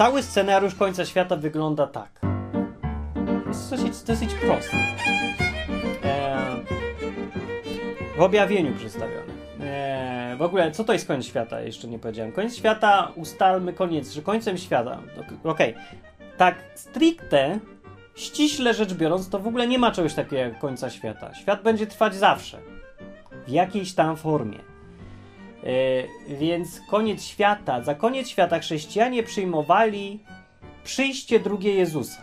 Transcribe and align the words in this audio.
cały 0.00 0.22
scenariusz 0.22 0.74
końca 0.74 1.04
świata 1.04 1.36
wygląda 1.36 1.86
tak. 1.86 2.20
Jest 3.48 3.70
dosyć, 3.70 4.02
dosyć 4.02 4.34
prosty. 4.34 4.76
E, 6.04 6.36
w 8.16 8.20
objawieniu 8.20 8.74
przedstawiony. 8.74 9.32
E, 9.60 10.36
w 10.38 10.42
ogóle, 10.42 10.70
co 10.70 10.84
to 10.84 10.92
jest 10.92 11.06
koniec 11.06 11.26
świata? 11.26 11.60
Jeszcze 11.60 11.88
nie 11.88 11.98
powiedziałem. 11.98 12.32
Koniec 12.32 12.56
świata, 12.56 13.12
ustalmy 13.16 13.72
koniec, 13.72 14.10
że 14.10 14.22
końcem 14.22 14.58
świata. 14.58 14.98
Okej. 15.44 15.70
Okay. 15.70 15.74
Tak, 16.36 16.56
stricte, 16.74 17.58
ściśle 18.14 18.74
rzecz 18.74 18.94
biorąc, 18.94 19.28
to 19.28 19.38
w 19.38 19.46
ogóle 19.46 19.66
nie 19.66 19.78
ma 19.78 19.92
czegoś 19.92 20.14
takiego 20.14 20.36
jak 20.36 20.58
końca 20.58 20.90
świata. 20.90 21.34
Świat 21.34 21.62
będzie 21.62 21.86
trwać 21.86 22.14
zawsze. 22.14 22.58
W 23.46 23.50
jakiejś 23.50 23.94
tam 23.94 24.16
formie. 24.16 24.69
E, 25.64 26.34
więc 26.34 26.80
koniec 26.90 27.24
świata, 27.24 27.82
za 27.82 27.94
koniec 27.94 28.28
świata 28.28 28.58
chrześcijanie 28.58 29.22
przyjmowali 29.22 30.20
przyjście 30.84 31.40
drugie 31.40 31.74
Jezusa. 31.74 32.22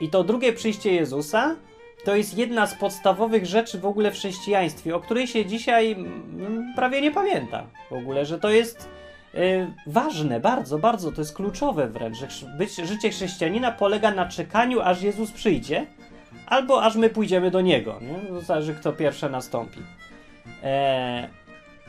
I 0.00 0.08
to 0.08 0.24
drugie 0.24 0.52
przyjście 0.52 0.92
Jezusa 0.92 1.56
to 2.04 2.16
jest 2.16 2.38
jedna 2.38 2.66
z 2.66 2.74
podstawowych 2.74 3.46
rzeczy 3.46 3.78
w 3.78 3.86
ogóle 3.86 4.10
w 4.10 4.14
chrześcijaństwie, 4.14 4.96
o 4.96 5.00
której 5.00 5.26
się 5.26 5.46
dzisiaj 5.46 5.92
mm, 5.92 6.72
prawie 6.76 7.00
nie 7.00 7.10
pamięta 7.10 7.66
w 7.90 7.92
ogóle, 7.92 8.26
że 8.26 8.38
to 8.38 8.50
jest 8.50 8.88
y, 9.34 9.72
ważne, 9.86 10.40
bardzo, 10.40 10.78
bardzo, 10.78 11.12
to 11.12 11.20
jest 11.20 11.36
kluczowe 11.36 11.88
wręcz, 11.88 12.16
że 12.16 12.26
być, 12.58 12.74
życie 12.74 13.10
chrześcijanina 13.10 13.72
polega 13.72 14.10
na 14.10 14.28
czekaniu, 14.28 14.80
aż 14.80 15.02
Jezus 15.02 15.30
przyjdzie, 15.30 15.86
albo 16.46 16.82
aż 16.82 16.96
my 16.96 17.10
pójdziemy 17.10 17.50
do 17.50 17.60
Niego, 17.60 18.00
nie? 18.00 18.42
zależy 18.42 18.74
kto 18.74 18.92
pierwsze 18.92 19.28
nastąpi. 19.28 19.80
E, 20.62 21.28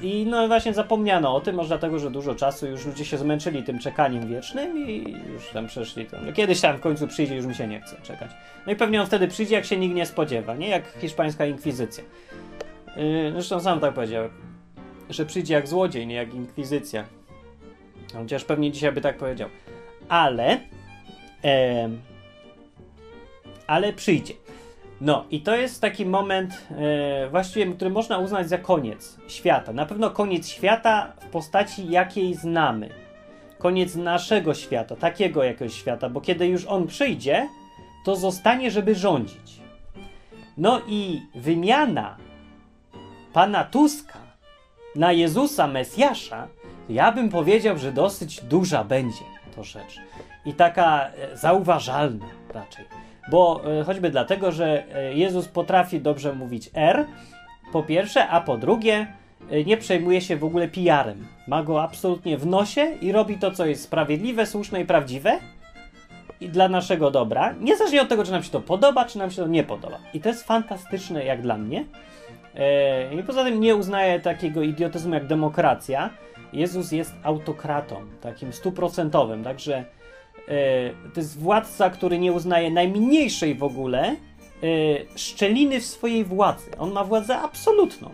i 0.04 0.26
no 0.26 0.48
właśnie 0.48 0.73
zapomniano 0.73 1.36
o 1.36 1.42
tym, 1.42 1.56
może 1.56 1.68
dlatego, 1.68 2.00
że 2.00 2.12
dużo 2.12 2.36
czasu 2.36 2.68
już 2.68 2.86
ludzie 2.86 3.06
się 3.06 3.18
zmęczyli 3.18 3.64
tym 3.64 3.80
czekaniem 3.80 4.28
wiecznym 4.28 4.90
i 4.90 5.16
już 5.34 5.50
tam 5.50 5.68
przeszli 5.68 6.06
to. 6.06 6.18
No, 6.26 6.34
kiedyś 6.34 6.62
tam 6.62 6.78
w 6.78 6.80
końcu 6.80 7.08
przyjdzie, 7.08 7.36
już 7.36 7.45
mi 7.45 7.56
się 7.56 7.68
nie 7.68 7.82
chce 7.82 7.95
czekać. 8.02 8.32
No 8.66 8.72
i 8.73 8.76
pewnie 8.76 9.02
on 9.02 9.08
wtedy 9.08 9.28
przyjdzie, 9.28 9.56
jak 9.56 9.66
się 9.66 9.78
nikt 9.78 9.95
nie 9.95 10.06
spodziewa, 10.06 10.56
nie? 10.56 10.68
Jak 10.68 10.84
hiszpańska 11.02 11.45
inkwizycja. 11.45 12.04
Yy, 12.95 13.32
zresztą 13.32 13.60
sam 13.60 13.80
tak 13.80 13.94
powiedział, 13.94 14.30
że 15.10 15.26
przyjdzie 15.26 15.54
jak 15.54 15.68
złodziej, 15.68 16.08
nie 16.08 16.16
jak 16.16 16.34
inkwizycja. 16.34 17.06
Chociaż 18.14 18.44
pewnie 18.44 18.72
dzisiaj 18.72 18.92
by 18.92 19.02
tak 19.02 19.17
powiedział. 19.17 19.50
Ale... 20.10 20.60
E, 21.44 21.90
ale 23.67 23.94
przyjdzie. 23.94 24.34
No 25.02 25.25
i 25.31 25.41
to 25.41 25.55
jest 25.55 25.81
taki 25.81 26.05
moment 26.05 26.67
e, 26.72 27.30
właściwie, 27.30 27.73
który 27.73 27.89
można 27.89 28.17
uznać 28.17 28.49
za 28.49 28.58
koniec 28.58 29.17
świata. 29.27 29.73
Na 29.73 29.86
pewno 29.86 30.09
koniec 30.09 30.47
świata 30.47 31.13
w 31.19 31.25
postaci 31.25 31.89
jakiej 31.89 32.33
znamy. 32.33 32.89
Koniec 33.58 33.95
naszego 33.95 34.53
świata, 34.53 34.95
takiego 34.95 35.44
jakiegoś 35.44 35.73
świata, 35.73 36.09
bo 36.09 36.21
kiedy 36.21 36.47
już 36.47 36.66
on 36.66 36.88
przyjdzie, 36.88 37.47
to 38.05 38.16
zostanie, 38.16 38.71
żeby 38.71 38.95
rządzić. 38.95 39.61
No 40.58 40.81
i 40.88 41.21
wymiana 41.36 42.17
pana 43.33 43.64
Tuska 43.64 44.20
na 44.95 45.11
Jezusa 45.11 45.67
Mesjasza, 45.67 46.48
ja 46.89 47.11
bym 47.11 47.30
powiedział, 47.30 47.77
że 47.77 47.92
dosyć 47.92 48.42
duża 48.42 48.83
będzie 48.83 49.26
to 49.55 49.64
rzecz. 49.64 49.99
I 50.45 50.53
taka 50.53 51.08
e, 51.08 51.37
zauważalna 51.37 52.26
raczej 52.53 52.86
bo 53.28 53.61
e, 53.80 53.84
choćby 53.84 54.10
dlatego, 54.10 54.52
że 54.52 54.84
e, 54.95 55.14
Jezus 55.14 55.48
potrafi 55.48 56.02
dobrze 56.02 56.34
mówić 56.34 56.70
R, 56.73 57.06
po 57.72 57.84
pierwsze, 57.84 58.28
a 58.28 58.42
po 58.42 58.58
drugie, 58.58 59.08
e, 59.52 59.64
nie 59.64 59.78
przejmuje 59.78 60.22
się 60.22 60.38
w 60.38 60.44
ogóle 60.44 60.67
PR-em. 60.67 61.28
Ma 61.48 61.64
go 61.64 61.83
absolutnie 61.83 62.38
w 62.38 62.45
nosie 62.45 62.86
i 63.02 63.12
robi 63.12 63.38
to, 63.38 63.52
co 63.52 63.66
jest 63.66 63.83
sprawiedliwe, 63.83 64.45
słuszne 64.45 64.82
i 64.82 64.86
prawdziwe 64.86 65.39
i 66.42 66.50
dla 66.50 66.70
naszego 66.70 67.12
dobra, 67.12 67.54
niezależnie 67.60 68.02
od 68.02 68.10
tego, 68.10 68.23
czy 68.23 68.32
nam 68.32 68.44
się 68.44 68.52
to 68.52 68.62
podoba, 68.62 69.06
czy 69.06 69.17
nam 69.17 69.32
się 69.32 69.42
to 69.42 69.48
nie 69.48 69.64
podoba. 69.64 70.00
I 70.14 70.20
to 70.20 70.30
jest 70.30 70.48
fantastyczne 70.48 71.26
jak 71.26 71.42
dla 71.42 71.58
mnie. 71.58 71.86
I 73.20 73.23
poza 73.23 73.44
tym 73.44 73.60
nie 73.60 73.76
uznaję 73.76 74.20
takiego 74.20 74.62
idiotyzmu 74.62 75.14
jak 75.14 75.28
demokracja. 75.28 76.10
Jezus 76.54 76.92
jest 76.92 77.14
autokratą, 77.23 77.95
takim 78.22 78.54
stuprocentowym, 78.54 79.44
także 79.44 79.86
to 81.14 81.20
jest 81.20 81.39
władca, 81.39 81.89
który 81.89 82.20
nie 82.20 82.33
uznaje 82.33 82.71
najmniejszej 82.71 83.55
w 83.55 83.64
ogóle 83.64 84.04
e, 84.08 84.15
szczeliny 85.15 85.80
w 85.80 85.86
swojej 85.86 86.26
władzy. 86.26 86.77
On 86.77 86.92
ma 86.92 87.04
władzę 87.04 87.37
absolutną. 87.37 88.09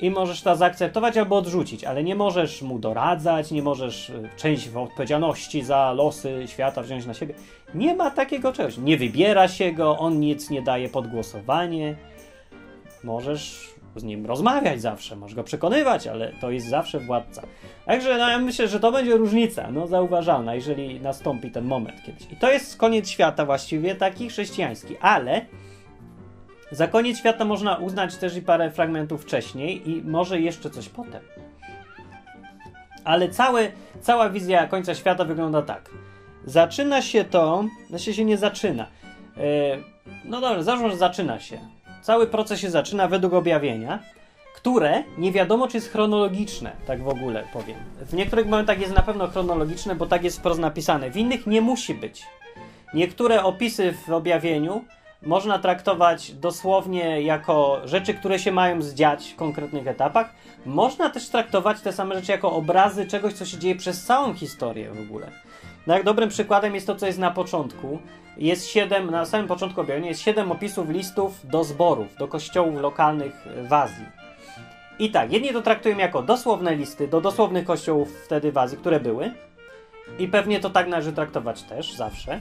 I 0.00 0.10
możesz 0.10 0.42
to 0.42 0.56
zaakceptować 0.56 1.16
albo 1.16 1.36
odrzucić, 1.36 1.84
ale 1.84 2.04
nie 2.04 2.14
możesz 2.14 2.62
mu 2.62 2.78
doradzać, 2.78 3.50
nie 3.50 3.62
możesz 3.62 4.10
e, 4.10 4.28
część 4.36 4.68
odpowiedzialności 4.74 5.62
za 5.62 5.92
losy 5.92 6.42
świata 6.46 6.82
wziąć 6.82 7.06
na 7.06 7.14
siebie. 7.14 7.34
Nie 7.74 7.94
ma 7.94 8.10
takiego 8.10 8.52
czegoś. 8.52 8.78
Nie 8.78 8.96
wybiera 8.96 9.48
się 9.48 9.72
go, 9.72 9.98
on 9.98 10.20
nic 10.20 10.50
nie 10.50 10.62
daje 10.62 10.88
pod 10.88 11.06
głosowanie. 11.06 11.96
Możesz 13.04 13.73
z 13.96 14.04
nim 14.04 14.26
rozmawiać 14.26 14.80
zawsze, 14.80 15.16
możesz 15.16 15.34
go 15.34 15.44
przekonywać, 15.44 16.06
ale 16.06 16.32
to 16.40 16.50
jest 16.50 16.68
zawsze 16.68 17.00
władca. 17.00 17.42
Także 17.86 18.18
no, 18.18 18.28
ja 18.28 18.38
myślę, 18.38 18.68
że 18.68 18.80
to 18.80 18.92
będzie 18.92 19.16
różnica, 19.16 19.70
no 19.70 19.86
zauważalna, 19.86 20.54
jeżeli 20.54 21.00
nastąpi 21.00 21.50
ten 21.50 21.64
moment 21.64 22.02
kiedyś. 22.02 22.32
I 22.32 22.36
to 22.36 22.52
jest 22.52 22.76
koniec 22.76 23.08
świata 23.08 23.44
właściwie 23.44 23.94
taki 23.94 24.28
chrześcijański, 24.28 24.96
ale 25.00 25.46
za 26.70 26.88
koniec 26.88 27.18
świata 27.18 27.44
można 27.44 27.76
uznać 27.76 28.16
też 28.16 28.36
i 28.36 28.42
parę 28.42 28.70
fragmentów 28.70 29.22
wcześniej 29.22 29.90
i 29.90 30.02
może 30.02 30.40
jeszcze 30.40 30.70
coś 30.70 30.88
potem. 30.88 31.22
Ale 33.04 33.28
całe, 33.28 33.72
cała 34.00 34.30
wizja 34.30 34.66
końca 34.66 34.94
świata 34.94 35.24
wygląda 35.24 35.62
tak. 35.62 35.90
Zaczyna 36.44 37.02
się 37.02 37.24
to, 37.24 37.64
znaczy 37.88 38.14
się 38.14 38.24
nie 38.24 38.36
zaczyna. 38.36 38.86
Yy, 39.36 39.42
no 40.24 40.40
dobrze, 40.40 40.64
załóżmy, 40.64 40.96
zaczyna 40.96 41.40
się. 41.40 41.73
Cały 42.04 42.26
proces 42.26 42.60
się 42.60 42.70
zaczyna 42.70 43.08
według 43.08 43.32
objawienia, 43.32 43.98
które 44.54 45.02
nie 45.18 45.32
wiadomo, 45.32 45.68
czy 45.68 45.76
jest 45.76 45.92
chronologiczne, 45.92 46.72
tak 46.86 47.02
w 47.02 47.08
ogóle 47.08 47.44
powiem. 47.52 47.76
W 48.00 48.14
niektórych 48.14 48.46
momentach 48.46 48.80
jest 48.80 48.94
na 48.94 49.02
pewno 49.02 49.28
chronologiczne, 49.28 49.94
bo 49.94 50.06
tak 50.06 50.24
jest 50.24 50.38
wprost 50.38 50.60
napisane. 50.60 51.10
W 51.10 51.16
innych 51.16 51.46
nie 51.46 51.60
musi 51.60 51.94
być. 51.94 52.22
Niektóre 52.94 53.42
opisy 53.44 53.94
w 54.06 54.12
objawieniu 54.12 54.84
można 55.22 55.58
traktować 55.58 56.32
dosłownie 56.32 57.22
jako 57.22 57.80
rzeczy, 57.84 58.14
które 58.14 58.38
się 58.38 58.52
mają 58.52 58.82
zdziać 58.82 59.30
w 59.32 59.36
konkretnych 59.36 59.86
etapach. 59.86 60.34
Można 60.66 61.10
też 61.10 61.28
traktować 61.28 61.80
te 61.80 61.92
same 61.92 62.14
rzeczy 62.14 62.32
jako 62.32 62.52
obrazy 62.52 63.06
czegoś, 63.06 63.32
co 63.32 63.44
się 63.46 63.58
dzieje 63.58 63.76
przez 63.76 64.04
całą 64.04 64.34
historię 64.34 64.90
w 64.90 65.00
ogóle. 65.00 65.30
No 65.86 65.94
jak 65.94 66.04
dobrym 66.04 66.28
przykładem 66.28 66.74
jest 66.74 66.86
to, 66.86 66.96
co 66.96 67.06
jest 67.06 67.18
na 67.18 67.30
początku. 67.30 67.98
Jest 68.36 68.66
siedem, 68.66 69.10
na 69.10 69.24
samym 69.24 69.46
początku 69.46 69.80
objawienia 69.80 70.08
jest 70.08 70.20
siedem 70.20 70.52
opisów 70.52 70.88
listów 70.88 71.46
do 71.46 71.64
zborów, 71.64 72.16
do 72.16 72.28
kościołów 72.28 72.80
lokalnych 72.80 73.46
w 73.68 73.72
Azji. 73.72 74.04
I 74.98 75.10
tak, 75.10 75.32
jedni 75.32 75.52
to 75.52 75.62
traktują 75.62 75.98
jako 75.98 76.22
dosłowne 76.22 76.76
listy 76.76 77.08
do 77.08 77.20
dosłownych 77.20 77.64
kościołów 77.64 78.24
wtedy 78.24 78.52
w 78.52 78.58
Azji, 78.58 78.78
które 78.78 79.00
były. 79.00 79.30
I 80.18 80.28
pewnie 80.28 80.60
to 80.60 80.70
tak 80.70 80.88
należy 80.88 81.12
traktować 81.12 81.62
też, 81.62 81.92
zawsze. 81.92 82.40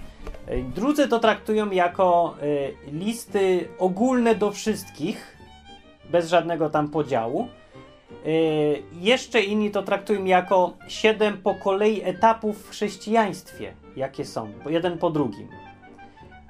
Drudzy 0.75 1.07
to 1.07 1.19
traktują 1.19 1.71
jako 1.71 2.35
y, 2.43 2.73
listy 2.91 3.67
ogólne 3.79 4.35
do 4.35 4.51
wszystkich, 4.51 5.37
bez 6.11 6.29
żadnego 6.29 6.69
tam 6.69 6.87
podziału. 6.87 7.47
Y, 8.25 8.83
jeszcze 9.01 9.41
inni 9.41 9.71
to 9.71 9.83
traktują 9.83 10.25
jako 10.25 10.73
siedem 10.87 11.37
po 11.37 11.55
kolei 11.55 12.01
etapów 12.03 12.65
w 12.65 12.69
chrześcijaństwie, 12.69 13.73
jakie 13.95 14.25
są, 14.25 14.51
jeden 14.65 14.97
po 14.97 15.09
drugim. 15.09 15.62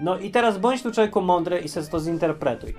No 0.03 0.17
i 0.19 0.31
teraz 0.31 0.57
bądź 0.57 0.83
tu 0.83 0.91
człowieku 0.91 1.21
mądry 1.21 1.59
i 1.59 1.69
sobie 1.69 1.87
to 1.87 1.99
zinterpretuj. 1.99 2.73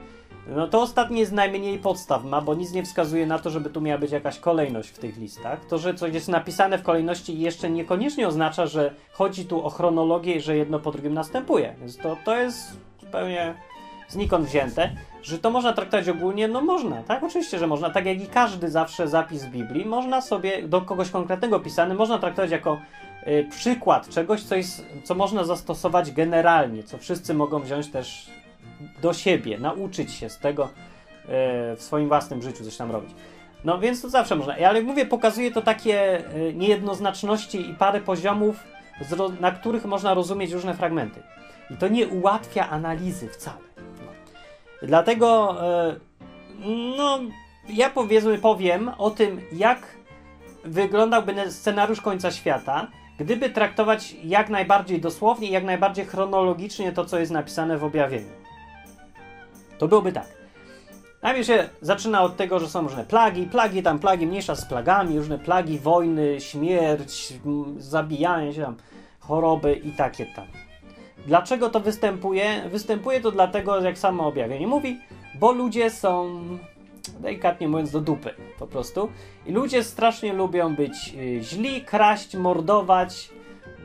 No 0.47 0.69
to 0.69 0.83
ostatnie 0.83 1.21
jest 1.21 1.33
najmniej 1.33 1.79
podstaw 1.79 2.25
ma, 2.25 2.41
bo 2.41 2.55
nic 2.55 2.73
nie 2.73 2.83
wskazuje 2.83 3.27
na 3.27 3.39
to, 3.39 3.51
żeby 3.51 3.71
tu 3.71 3.81
miała 3.81 3.99
być 3.99 4.13
jakaś 4.13 4.39
kolejność 4.39 4.89
w 4.89 4.99
tych 4.99 5.17
listach. 5.17 5.65
To, 5.65 5.79
że 5.79 5.95
coś 5.95 6.15
jest 6.15 6.29
napisane 6.29 6.79
w 6.79 6.83
kolejności 6.83 7.41
jeszcze 7.41 7.71
niekoniecznie 7.71 8.29
oznacza, 8.29 8.67
że 8.67 8.95
chodzi 9.13 9.47
tu 9.47 9.65
o 9.65 9.71
chronologię 9.71 10.35
i 10.35 10.41
że 10.41 10.57
jedno 10.57 10.79
po 10.79 10.93
drugim 10.93 11.15
następuje. 11.15 11.75
Więc 11.81 11.97
to, 11.97 12.17
to 12.25 12.37
jest 12.37 12.77
zupełnie 13.01 13.55
znikąd 14.09 14.47
wzięte. 14.47 14.91
Że 15.23 15.39
to 15.39 15.51
można 15.51 15.73
traktować 15.73 16.09
ogólnie? 16.09 16.49
No 16.49 16.61
można, 16.61 17.03
tak? 17.03 17.23
Oczywiście, 17.23 17.59
że 17.59 17.67
można. 17.67 17.91
Tak 17.91 18.07
jak 18.07 18.21
i 18.21 18.27
każdy 18.27 18.71
zawsze 18.71 19.09
zapis 19.09 19.47
Biblii, 19.47 19.85
można 19.87 20.21
sobie 20.21 20.69
do 20.69 20.81
kogoś 20.81 21.11
konkretnego 21.11 21.61
pisany, 21.61 21.95
można 21.95 22.19
traktować 22.19 22.51
jako 22.51 22.79
przykład 23.51 24.09
czegoś, 24.09 24.43
co, 24.43 24.55
jest, 24.55 24.87
co 25.05 25.15
można 25.15 25.45
zastosować 25.45 26.13
generalnie, 26.13 26.83
co 26.83 26.99
wszyscy 26.99 27.35
mogą 27.35 27.61
wziąć 27.61 27.91
też 27.91 28.31
do 29.03 29.13
siebie, 29.13 29.59
nauczyć 29.59 30.13
się 30.13 30.31
z 30.31 30.39
tego 30.39 30.65
y, 30.65 30.69
w 31.77 31.83
swoim 31.83 32.09
własnym 32.09 32.43
życiu 32.43 32.65
coś 32.65 32.77
tam 32.77 32.91
robić. 32.91 33.11
No 33.65 33.79
więc 33.79 34.03
to 34.03 34.11
zawsze 34.11 34.37
można. 34.37 34.55
Ale 34.55 34.79
jak 34.79 34.85
mówię, 34.85 35.07
pokazuje 35.07 35.51
to 35.51 35.63
takie 35.63 36.19
y, 36.37 36.55
niejednoznaczności 36.55 37.71
i 37.71 37.75
parę 37.75 38.01
poziomów, 38.01 38.65
na 39.41 39.51
których 39.51 39.85
można 39.85 40.15
rozumieć 40.15 40.53
różne 40.53 40.75
fragmenty. 40.75 41.23
I 41.71 41.77
to 41.77 41.89
nie 41.89 42.09
ułatwia 42.09 42.69
analizy 42.69 43.29
wcale. 43.29 43.65
Dlatego, 44.83 45.57
e, 45.63 45.97
no, 46.97 47.21
ja 47.69 47.91
powiedzmy 47.91 48.39
powiem 48.39 48.91
o 48.99 49.11
tym, 49.11 49.41
jak 49.53 49.79
wyglądałby 50.65 51.53
scenariusz 51.53 52.01
końca 52.01 52.31
świata, 52.31 52.87
gdyby 53.19 53.51
traktować 53.51 54.17
jak 54.25 54.51
najbardziej 54.51 55.01
dosłownie 55.01 55.51
jak 55.51 55.65
najbardziej 55.65 56.07
chronologicznie 56.07 56.93
to, 56.93 57.05
co 57.05 57.19
jest 57.19 57.33
napisane 57.33 57.79
w 57.79 57.85
objawieniu. 57.85 58.31
To 59.79 59.89
byłoby 59.89 60.13
tak. 60.13 60.45
Najpierw 61.23 61.47
się 61.47 61.69
zaczyna 61.81 62.23
od 62.23 62.37
tego, 62.37 62.59
że 62.61 62.69
są 62.69 62.83
różne 62.83 63.05
plagi, 63.05 63.47
plagi 63.47 63.83
tam, 63.83 63.99
plagi 63.99 64.27
mniejsza 64.27 64.55
z 64.55 64.67
plagami, 64.67 65.19
różne 65.19 65.39
plagi, 65.39 65.79
wojny, 65.79 66.41
śmierć, 66.41 67.33
zabijanie 67.79 68.55
się 68.55 68.63
tam, 68.63 68.77
choroby 69.21 69.75
i 69.75 69.93
takie 69.93 70.27
tam. 70.27 70.47
Dlaczego 71.27 71.71
to 71.71 71.81
występuje? 71.81 72.69
Występuje 72.71 73.21
to 73.21 73.31
dlatego, 73.31 73.81
jak 73.81 73.99
samo 73.99 74.27
objawienie 74.27 74.67
mówi, 74.67 75.01
bo 75.35 75.53
ludzie 75.53 75.91
są, 75.91 76.41
delikatnie 77.11 77.69
mówiąc, 77.69 77.91
do 77.91 78.01
dupy 78.01 78.35
po 78.59 78.67
prostu. 78.67 79.09
I 79.47 79.53
ludzie 79.53 79.85
strasznie 79.85 80.33
lubią 80.33 80.75
być 80.77 81.15
y, 81.15 81.43
źli, 81.43 81.83
kraść, 81.83 82.37
mordować. 82.37 83.31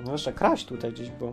No 0.06 0.12
jeszcze 0.12 0.34
kraść 0.34 0.66
tutaj 0.66 0.92
gdzieś 0.92 1.10
było. 1.10 1.32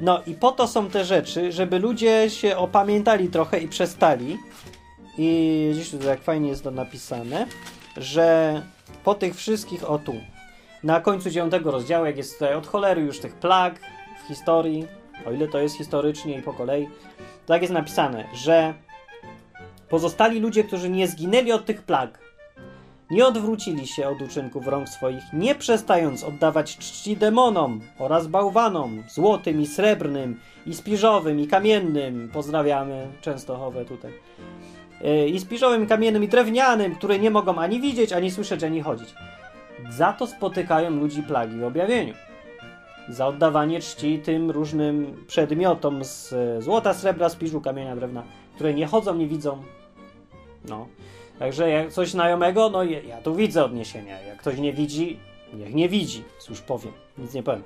No 0.00 0.22
i 0.26 0.34
po 0.34 0.52
to 0.52 0.68
są 0.68 0.90
te 0.90 1.04
rzeczy, 1.04 1.52
żeby 1.52 1.78
ludzie 1.78 2.30
się 2.30 2.56
opamiętali 2.56 3.28
trochę 3.28 3.58
i 3.58 3.68
przestali. 3.68 4.38
I 5.18 5.70
gdzieś 5.74 5.90
tutaj 5.90 6.06
jak 6.06 6.22
fajnie 6.22 6.48
jest 6.48 6.64
to 6.64 6.70
napisane, 6.70 7.46
że 7.96 8.62
po 9.04 9.14
tych 9.14 9.34
wszystkich, 9.34 9.90
o 9.90 9.98
tu, 9.98 10.14
na 10.82 11.00
końcu 11.00 11.30
dziewiątego 11.30 11.70
rozdziału, 11.70 12.06
jak 12.06 12.16
jest 12.16 12.32
tutaj 12.32 12.54
od 12.54 12.66
cholery 12.66 13.02
już 13.02 13.18
tych 13.18 13.34
plag 13.34 13.80
w 14.24 14.28
historii, 14.28 14.86
o 15.26 15.32
ile 15.32 15.48
to 15.48 15.58
jest 15.58 15.76
historycznie 15.76 16.38
i 16.38 16.42
po 16.42 16.52
kolei, 16.52 16.88
tak 17.46 17.62
jest 17.62 17.74
napisane, 17.74 18.24
że 18.34 18.74
pozostali 19.88 20.40
ludzie, 20.40 20.64
którzy 20.64 20.90
nie 20.90 21.08
zginęli 21.08 21.52
od 21.52 21.64
tych 21.64 21.82
plag, 21.82 22.18
nie 23.10 23.26
odwrócili 23.26 23.86
się 23.86 24.08
od 24.08 24.22
uczynków 24.22 24.66
rąk 24.66 24.88
swoich, 24.88 25.24
nie 25.32 25.54
przestając 25.54 26.24
oddawać 26.24 26.76
czci 26.76 27.16
demonom 27.16 27.80
oraz 27.98 28.26
bałwanom, 28.26 29.02
złotym 29.08 29.60
i 29.60 29.66
srebrnym, 29.66 30.40
i 30.66 30.74
spiżowym, 30.74 31.40
i 31.40 31.46
kamiennym. 31.46 32.30
Pozdrawiamy 32.32 33.06
Częstochowę 33.20 33.84
tutaj. 33.84 34.12
Yy, 35.00 35.28
I 35.28 35.40
spiżowym, 35.40 35.84
i 35.84 35.86
kamiennym, 35.86 36.24
i 36.24 36.28
drewnianym, 36.28 36.94
które 36.94 37.18
nie 37.18 37.30
mogą 37.30 37.56
ani 37.56 37.80
widzieć, 37.80 38.12
ani 38.12 38.30
słyszeć, 38.30 38.64
ani 38.64 38.80
chodzić. 38.80 39.14
Za 39.90 40.12
to 40.12 40.26
spotykają 40.26 40.90
ludzi 40.90 41.22
plagi 41.22 41.56
w 41.58 41.64
objawieniu. 41.64 42.14
Za 43.08 43.26
oddawanie 43.26 43.80
czci 43.80 44.18
tym 44.18 44.50
różnym 44.50 45.24
przedmiotom 45.26 46.04
z 46.04 46.34
złota, 46.64 46.94
srebra, 46.94 47.28
spiżu, 47.28 47.60
kamienia, 47.60 47.96
drewna, 47.96 48.22
które 48.56 48.74
nie 48.74 48.86
chodzą, 48.86 49.14
nie 49.14 49.26
widzą. 49.26 49.62
No. 50.68 50.86
Także 51.38 51.70
jak 51.70 51.92
coś 51.92 52.10
znajomego, 52.10 52.70
no 52.70 52.84
ja 52.84 53.20
tu 53.22 53.34
widzę 53.34 53.64
odniesienia. 53.64 54.20
Jak 54.20 54.38
ktoś 54.38 54.58
nie 54.58 54.72
widzi, 54.72 55.18
niech 55.54 55.74
nie 55.74 55.88
widzi. 55.88 56.24
Cóż 56.38 56.60
powiem, 56.60 56.92
nic 57.18 57.34
nie 57.34 57.42
powiem. 57.42 57.62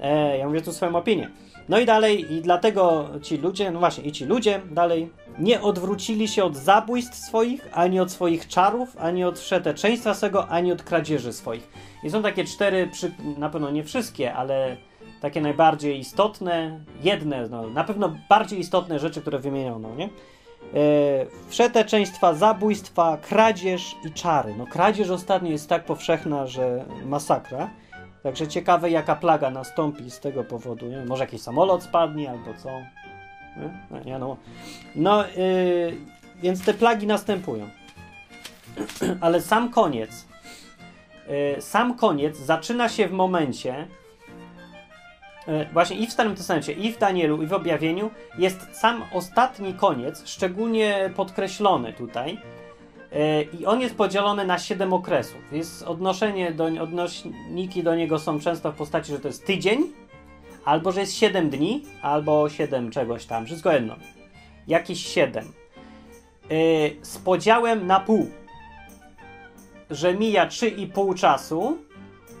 E, 0.00 0.38
ja 0.38 0.46
mówię 0.46 0.62
tu 0.62 0.72
swoją 0.72 0.96
opinię. 0.96 1.30
No 1.68 1.78
i 1.78 1.86
dalej, 1.86 2.32
i 2.32 2.40
dlatego 2.40 3.08
ci 3.22 3.36
ludzie, 3.36 3.70
no 3.70 3.78
właśnie, 3.78 4.04
i 4.04 4.12
ci 4.12 4.24
ludzie 4.24 4.60
dalej 4.70 5.10
nie 5.38 5.60
odwrócili 5.60 6.28
się 6.28 6.44
od 6.44 6.56
zabójstw 6.56 7.16
swoich, 7.16 7.68
ani 7.72 8.00
od 8.00 8.10
swoich 8.10 8.48
czarów, 8.48 8.96
ani 8.96 9.24
od 9.24 9.38
wszeteczeństwa 9.38 10.14
swego, 10.14 10.48
ani 10.48 10.72
od 10.72 10.82
kradzieży 10.82 11.32
swoich. 11.32 11.68
I 12.04 12.10
są 12.10 12.22
takie 12.22 12.44
cztery, 12.44 12.88
przy, 12.92 13.12
na 13.38 13.48
pewno 13.50 13.70
nie 13.70 13.84
wszystkie, 13.84 14.34
ale 14.34 14.76
takie 15.22 15.40
najbardziej 15.40 15.98
istotne, 15.98 16.80
jedne, 17.02 17.48
no, 17.48 17.70
na 17.70 17.84
pewno 17.84 18.16
bardziej 18.28 18.60
istotne 18.60 18.98
rzeczy, 18.98 19.20
które 19.20 19.38
wymieniono, 19.38 19.94
nie? 19.94 20.04
E, 20.04 20.10
wszeteczeństwa, 21.48 22.34
zabójstwa, 22.34 23.16
kradzież 23.16 23.96
i 24.04 24.12
czary. 24.12 24.54
No 24.58 24.66
kradzież 24.66 25.10
ostatnio 25.10 25.50
jest 25.50 25.68
tak 25.68 25.84
powszechna, 25.84 26.46
że 26.46 26.84
masakra. 27.06 27.70
Także 28.22 28.48
ciekawe 28.48 28.90
jaka 28.90 29.16
plaga 29.16 29.50
nastąpi 29.50 30.10
z 30.10 30.20
tego 30.20 30.44
powodu. 30.44 30.86
Nie? 30.86 31.04
Może 31.04 31.24
jakiś 31.24 31.42
samolot 31.42 31.82
spadnie 31.82 32.30
albo 32.30 32.54
co. 32.62 32.68
Nie? 34.04 34.18
No, 34.18 34.36
no. 34.94 35.24
yy, 35.36 35.96
więc 36.42 36.64
te 36.64 36.74
plagi 36.74 37.06
następują. 37.06 37.68
Ale 39.20 39.40
sam 39.40 39.70
koniec. 39.70 40.26
Yy, 41.28 41.62
sam 41.62 41.96
koniec 41.96 42.36
zaczyna 42.36 42.88
się 42.88 43.08
w 43.08 43.12
momencie, 43.12 43.88
właśnie 45.72 45.96
i 45.96 46.06
w 46.06 46.12
Starym 46.12 46.34
Testamencie, 46.34 46.72
i 46.72 46.92
w 46.92 46.98
Danielu, 46.98 47.42
i 47.42 47.46
w 47.46 47.52
Objawieniu 47.52 48.10
jest 48.38 48.68
sam 48.72 49.02
ostatni 49.12 49.74
koniec, 49.74 50.22
szczególnie 50.26 51.10
podkreślony 51.16 51.92
tutaj. 51.92 52.38
E, 53.12 53.42
I 53.42 53.66
on 53.66 53.80
jest 53.80 53.94
podzielony 53.94 54.46
na 54.46 54.58
7 54.58 54.92
okresów. 54.92 55.52
Jest 55.52 55.82
odnoszenie 55.82 56.52
do, 56.52 56.64
odnośniki 56.64 57.82
do 57.82 57.94
niego 57.94 58.18
są 58.18 58.40
często 58.40 58.72
w 58.72 58.74
postaci, 58.74 59.12
że 59.12 59.18
to 59.18 59.28
jest 59.28 59.46
tydzień, 59.46 59.92
albo 60.64 60.92
że 60.92 61.00
jest 61.00 61.14
7 61.14 61.50
dni, 61.50 61.82
albo 62.02 62.48
7 62.48 62.90
czegoś 62.90 63.26
tam, 63.26 63.46
wszystko 63.46 63.72
jedno. 63.72 63.96
Jakieś 64.68 65.06
7. 65.06 65.44
E, 65.44 65.48
z 67.02 67.18
podziałem 67.18 67.86
na 67.86 68.00
pół. 68.00 68.30
Że 69.90 70.14
mija 70.14 70.46
3,5 70.46 71.14
czasu, 71.14 71.78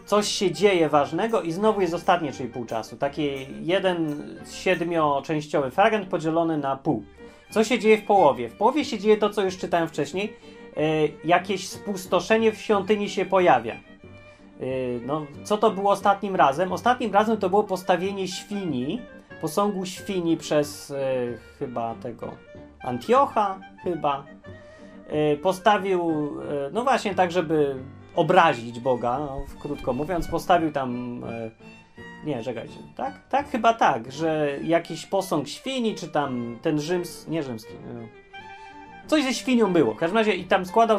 coś 0.06 0.28
się 0.28 0.50
dzieje 0.50 0.88
ważnego 0.88 1.42
i 1.42 1.52
znowu 1.52 1.80
jest 1.80 1.94
ostatnie, 1.94 2.32
czyli 2.32 2.48
pół 2.48 2.64
czasu. 2.64 2.96
Taki 2.96 3.28
jeden 3.60 4.24
siedmioczęściowy 4.52 5.70
fragment 5.70 6.08
podzielony 6.08 6.58
na 6.58 6.76
pół. 6.76 7.04
Co 7.50 7.64
się 7.64 7.78
dzieje 7.78 7.98
w 7.98 8.04
połowie? 8.04 8.48
W 8.48 8.56
połowie 8.56 8.84
się 8.84 8.98
dzieje 8.98 9.16
to, 9.16 9.30
co 9.30 9.42
już 9.42 9.58
czytałem 9.58 9.88
wcześniej. 9.88 10.32
Yy, 10.76 10.82
jakieś 11.24 11.68
spustoszenie 11.68 12.52
w 12.52 12.58
świątyni 12.58 13.10
się 13.10 13.24
pojawia. 13.24 13.74
Yy, 14.60 15.00
no, 15.06 15.26
co 15.44 15.58
to 15.58 15.70
było 15.70 15.90
ostatnim 15.90 16.36
razem? 16.36 16.72
Ostatnim 16.72 17.12
razem 17.12 17.36
to 17.36 17.50
było 17.50 17.64
postawienie 17.64 18.28
świni, 18.28 19.00
posągu 19.40 19.86
świni 19.86 20.36
przez 20.36 20.88
yy, 20.88 21.38
chyba 21.58 21.94
tego 21.94 22.32
Antiocha, 22.84 23.60
chyba. 23.84 24.24
Postawił, 25.42 26.30
no 26.72 26.82
właśnie 26.82 27.14
tak, 27.14 27.32
żeby 27.32 27.76
obrazić 28.16 28.80
Boga, 28.80 29.18
no, 29.18 29.44
krótko 29.60 29.92
mówiąc, 29.92 30.28
postawił 30.28 30.72
tam. 30.72 31.20
E, 31.24 31.50
nie, 32.24 32.42
czekajcie, 32.42 32.78
tak? 32.96 33.28
Tak, 33.28 33.50
chyba 33.50 33.74
tak, 33.74 34.12
że 34.12 34.58
jakiś 34.62 35.06
posąg 35.06 35.48
świni, 35.48 35.94
czy 35.94 36.08
tam 36.08 36.58
ten 36.62 36.80
rzyms, 36.80 37.28
nie 37.28 37.42
rzymski, 37.42 37.72
e, 37.72 38.22
coś 39.06 39.24
ze 39.24 39.34
świnią 39.34 39.72
było. 39.72 39.94
W 39.94 39.96
każdym 39.96 40.18
razie 40.18 40.34
i 40.34 40.44
tam 40.44 40.66
składał, 40.66 40.98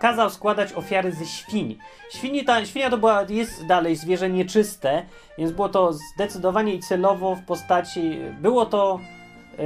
kazał 0.00 0.30
składać 0.30 0.72
ofiary 0.72 1.12
ze 1.12 1.26
świni. 1.26 1.78
Świni 2.10 2.44
ta, 2.44 2.64
świnia 2.66 2.90
to 2.90 2.98
była, 2.98 3.24
jest 3.28 3.66
dalej 3.66 3.96
zwierzę 3.96 4.30
nieczyste, 4.30 5.02
więc 5.38 5.52
było 5.52 5.68
to 5.68 5.92
zdecydowanie 5.92 6.74
i 6.74 6.80
celowo 6.80 7.34
w 7.34 7.42
postaci, 7.42 8.18
było 8.40 8.66
to 8.66 9.00
e, 9.58 9.62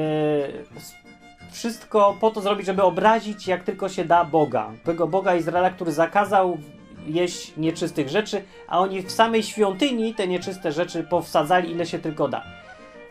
wszystko 1.51 2.17
po 2.21 2.31
to 2.31 2.41
zrobić, 2.41 2.67
żeby 2.67 2.83
obrazić 2.83 3.47
jak 3.47 3.65
tylko 3.65 3.89
się 3.89 4.05
da 4.05 4.25
Boga. 4.25 4.73
Tego 4.85 5.07
Boga 5.07 5.35
Izraela, 5.35 5.71
który 5.71 5.93
zakazał 5.93 6.59
jeść 7.07 7.57
nieczystych 7.57 8.09
rzeczy, 8.09 8.43
a 8.69 8.79
oni 8.79 9.03
w 9.03 9.13
samej 9.13 9.43
świątyni 9.43 10.15
te 10.15 10.29
nieczyste 10.29 10.73
rzeczy 10.73 11.03
powsadzali 11.03 11.71
ile 11.71 11.87
się 11.87 11.99
tylko 11.99 12.29
da. 12.29 12.43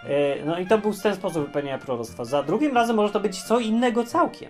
E, 0.03 0.45
no 0.45 0.59
i 0.59 0.67
to 0.67 0.77
był 0.77 0.93
ten 0.93 1.15
sposób 1.15 1.45
wypełniania 1.45 1.77
proroctwa. 1.77 2.25
Za 2.25 2.43
drugim 2.43 2.75
razem 2.75 2.95
może 2.95 3.13
to 3.13 3.19
być 3.19 3.43
co 3.43 3.59
innego 3.59 4.03
całkiem. 4.03 4.49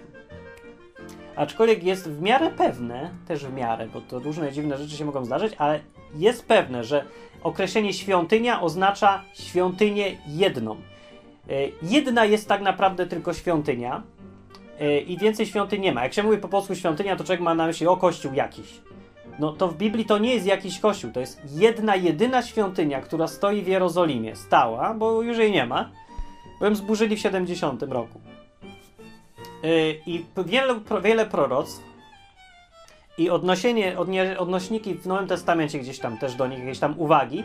Aczkolwiek 1.36 1.84
jest 1.84 2.10
w 2.10 2.22
miarę 2.22 2.52
pewne, 2.58 3.10
też 3.28 3.46
w 3.46 3.54
miarę, 3.54 3.88
bo 3.94 4.02
to 4.02 4.20
różne 4.20 4.52
dziwne 4.52 4.78
rzeczy 4.78 4.98
się 4.98 5.06
mogą 5.06 5.25
zdarzyć, 5.25 5.54
ale 5.58 5.80
jest 6.16 6.46
pewne, 6.46 6.84
że 6.84 7.06
określenie 7.44 7.94
świątynia 7.94 8.62
oznacza 8.62 9.24
świątynię 9.34 10.18
jedną. 10.28 10.75
E, 10.75 10.80
jedna 11.82 12.25
jest 12.25 12.48
tak 12.48 12.62
naprawdę 12.62 13.06
tylko 13.06 13.34
świątynia 13.34 14.04
e, 14.80 15.00
i 15.00 15.18
więcej 15.18 15.46
świątyń 15.46 15.82
nie 15.82 15.92
ma. 15.92 16.04
Jak 16.04 16.14
się 16.14 16.24
mówi 16.24 16.38
po 16.38 16.48
polsku 16.48 16.75
świątynia, 16.75 17.16
to 17.16 17.24
człowiek 17.24 17.42
ma 17.42 17.56
na 17.56 17.68
myśli 17.68 17.88
o 17.88 17.98
kościół 17.98 18.34
jakiś 18.34 18.82
no 19.39 19.54
to 19.54 19.68
w 19.68 19.77
Biblii 19.77 20.06
to 20.06 20.18
nie 20.18 20.34
jest 20.34 20.46
jakiś 20.46 20.80
kościół, 20.80 21.12
to 21.12 21.20
jest 21.20 21.42
jedna, 21.51 21.96
jedyna 21.96 22.42
świątynia, 22.42 23.01
która 23.01 23.27
stoi 23.27 23.62
w 23.62 23.68
Jerozolimie. 23.68 24.36
Stała, 24.36 24.94
bo 24.94 25.22
już 25.22 25.38
jej 25.38 25.51
nie 25.51 25.65
ma, 25.65 25.89
bo 26.60 26.65
ją 26.65 26.75
zburzyli 26.75 27.15
w 27.15 27.20
70 27.20 27.84
roku. 27.84 28.22
Yy, 29.63 30.00
I 30.06 30.25
wiele, 30.46 30.80
wiele 31.04 31.25
proroc 31.25 31.82
i 33.18 33.30
odnosienie, 33.30 34.00
odnie, 34.00 34.39
odnośniki 34.39 34.94
w 34.96 35.06
Nowym 35.08 35.27
Testamencie 35.27 35.80
gdzieś 35.80 36.00
tam 36.00 36.18
też 36.18 36.36
do 36.36 36.48
nich 36.48 36.60
jakieś 36.60 36.80
tam 36.80 37.00
uwagi 37.00 37.44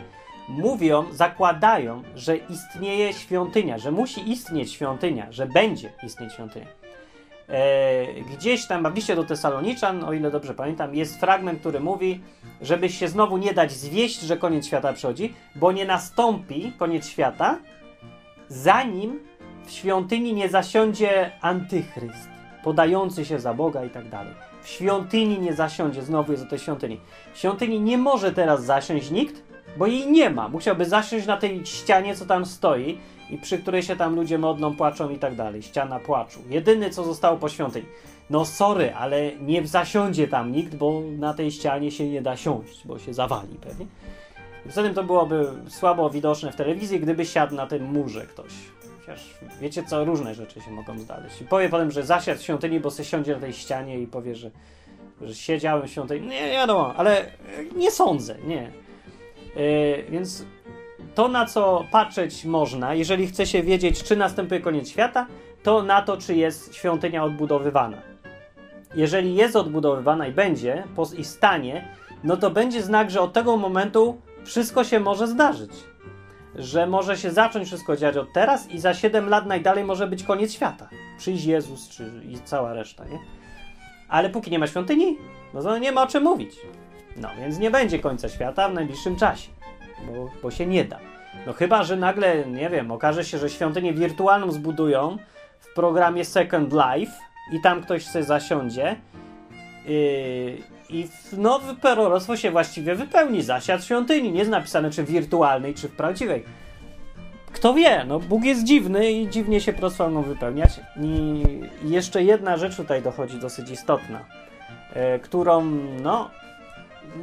mówią, 0.51 1.05
zakładają, 1.11 2.03
że 2.15 2.37
istnieje 2.37 3.13
świątynia, 3.13 3.77
że 3.77 3.91
musi 3.91 4.31
istnieć 4.31 4.71
świątynia, 4.71 5.27
że 5.31 5.45
będzie 5.45 5.91
istnieć 6.03 6.33
świątynia. 6.33 6.80
E, 7.51 8.05
gdzieś 8.37 8.65
tam 8.65 8.91
w 8.91 8.95
liście 8.95 9.15
do 9.15 9.23
Tesaloniczan, 9.23 10.03
o 10.03 10.13
ile 10.13 10.31
dobrze 10.31 10.53
pamiętam, 10.53 10.95
jest 10.95 11.19
fragment, 11.19 11.59
który 11.59 11.79
mówi, 11.79 12.21
żeby 12.61 12.89
się 12.89 13.07
znowu 13.07 13.37
nie 13.37 13.53
dać 13.53 13.71
zwieść, 13.71 14.21
że 14.21 14.37
koniec 14.37 14.67
świata 14.67 14.93
przychodzi, 14.93 15.33
bo 15.55 15.71
nie 15.71 15.85
nastąpi 15.85 16.71
koniec 16.77 17.07
świata, 17.07 17.57
zanim 18.47 19.19
w 19.65 19.71
świątyni 19.71 20.33
nie 20.33 20.49
zasiądzie 20.49 21.31
antychryst, 21.41 22.29
podający 22.63 23.25
się 23.25 23.39
za 23.39 23.53
Boga 23.53 23.85
i 23.85 23.89
tak 23.89 24.09
dalej. 24.09 24.33
w 24.61 24.67
świątyni 24.67 25.39
nie 25.39 25.53
zasiądzie. 25.53 26.01
Znowu 26.01 26.31
jest 26.31 26.43
o 26.43 26.47
tej 26.47 26.59
świątyni. 26.59 26.99
W 27.33 27.37
świątyni 27.37 27.79
nie 27.79 27.97
może 27.97 28.31
teraz 28.31 28.65
zasiąść 28.65 29.11
nikt, 29.11 29.43
bo 29.77 29.87
jej 29.87 30.11
nie 30.11 30.29
ma. 30.29 30.49
Musiałby 30.49 30.85
zasiąść 30.85 31.25
na 31.25 31.37
tej 31.37 31.65
ścianie, 31.65 32.15
co 32.15 32.25
tam 32.25 32.45
stoi 32.45 32.97
i 33.29 33.37
przy 33.37 33.57
której 33.57 33.83
się 33.83 33.95
tam 33.95 34.15
ludzie 34.15 34.37
modlą, 34.37 34.75
płaczą 34.75 35.09
i 35.09 35.17
tak 35.17 35.35
dalej. 35.35 35.61
Ściana 35.61 35.99
płaczu. 35.99 36.39
Jedyny, 36.49 36.89
co 36.89 37.03
zostało 37.03 37.37
po 37.37 37.49
świątyni. 37.49 37.85
No 38.29 38.45
sorry, 38.45 38.93
ale 38.95 39.35
nie 39.35 39.67
zasiądzie 39.67 40.27
tam 40.27 40.51
nikt, 40.51 40.75
bo 40.75 41.01
na 41.17 41.33
tej 41.33 41.51
ścianie 41.51 41.91
się 41.91 42.09
nie 42.09 42.21
da 42.21 42.37
siąść, 42.37 42.87
bo 42.87 42.99
się 42.99 43.13
zawali 43.13 43.55
pewnie. 43.61 43.85
Zatem 44.65 44.93
to 44.93 45.03
byłoby 45.03 45.47
słabo 45.69 46.09
widoczne 46.09 46.51
w 46.51 46.55
telewizji, 46.55 46.99
gdyby 46.99 47.25
siadł 47.25 47.55
na 47.55 47.67
tym 47.67 47.83
murze 47.83 48.25
ktoś. 48.25 48.51
Chociaż 48.99 49.33
wiecie 49.61 49.83
co, 49.83 50.05
różne 50.05 50.35
rzeczy 50.35 50.61
się 50.61 50.71
mogą 50.71 50.99
znaleźć. 50.99 51.41
I 51.41 51.45
powie 51.45 51.69
potem, 51.69 51.91
że 51.91 52.03
zasiadł 52.03 52.39
w 52.39 52.43
świątyni, 52.43 52.79
bo 52.79 52.91
se 52.91 53.05
siądzie 53.05 53.33
na 53.33 53.39
tej 53.39 53.53
ścianie 53.53 53.99
i 53.99 54.07
powie, 54.07 54.35
że, 54.35 54.51
że 55.21 55.35
siedziałem 55.35 55.87
w 55.87 55.91
świątyni. 55.91 56.27
Nie 56.27 56.51
wiadomo, 56.51 56.93
ale 56.95 57.25
nie 57.75 57.91
sądzę, 57.91 58.35
nie. 58.45 58.71
Yy, 59.55 60.05
więc 60.09 60.45
to, 61.15 61.27
na 61.27 61.45
co 61.45 61.85
patrzeć 61.91 62.45
można, 62.45 62.93
jeżeli 62.93 63.27
chce 63.27 63.45
się 63.45 63.63
wiedzieć, 63.63 64.03
czy 64.03 64.15
następuje 64.15 64.61
koniec 64.61 64.89
świata, 64.89 65.27
to 65.63 65.83
na 65.83 66.01
to, 66.01 66.17
czy 66.17 66.35
jest 66.35 66.75
świątynia 66.75 67.23
odbudowywana. 67.23 67.97
Jeżeli 68.95 69.35
jest 69.35 69.55
odbudowywana 69.55 70.27
i 70.27 70.31
będzie 70.31 70.83
i 71.17 71.25
stanie, 71.25 71.87
no 72.23 72.37
to 72.37 72.49
będzie 72.49 72.83
znak, 72.83 73.11
że 73.11 73.21
od 73.21 73.33
tego 73.33 73.57
momentu 73.57 74.21
wszystko 74.43 74.83
się 74.83 74.99
może 74.99 75.27
zdarzyć. 75.27 75.71
Że 76.55 76.87
może 76.87 77.17
się 77.17 77.31
zacząć 77.31 77.67
wszystko 77.67 77.97
dziać 77.97 78.17
od 78.17 78.33
teraz 78.33 78.69
i 78.69 78.79
za 78.79 78.93
7 78.93 79.29
lat 79.29 79.45
najdalej 79.45 79.83
może 79.83 80.07
być 80.07 80.23
koniec 80.23 80.53
świata. 80.53 80.89
Przyjść 81.17 81.45
Jezus 81.45 81.89
czy 81.89 82.11
i 82.29 82.39
cała 82.39 82.73
reszta, 82.73 83.05
nie? 83.05 83.19
Ale 84.09 84.29
póki 84.29 84.51
nie 84.51 84.59
ma 84.59 84.67
świątyni, 84.67 85.17
no 85.53 85.61
to 85.61 85.77
nie 85.77 85.91
ma 85.91 86.03
o 86.03 86.07
czym 86.07 86.23
mówić. 86.23 86.55
No 87.17 87.29
więc 87.39 87.59
nie 87.59 87.71
będzie 87.71 87.99
końca 87.99 88.29
świata 88.29 88.69
w 88.69 88.73
najbliższym 88.73 89.15
czasie, 89.15 89.49
bo, 90.07 90.29
bo 90.43 90.51
się 90.51 90.65
nie 90.65 90.85
da. 90.85 90.99
No 91.47 91.53
chyba, 91.53 91.83
że 91.83 91.95
nagle, 91.95 92.45
nie 92.45 92.69
wiem, 92.69 92.91
okaże 92.91 93.25
się, 93.25 93.37
że 93.37 93.49
świątynię 93.49 93.93
wirtualną 93.93 94.51
zbudują 94.51 95.17
w 95.59 95.73
programie 95.73 96.25
Second 96.25 96.73
Life 96.73 97.11
i 97.51 97.61
tam 97.61 97.81
ktoś 97.81 98.05
sobie 98.05 98.25
zasiądzie 98.25 98.95
yy, 99.85 100.57
i 100.89 101.07
nowe 101.37 101.75
proroctwo 101.75 102.37
się 102.37 102.51
właściwie 102.51 102.95
wypełni. 102.95 103.41
Zasiad 103.41 103.85
świątyni. 103.85 104.31
Nie 104.31 104.39
jest 104.39 104.51
napisane 104.51 104.91
czy 104.91 105.03
wirtualnej, 105.03 105.73
czy 105.73 105.87
w 105.87 105.95
prawdziwej. 105.95 106.43
Kto 107.53 107.73
wie, 107.73 108.05
no 108.07 108.19
Bóg 108.19 108.43
jest 108.43 108.63
dziwny 108.63 109.11
i 109.11 109.29
dziwnie 109.29 109.61
się 109.61 109.73
mogą 109.99 110.21
wypełniać. 110.21 110.79
I 111.01 111.43
jeszcze 111.83 112.23
jedna 112.23 112.57
rzecz 112.57 112.75
tutaj 112.75 113.01
dochodzi 113.01 113.39
dosyć 113.39 113.69
istotna, 113.69 114.25
yy, 114.95 115.19
którą, 115.19 115.65
no, 116.01 116.29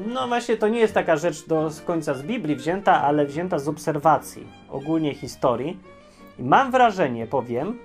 no 0.07 0.28
właśnie 0.28 0.57
to 0.57 0.68
nie 0.68 0.80
jest 0.80 0.95
taka 0.95 1.16
rzecz 1.16 1.47
do 1.47 1.71
końca 1.87 2.14
z 2.14 2.23
Biblii 2.23 2.57
wzięta, 2.57 3.02
ale 3.02 3.26
wzięta 3.26 3.59
z 3.59 3.68
obserwacji 3.68 4.47
ogólnie 4.71 5.14
historii. 5.14 5.78
I 6.38 6.42
mam 6.42 6.71
wrażenie, 6.71 7.26
powiem, 7.26 7.78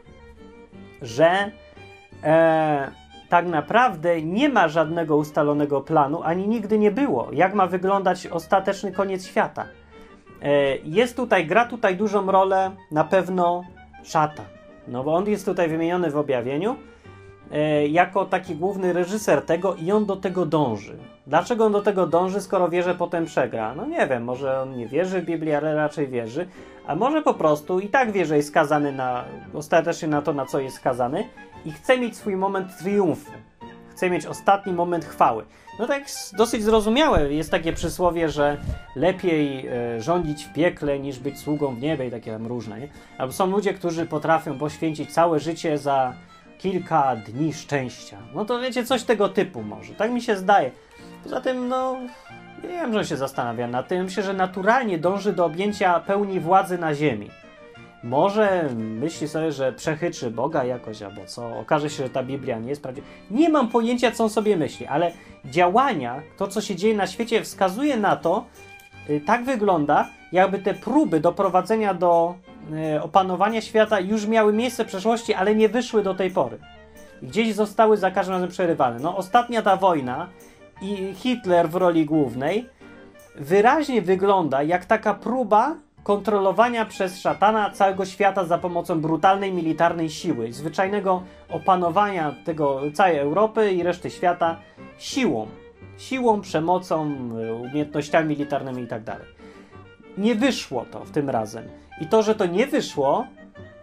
że 1.01 1.51
e, 2.23 2.91
tak 3.29 3.47
naprawdę 3.47 4.21
nie 4.21 4.49
ma 4.49 4.67
żadnego 4.67 5.17
ustalonego 5.17 5.81
planu, 5.81 6.23
ani 6.23 6.47
nigdy 6.47 6.79
nie 6.79 6.91
było, 6.91 7.29
jak 7.31 7.53
ma 7.53 7.67
wyglądać 7.67 8.27
ostateczny 8.27 8.91
koniec 8.91 9.25
świata. 9.25 9.65
E, 10.41 10.77
jest 10.77 11.15
tutaj, 11.15 11.47
gra 11.47 11.65
tutaj 11.65 11.97
dużą 11.97 12.31
rolę 12.31 12.71
na 12.91 13.03
pewno 13.03 13.63
szata. 14.03 14.43
No 14.87 15.03
bo 15.03 15.15
on 15.15 15.27
jest 15.27 15.45
tutaj 15.45 15.69
wymieniony 15.69 16.11
w 16.11 16.17
objawieniu 16.17 16.75
jako 17.89 18.25
taki 18.25 18.55
główny 18.55 18.93
reżyser 18.93 19.41
tego 19.41 19.75
i 19.75 19.91
on 19.91 20.05
do 20.05 20.15
tego 20.15 20.45
dąży. 20.45 20.97
Dlaczego 21.27 21.65
on 21.65 21.71
do 21.71 21.81
tego 21.81 22.07
dąży, 22.07 22.41
skoro 22.41 22.69
wie, 22.69 22.83
że 22.83 22.95
potem 22.95 23.25
przegra? 23.25 23.75
No 23.75 23.85
nie 23.85 24.07
wiem, 24.07 24.23
może 24.23 24.61
on 24.61 24.77
nie 24.77 24.87
wierzy 24.87 25.21
w 25.21 25.25
Biblię, 25.25 25.57
ale 25.57 25.75
raczej 25.75 26.07
wierzy, 26.07 26.47
a 26.87 26.95
może 26.95 27.21
po 27.21 27.33
prostu 27.33 27.79
i 27.79 27.87
tak 27.87 28.11
wie, 28.11 28.25
że 28.25 28.37
jest 28.37 28.49
skazany 28.49 28.91
na, 28.91 29.23
ostatecznie 29.53 30.07
na 30.07 30.21
to, 30.21 30.33
na 30.33 30.45
co 30.45 30.59
jest 30.59 30.75
skazany 30.75 31.27
i 31.65 31.71
chce 31.71 31.97
mieć 31.97 32.17
swój 32.17 32.35
moment 32.35 32.77
triumfu. 32.77 33.31
Chce 33.91 34.09
mieć 34.09 34.25
ostatni 34.25 34.73
moment 34.73 35.05
chwały. 35.05 35.45
No 35.79 35.87
tak 35.87 36.03
dosyć 36.37 36.63
zrozumiałe 36.63 37.33
jest 37.33 37.51
takie 37.51 37.73
przysłowie, 37.73 38.29
że 38.29 38.57
lepiej 38.95 39.67
e, 39.67 40.01
rządzić 40.01 40.43
w 40.43 40.53
piekle 40.53 40.99
niż 40.99 41.19
być 41.19 41.39
sługą 41.39 41.75
w 41.75 41.81
niebie 41.81 42.07
i 42.07 42.11
takie 42.11 42.31
tam 42.31 42.47
różne, 42.47 42.79
nie? 42.79 42.87
Albo 43.17 43.33
są 43.33 43.47
ludzie, 43.47 43.73
którzy 43.73 44.05
potrafią 44.05 44.57
poświęcić 44.57 45.13
całe 45.13 45.39
życie 45.39 45.77
za 45.77 46.13
kilka 46.63 47.15
dni 47.15 47.53
szczęścia. 47.53 48.17
No 48.35 48.45
to 48.45 48.59
wiecie, 48.59 48.85
coś 48.85 49.03
tego 49.03 49.29
typu 49.29 49.61
może. 49.63 49.93
Tak 49.93 50.11
mi 50.11 50.21
się 50.21 50.35
zdaje. 50.35 50.71
Poza 51.23 51.41
tym, 51.41 51.67
no, 51.67 51.97
nie 52.63 52.69
wiem, 52.69 52.93
że 52.93 53.05
się 53.05 53.17
zastanawia 53.17 53.67
nad 53.67 53.87
tym. 53.87 54.03
Myślę, 54.03 54.23
że 54.23 54.33
naturalnie 54.33 54.97
dąży 54.97 55.33
do 55.33 55.45
objęcia 55.45 55.99
pełni 55.99 56.39
władzy 56.39 56.77
na 56.77 56.95
ziemi. 56.95 57.29
Może 58.03 58.69
myśli 58.75 59.27
sobie, 59.27 59.51
że 59.51 59.73
przechyczy 59.73 60.31
Boga 60.31 60.63
jakoś, 60.63 61.01
albo 61.01 61.25
co. 61.25 61.59
Okaże 61.59 61.89
się, 61.89 62.03
że 62.03 62.09
ta 62.09 62.23
Biblia 62.23 62.59
nie 62.59 62.69
jest 62.69 62.81
prawdziwa. 62.81 63.07
Nie 63.31 63.49
mam 63.49 63.69
pojęcia, 63.69 64.11
co 64.11 64.23
on 64.23 64.29
sobie 64.29 64.57
myśli, 64.57 64.85
ale 64.85 65.11
działania, 65.45 66.21
to 66.37 66.47
co 66.47 66.61
się 66.61 66.75
dzieje 66.75 66.95
na 66.95 67.07
świecie, 67.07 67.41
wskazuje 67.41 67.97
na 67.97 68.15
to, 68.15 68.45
y, 69.09 69.21
tak 69.25 69.43
wygląda, 69.43 70.09
jakby 70.33 70.59
te 70.59 70.73
próby 70.73 71.19
doprowadzenia 71.19 71.93
do 71.93 72.35
y, 72.95 73.01
opanowania 73.01 73.61
świata 73.61 73.99
już 73.99 74.27
miały 74.27 74.53
miejsce 74.53 74.83
w 74.83 74.87
przeszłości, 74.87 75.33
ale 75.33 75.55
nie 75.55 75.69
wyszły 75.69 76.03
do 76.03 76.15
tej 76.15 76.31
pory. 76.31 76.57
Gdzieś 77.21 77.53
zostały 77.53 77.97
za 77.97 78.11
każdym 78.11 78.33
razem 78.33 78.49
przerywane. 78.49 78.99
No, 78.99 79.17
ostatnia 79.17 79.61
ta 79.61 79.77
wojna 79.77 80.29
i 80.81 81.13
Hitler 81.13 81.69
w 81.69 81.75
roli 81.75 82.05
głównej 82.05 82.69
wyraźnie 83.35 84.01
wygląda 84.01 84.63
jak 84.63 84.85
taka 84.85 85.13
próba 85.13 85.75
kontrolowania 86.03 86.85
przez 86.85 87.19
szatana 87.19 87.69
całego 87.69 88.05
świata 88.05 88.43
za 88.43 88.57
pomocą 88.57 89.01
brutalnej 89.01 89.53
militarnej 89.53 90.09
siły, 90.09 90.53
zwyczajnego 90.53 91.23
opanowania 91.49 92.35
tego 92.45 92.81
całej 92.93 93.17
Europy 93.17 93.71
i 93.71 93.83
reszty 93.83 94.09
świata 94.09 94.57
siłą. 94.97 95.47
Siłą, 95.97 96.41
przemocą, 96.41 97.15
umiejętnościami 97.61 98.29
militarnymi 98.29 98.83
i 98.83 98.87
tak. 98.87 99.21
Nie 100.17 100.35
wyszło 100.35 100.85
to 100.91 100.99
w 100.99 101.11
tym 101.11 101.29
razem. 101.29 101.67
I 102.01 102.07
to, 102.07 102.23
że 102.23 102.35
to 102.35 102.45
nie 102.45 102.67
wyszło 102.67 103.27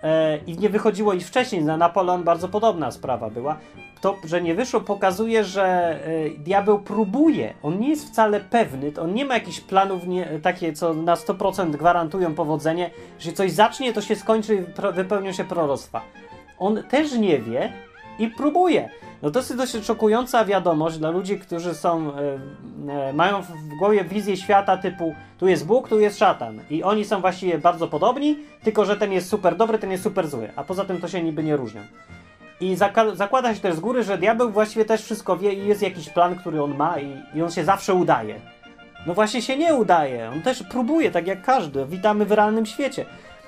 e, 0.03 0.37
i 0.37 0.59
nie 0.59 0.69
wychodziło 0.69 1.13
już 1.13 1.25
wcześniej, 1.25 1.65
na 1.65 1.77
Napoleon 1.77 2.25
bardzo 2.25 2.49
podobna 2.49 2.91
sprawa 2.91 3.31
była, 3.31 3.59
to, 4.01 4.17
że 4.25 4.43
nie 4.43 4.55
wyszło, 4.55 4.81
pokazuje, 4.81 5.45
że 5.45 5.99
y, 6.09 6.39
diabeł 6.39 6.79
próbuje. 6.79 7.55
On 7.63 7.81
nie 7.81 7.89
jest 7.89 8.09
wcale 8.09 8.41
pewny, 8.41 8.93
on 9.01 9.15
nie 9.15 9.25
ma 9.25 9.35
jakichś 9.35 9.61
planów 9.61 10.07
nie, 10.07 10.27
takie, 10.43 10.73
co 10.73 10.95
na 10.95 11.15
100% 11.15 11.71
gwarantują 11.71 12.35
powodzenie, 12.35 12.91
że 13.19 13.33
coś 13.33 13.53
zacznie, 13.53 13.93
to 13.93 14.01
się 14.01 14.17
skończy 14.17 14.55
i 14.55 14.93
wypełnią 14.93 15.33
się 15.33 15.45
proroctwa. 15.45 16.03
On 16.59 16.83
też 16.83 17.13
nie 17.13 17.39
wie 17.39 17.73
i 18.21 18.29
próbuje. 18.29 18.89
No 19.23 19.31
to 19.31 19.39
jest 19.39 19.57
dosyć 19.57 19.85
szokująca 19.85 20.45
wiadomość 20.45 20.99
dla 20.99 21.11
ludzi, 21.11 21.39
którzy 21.39 21.75
są, 21.75 22.09
y, 22.09 22.13
y, 23.11 23.13
mają 23.13 23.43
w 23.43 23.79
głowie 23.79 24.05
wizję 24.05 24.37
świata 24.37 24.77
typu 24.77 25.15
tu 25.39 25.49
jest 25.49 25.67
Bóg, 25.67 25.89
tu 25.89 26.01
jest 26.01 26.19
szatan. 26.19 26.61
I 26.71 26.83
oni 26.83 27.05
są 27.05 27.21
właściwie 27.21 27.59
bardzo 27.59 27.89
podobni, 27.89 28.39
tylko 28.63 28.85
że 28.85 28.97
ten 28.97 29.13
jest 29.13 29.29
super 29.29 29.57
dobry, 29.57 29.79
ten 29.79 29.91
jest 29.91 30.03
super 30.03 30.29
zły. 30.29 30.51
A 30.57 30.65
poza 30.65 30.85
tym 30.85 31.01
to 31.01 31.09
się 31.09 31.23
niby 31.23 31.43
nie 31.43 31.57
różnią. 31.57 31.81
I 32.61 32.77
zakłada 33.15 33.55
się 33.55 33.61
też 33.61 33.75
z 33.75 33.81
góry, 33.81 34.03
że 34.03 34.19
diabeł 34.19 34.51
właściwie 34.51 34.85
też 34.85 35.03
wszystko 35.03 35.37
wie 35.37 35.55
i 35.55 35.67
jest 35.67 35.83
jakiś 35.83 36.09
plan, 36.09 36.39
który 36.39 36.63
on 36.63 36.77
ma 36.77 36.99
i, 36.99 37.17
i 37.35 37.43
on 37.43 37.51
się 37.51 37.65
zawsze 37.65 37.95
udaje. 37.95 38.41
No 39.07 39.15
właśnie 39.15 39.43
się 39.43 39.57
nie 39.57 39.75
udaje. 39.75 40.31
On 40.31 40.43
też 40.43 40.63
próbuje, 40.63 41.11
tak 41.11 41.27
jak 41.27 41.43
każdy. 41.43 41.87
Witamy 41.87 42.25
w 42.25 42.33
realnym 42.33 42.67
świecie. 42.67 43.07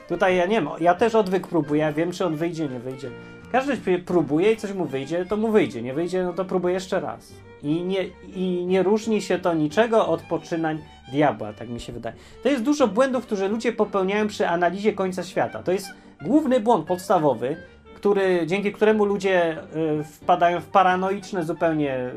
Tutaj 0.09 0.37
ja 0.37 0.47
nie 0.47 0.57
wiem, 0.57 0.69
ja 0.81 0.95
też 0.95 1.15
odwyk 1.15 1.47
próbuję, 1.47 1.81
ja 1.81 1.93
wiem, 1.93 2.13
czy 2.13 2.27
on 2.27 2.37
wyjdzie, 2.37 2.69
nie 2.69 2.79
wyjdzie. 2.79 3.11
Każdy 3.53 3.99
próbuje 3.99 4.53
i 4.53 4.57
coś 4.57 4.73
mu 4.73 4.85
wyjdzie, 4.85 5.27
to 5.27 5.37
mu 5.37 5.51
wyjdzie. 5.51 5.83
Nie 5.83 5.95
wyjdzie, 5.95 6.25
no 6.25 6.33
to 6.33 6.45
próbuje 6.45 6.75
jeszcze 6.75 7.01
raz. 7.01 7.33
I 7.63 7.83
nie, 7.83 8.05
I 8.35 8.67
nie 8.67 8.83
różni 8.83 9.23
się 9.23 9.39
to 9.39 9.55
niczego 9.55 10.07
od 10.07 10.23
poczynań 10.23 10.79
diabła, 11.13 11.53
tak 11.53 11.69
mi 11.69 11.81
się 11.81 11.93
wydaje. 11.93 12.17
To 12.43 12.49
jest 12.49 12.63
dużo 12.63 12.89
błędów, 12.89 13.27
które 13.27 13.49
ludzie 13.49 13.73
popełniają 13.73 14.29
przy 14.29 14.49
analizie 14.49 14.93
końca 14.93 15.23
świata. 15.23 15.63
To 15.63 15.73
jest 15.73 15.87
główny 16.23 16.61
błąd 16.61 16.87
podstawowy, 16.87 17.57
który, 17.95 18.47
dzięki 18.47 18.73
któremu 18.73 19.05
ludzie 19.05 19.59
y, 20.01 20.05
wpadają 20.05 20.61
w 20.61 20.67
paranoiczne 20.67 21.45
zupełnie 21.45 22.11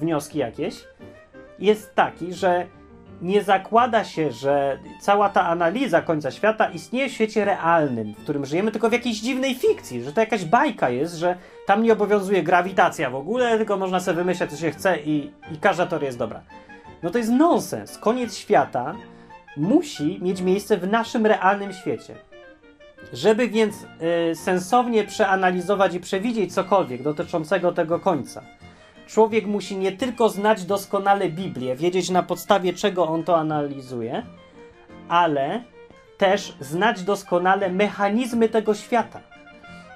wnioski 0.00 0.38
jakieś, 0.38 0.84
jest 1.58 1.94
taki, 1.94 2.32
że 2.32 2.66
nie 3.22 3.42
zakłada 3.42 4.04
się, 4.04 4.32
że 4.32 4.78
cała 5.00 5.28
ta 5.28 5.46
analiza 5.46 6.02
końca 6.02 6.30
świata 6.30 6.70
istnieje 6.70 7.08
w 7.08 7.12
świecie 7.12 7.44
realnym, 7.44 8.14
w 8.14 8.22
którym 8.22 8.46
żyjemy, 8.46 8.70
tylko 8.70 8.88
w 8.88 8.92
jakiejś 8.92 9.20
dziwnej 9.20 9.54
fikcji, 9.54 10.02
że 10.02 10.12
to 10.12 10.20
jakaś 10.20 10.44
bajka 10.44 10.90
jest, 10.90 11.14
że 11.14 11.36
tam 11.66 11.82
nie 11.82 11.92
obowiązuje 11.92 12.42
grawitacja 12.42 13.10
w 13.10 13.14
ogóle, 13.14 13.58
tylko 13.58 13.76
można 13.76 14.00
sobie 14.00 14.16
wymyślać, 14.16 14.50
co 14.50 14.56
się 14.56 14.70
chce 14.70 14.98
i, 14.98 15.30
i 15.52 15.58
każda 15.60 15.86
teoria 15.86 16.06
jest 16.06 16.18
dobra. 16.18 16.40
No 17.02 17.10
to 17.10 17.18
jest 17.18 17.30
nonsens. 17.30 17.98
Koniec 17.98 18.36
świata 18.36 18.94
musi 19.56 20.18
mieć 20.22 20.40
miejsce 20.40 20.76
w 20.76 20.90
naszym 20.90 21.26
realnym 21.26 21.72
świecie. 21.72 22.14
Żeby 23.12 23.48
więc 23.48 23.74
y, 24.30 24.34
sensownie 24.34 25.04
przeanalizować 25.04 25.94
i 25.94 26.00
przewidzieć 26.00 26.54
cokolwiek 26.54 27.02
dotyczącego 27.02 27.72
tego 27.72 28.00
końca, 28.00 28.42
człowiek 29.10 29.46
musi 29.46 29.76
nie 29.76 29.92
tylko 29.92 30.28
znać 30.28 30.64
doskonale 30.64 31.28
Biblię, 31.28 31.76
wiedzieć 31.76 32.10
na 32.10 32.22
podstawie 32.22 32.72
czego 32.72 33.08
on 33.08 33.24
to 33.24 33.36
analizuje, 33.36 34.22
ale 35.08 35.62
też 36.18 36.54
znać 36.60 37.02
doskonale 37.02 37.70
mechanizmy 37.72 38.48
tego 38.48 38.74
świata. 38.74 39.20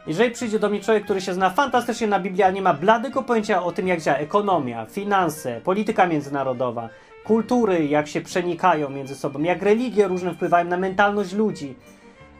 Jeżeli 0.06 0.30
przyjdzie 0.30 0.58
do 0.58 0.68
mnie 0.68 0.80
człowiek, 0.80 1.04
który 1.04 1.20
się 1.20 1.34
zna 1.34 1.50
fantastycznie 1.50 2.06
na 2.06 2.20
Biblii, 2.20 2.42
ale 2.42 2.52
nie 2.52 2.62
ma 2.62 2.74
bladego 2.74 3.22
pojęcia 3.22 3.62
o 3.62 3.72
tym, 3.72 3.88
jak 3.88 4.00
działa 4.00 4.18
ekonomia, 4.18 4.86
finanse, 4.86 5.60
polityka 5.64 6.06
międzynarodowa, 6.06 6.88
kultury, 7.24 7.86
jak 7.86 8.08
się 8.08 8.20
przenikają 8.20 8.90
między 8.90 9.14
sobą, 9.14 9.42
jak 9.42 9.62
religie 9.62 10.08
różne 10.08 10.34
wpływają 10.34 10.64
na 10.64 10.76
mentalność 10.76 11.32
ludzi 11.32 11.74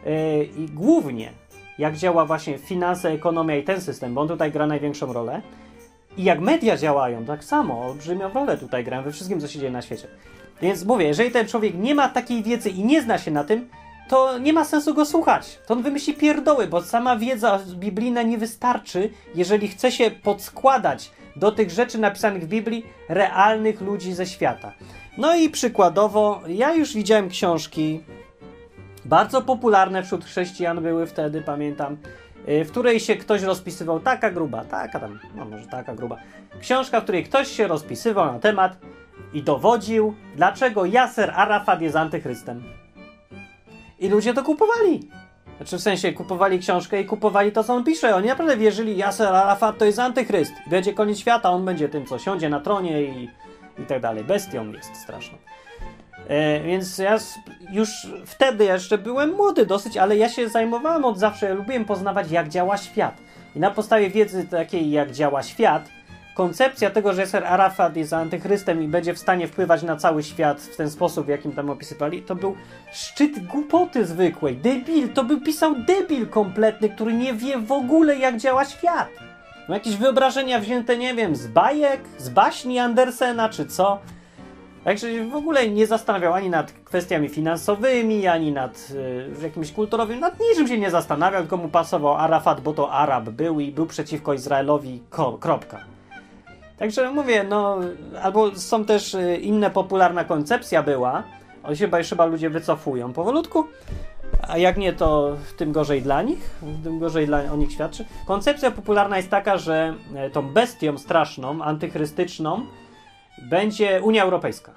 yy, 0.04 0.44
i 0.44 0.66
głównie 0.66 1.32
jak 1.78 1.96
działa 1.96 2.24
właśnie 2.24 2.58
finanse, 2.58 3.10
ekonomia 3.10 3.56
i 3.56 3.62
ten 3.62 3.80
system, 3.80 4.14
bo 4.14 4.20
on 4.20 4.28
tutaj 4.28 4.52
gra 4.52 4.66
największą 4.66 5.12
rolę, 5.12 5.42
i 6.16 6.24
jak 6.24 6.40
media 6.40 6.76
działają, 6.76 7.24
tak 7.24 7.44
samo, 7.44 7.86
olbrzymią 7.86 8.32
rolę 8.32 8.58
tutaj 8.58 8.84
grają 8.84 9.02
we 9.02 9.12
wszystkim, 9.12 9.40
co 9.40 9.48
się 9.48 9.58
dzieje 9.58 9.72
na 9.72 9.82
świecie. 9.82 10.08
Więc 10.62 10.84
mówię, 10.84 11.06
jeżeli 11.06 11.30
ten 11.30 11.48
człowiek 11.48 11.74
nie 11.74 11.94
ma 11.94 12.08
takiej 12.08 12.42
wiedzy 12.42 12.70
i 12.70 12.84
nie 12.84 13.02
zna 13.02 13.18
się 13.18 13.30
na 13.30 13.44
tym, 13.44 13.68
to 14.08 14.38
nie 14.38 14.52
ma 14.52 14.64
sensu 14.64 14.94
go 14.94 15.04
słuchać. 15.04 15.58
To 15.66 15.74
on 15.74 15.82
wymyśli 15.82 16.14
pierdoły, 16.14 16.66
bo 16.66 16.82
sama 16.82 17.16
wiedza 17.16 17.60
biblijna 17.74 18.22
nie 18.22 18.38
wystarczy, 18.38 19.10
jeżeli 19.34 19.68
chce 19.68 19.92
się 19.92 20.10
podskładać 20.10 21.10
do 21.36 21.52
tych 21.52 21.70
rzeczy 21.70 21.98
napisanych 21.98 22.44
w 22.44 22.48
Biblii 22.48 22.86
realnych 23.08 23.80
ludzi 23.80 24.14
ze 24.14 24.26
świata. 24.26 24.72
No 25.18 25.36
i 25.36 25.50
przykładowo, 25.50 26.40
ja 26.48 26.74
już 26.74 26.94
widziałem 26.94 27.28
książki, 27.28 28.00
bardzo 29.04 29.42
popularne 29.42 30.02
wśród 30.02 30.24
chrześcijan 30.24 30.82
były 30.82 31.06
wtedy, 31.06 31.42
pamiętam, 31.42 31.96
w 32.46 32.70
której 32.70 33.00
się 33.00 33.16
ktoś 33.16 33.42
rozpisywał, 33.42 34.00
taka 34.00 34.30
gruba, 34.30 34.64
taka 34.64 35.00
tam, 35.00 35.18
no 35.36 35.44
może 35.44 35.66
taka 35.66 35.94
gruba. 35.94 36.16
Książka, 36.60 37.00
w 37.00 37.02
której 37.02 37.24
ktoś 37.24 37.48
się 37.48 37.66
rozpisywał 37.66 38.32
na 38.32 38.38
temat 38.38 38.76
i 39.32 39.42
dowodził, 39.42 40.14
dlaczego 40.36 40.86
Yasser 40.86 41.32
Arafat 41.36 41.80
jest 41.80 41.96
antychrystem. 41.96 42.62
I 43.98 44.08
ludzie 44.08 44.34
to 44.34 44.42
kupowali. 44.42 45.08
Znaczy 45.56 45.78
w 45.78 45.80
sensie 45.80 46.12
kupowali 46.12 46.58
książkę 46.58 47.00
i 47.00 47.04
kupowali 47.04 47.52
to, 47.52 47.64
co 47.64 47.74
on 47.74 47.84
pisze. 47.84 48.16
Oni 48.16 48.28
naprawdę 48.28 48.56
wierzyli, 48.56 48.98
Yasser 48.98 49.28
Arafat 49.28 49.78
to 49.78 49.84
jest 49.84 49.98
antychryst. 49.98 50.52
Będzie 50.66 50.94
koniec 50.94 51.18
świata, 51.18 51.50
on 51.50 51.64
będzie 51.64 51.88
tym, 51.88 52.06
co 52.06 52.18
siądzie 52.18 52.48
na 52.48 52.60
tronie 52.60 53.02
i, 53.02 53.30
i 53.78 53.86
tak 53.88 54.00
dalej. 54.00 54.24
Bestią 54.24 54.72
jest 54.72 54.96
straszną. 54.96 55.38
E, 56.28 56.60
więc 56.60 56.98
ja 56.98 57.18
już 57.70 58.06
wtedy 58.26 58.64
jeszcze 58.64 58.98
byłem 58.98 59.30
młody 59.30 59.66
dosyć, 59.66 59.96
ale 59.96 60.16
ja 60.16 60.28
się 60.28 60.48
zajmowałem 60.48 61.04
od 61.04 61.18
zawsze, 61.18 61.46
ja 61.46 61.54
lubiłem 61.54 61.84
poznawać, 61.84 62.30
jak 62.30 62.48
działa 62.48 62.76
świat. 62.76 63.14
I 63.56 63.60
na 63.60 63.70
podstawie 63.70 64.10
wiedzy 64.10 64.44
takiej, 64.44 64.90
jak 64.90 65.12
działa 65.12 65.42
świat, 65.42 65.88
koncepcja 66.34 66.90
tego, 66.90 67.12
że 67.12 67.26
Ser 67.26 67.44
Arafat 67.44 67.96
jest 67.96 68.12
antychrystem 68.12 68.82
i 68.82 68.88
będzie 68.88 69.14
w 69.14 69.18
stanie 69.18 69.48
wpływać 69.48 69.82
na 69.82 69.96
cały 69.96 70.22
świat 70.22 70.60
w 70.60 70.76
ten 70.76 70.90
sposób, 70.90 71.26
w 71.26 71.28
jakim 71.28 71.52
tam 71.52 71.70
opisywali, 71.70 72.22
to 72.22 72.34
był 72.34 72.56
szczyt 72.92 73.46
głupoty 73.46 74.06
zwykłej. 74.06 74.56
Debil, 74.56 75.08
to 75.08 75.24
był 75.24 75.40
pisał 75.40 75.74
debil 75.74 76.28
kompletny, 76.28 76.88
który 76.88 77.12
nie 77.12 77.34
wie 77.34 77.58
w 77.58 77.72
ogóle, 77.72 78.16
jak 78.16 78.36
działa 78.36 78.64
świat. 78.64 79.08
No 79.68 79.74
jakieś 79.74 79.96
wyobrażenia 79.96 80.60
wzięte, 80.60 80.96
nie 80.96 81.14
wiem, 81.14 81.36
z 81.36 81.46
bajek, 81.46 82.00
z 82.18 82.28
baśni 82.28 82.78
Andersena, 82.78 83.48
czy 83.48 83.66
co. 83.66 83.98
Także 84.84 85.24
w 85.24 85.34
ogóle 85.34 85.68
nie 85.68 85.86
zastanawiał 85.86 86.34
ani 86.34 86.50
nad 86.50 86.72
kwestiami 86.72 87.28
finansowymi, 87.28 88.26
ani 88.26 88.52
nad 88.52 88.88
y, 89.40 89.42
jakimś 89.42 89.72
kulturowym, 89.72 90.20
nad 90.20 90.40
niczym 90.40 90.68
się 90.68 90.78
nie 90.78 90.90
zastanawiał, 90.90 91.40
tylko 91.40 91.56
mu 91.56 91.68
pasował 91.68 92.14
Arafat, 92.14 92.60
bo 92.60 92.72
to 92.72 92.92
Arab 92.92 93.24
był 93.24 93.60
i 93.60 93.72
był 93.72 93.86
przeciwko 93.86 94.34
Izraelowi, 94.34 95.02
kropka. 95.40 95.80
Także 96.78 97.10
mówię, 97.10 97.44
no, 97.48 97.78
albo 98.22 98.56
są 98.56 98.84
też 98.84 99.14
y, 99.14 99.36
inne 99.36 99.70
popularna 99.70 100.24
koncepcja 100.24 100.82
była, 100.82 101.22
o 101.62 101.74
się 101.74 101.88
chyba 102.10 102.24
ludzie 102.24 102.50
wycofują 102.50 103.12
powolutku, 103.12 103.64
a 104.48 104.58
jak 104.58 104.76
nie, 104.76 104.92
to 104.92 105.36
tym 105.56 105.72
gorzej 105.72 106.02
dla 106.02 106.22
nich, 106.22 106.50
tym 106.84 106.98
gorzej 106.98 107.26
dla 107.26 107.52
o 107.52 107.56
nich 107.56 107.72
świadczy. 107.72 108.04
Koncepcja 108.26 108.70
popularna 108.70 109.16
jest 109.16 109.30
taka, 109.30 109.58
że 109.58 109.94
e, 110.14 110.30
tą 110.30 110.42
bestią 110.42 110.98
straszną, 110.98 111.62
antychrystyczną, 111.62 112.66
będzie 113.44 114.02
Unia 114.02 114.22
Europejska. 114.22 114.72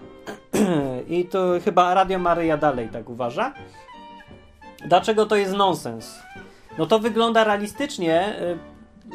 I 1.09 1.25
to 1.25 1.53
chyba 1.65 1.93
Radio 1.93 2.19
Maryja 2.19 2.57
dalej 2.57 2.89
tak 2.89 3.09
uważa. 3.09 3.53
Dlaczego 4.87 5.25
to 5.25 5.35
jest 5.35 5.53
nonsens? 5.53 6.19
No 6.77 6.85
to 6.85 6.99
wygląda 6.99 7.43
realistycznie, 7.43 8.35
y, 8.41 8.57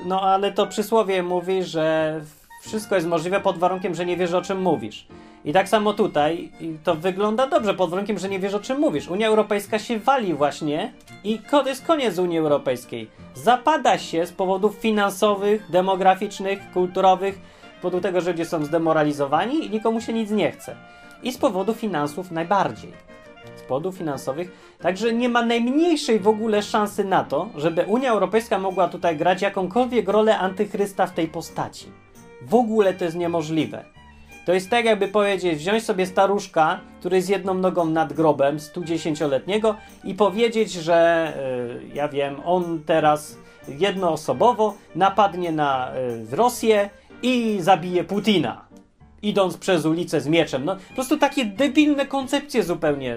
no 0.04 0.20
ale 0.20 0.52
to 0.52 0.66
przysłowie 0.66 1.22
mówi, 1.22 1.64
że 1.64 2.20
wszystko 2.62 2.94
jest 2.94 3.06
możliwe 3.06 3.40
pod 3.40 3.58
warunkiem, 3.58 3.94
że 3.94 4.06
nie 4.06 4.16
wiesz 4.16 4.32
o 4.32 4.42
czym 4.42 4.62
mówisz. 4.62 5.06
I 5.44 5.52
tak 5.52 5.68
samo 5.68 5.92
tutaj 5.92 6.52
to 6.84 6.94
wygląda 6.94 7.46
dobrze 7.46 7.74
pod 7.74 7.90
warunkiem, 7.90 8.18
że 8.18 8.28
nie 8.28 8.38
wiesz 8.38 8.54
o 8.54 8.60
czym 8.60 8.78
mówisz. 8.78 9.08
Unia 9.08 9.28
Europejska 9.28 9.78
się 9.78 9.98
wali 9.98 10.34
właśnie 10.34 10.92
i 11.24 11.38
to 11.38 11.68
jest 11.68 11.86
koniec 11.86 12.18
Unii 12.18 12.38
Europejskiej. 12.38 13.10
Zapada 13.34 13.98
się 13.98 14.26
z 14.26 14.32
powodów 14.32 14.74
finansowych, 14.74 15.70
demograficznych, 15.70 16.70
kulturowych, 16.72 17.38
powodu 17.82 18.00
tego, 18.00 18.20
że 18.20 18.30
ludzie 18.30 18.44
są 18.44 18.64
zdemoralizowani 18.64 19.66
i 19.66 19.70
nikomu 19.70 20.00
się 20.00 20.12
nic 20.12 20.30
nie 20.30 20.52
chce. 20.52 20.76
I 21.22 21.32
z 21.32 21.38
powodu 21.38 21.74
finansów 21.74 22.30
najbardziej. 22.30 22.92
Z 23.56 23.62
powodów 23.62 23.96
finansowych. 23.96 24.76
Także 24.80 25.12
nie 25.12 25.28
ma 25.28 25.42
najmniejszej 25.42 26.20
w 26.20 26.28
ogóle 26.28 26.62
szansy 26.62 27.04
na 27.04 27.24
to, 27.24 27.48
żeby 27.56 27.82
Unia 27.82 28.10
Europejska 28.10 28.58
mogła 28.58 28.88
tutaj 28.88 29.16
grać 29.16 29.42
jakąkolwiek 29.42 30.08
rolę 30.08 30.38
antychrysta 30.38 31.06
w 31.06 31.14
tej 31.14 31.28
postaci. 31.28 31.86
W 32.42 32.54
ogóle 32.54 32.94
to 32.94 33.04
jest 33.04 33.16
niemożliwe. 33.16 33.84
To 34.46 34.52
jest 34.52 34.70
tak, 34.70 34.84
jakby 34.84 35.08
powiedzieć, 35.08 35.58
wziąć 35.58 35.84
sobie 35.84 36.06
staruszka, 36.06 36.80
który 37.00 37.16
jest 37.16 37.30
jedną 37.30 37.54
nogą 37.54 37.84
nad 37.84 38.12
grobem, 38.12 38.58
110-letniego, 38.58 39.74
i 40.04 40.14
powiedzieć, 40.14 40.72
że 40.72 41.32
yy, 41.84 41.94
ja 41.94 42.08
wiem, 42.08 42.36
on 42.44 42.82
teraz 42.86 43.38
jednoosobowo 43.68 44.74
napadnie 44.94 45.52
na 45.52 45.92
yy, 46.30 46.36
Rosję 46.36 46.90
i 47.22 47.58
zabije 47.60 48.04
Putina, 48.04 48.64
idąc 49.22 49.56
przez 49.56 49.84
ulicę 49.84 50.20
z 50.20 50.26
mieczem. 50.26 50.64
No, 50.64 50.76
po 50.76 50.94
prostu 50.94 51.18
takie 51.18 51.44
debilne 51.44 52.06
koncepcje 52.06 52.62
zupełnie. 52.62 53.16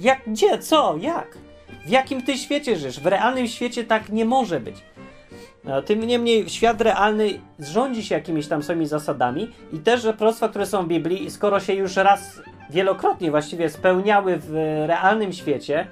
Jak, 0.00 0.20
gdzie, 0.26 0.58
co, 0.58 0.96
jak? 1.00 1.38
W 1.86 1.90
jakim 1.90 2.22
ty 2.22 2.38
świecie 2.38 2.76
żyjesz? 2.76 3.00
W 3.00 3.06
realnym 3.06 3.48
świecie 3.48 3.84
tak 3.84 4.08
nie 4.08 4.24
może 4.24 4.60
być. 4.60 4.76
No, 5.64 5.82
tym 5.82 6.04
niemniej 6.04 6.48
świat 6.48 6.80
realny 6.80 7.40
rządzi 7.58 8.04
się 8.04 8.14
jakimiś 8.14 8.48
tam 8.48 8.62
swoimi 8.62 8.86
zasadami 8.86 9.50
i 9.72 9.78
też 9.78 10.02
że 10.02 10.14
proroctwa, 10.14 10.48
które 10.48 10.66
są 10.66 10.84
w 10.84 10.88
Biblii, 10.88 11.30
skoro 11.30 11.60
się 11.60 11.74
już 11.74 11.96
raz 11.96 12.42
wielokrotnie 12.70 13.30
właściwie 13.30 13.70
spełniały 13.70 14.36
w 14.36 14.50
realnym 14.86 15.32
świecie, 15.32 15.86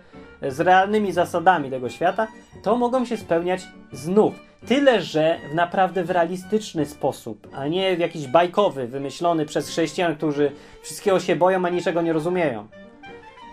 z 0.48 0.60
realnymi 0.60 1.12
zasadami 1.12 1.70
tego 1.70 1.88
świata, 1.88 2.26
to 2.62 2.76
mogą 2.76 3.04
się 3.04 3.16
spełniać 3.16 3.62
znów. 3.92 4.49
Tyle, 4.66 5.02
że 5.02 5.38
w 5.50 5.54
naprawdę 5.54 6.04
w 6.04 6.10
realistyczny 6.10 6.86
sposób, 6.86 7.48
a 7.52 7.66
nie 7.66 7.96
w 7.96 7.98
jakiś 7.98 8.26
bajkowy, 8.26 8.86
wymyślony 8.86 9.46
przez 9.46 9.68
chrześcijan, 9.68 10.16
którzy 10.16 10.52
wszystkiego 10.82 11.20
się 11.20 11.36
boją, 11.36 11.66
a 11.66 11.68
niczego 11.68 12.02
nie 12.02 12.12
rozumieją. 12.12 12.68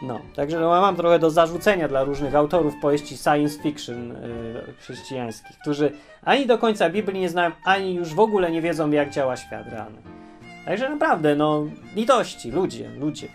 No, 0.02 0.20
także 0.36 0.60
no, 0.60 0.70
mam 0.70 0.96
trochę 0.96 1.20
do 1.20 1.30
zarzucenia 1.30 1.88
dla 1.88 2.04
różnych 2.04 2.36
autorów 2.36 2.74
powieści 2.82 3.18
science 3.18 3.60
fiction 3.64 4.10
yy, 4.10 4.74
chrześcijańskich, 4.80 5.58
którzy 5.62 5.92
ani 6.24 6.46
do 6.46 6.58
końca 6.58 6.90
Biblii 6.90 7.22
nie 7.22 7.30
znają, 7.30 7.52
ani 7.64 7.94
już 7.96 8.14
w 8.14 8.20
ogóle 8.20 8.52
nie 8.52 8.62
wiedzą, 8.62 8.92
jak 8.92 9.10
działa 9.10 9.38
świat 9.38 9.68
realny. 9.68 9.98
Także 10.66 10.90
naprawdę, 10.90 11.36
no, 11.36 11.66
litości, 11.96 12.52
ludzie, 12.52 12.90
ludzie. 12.90 13.28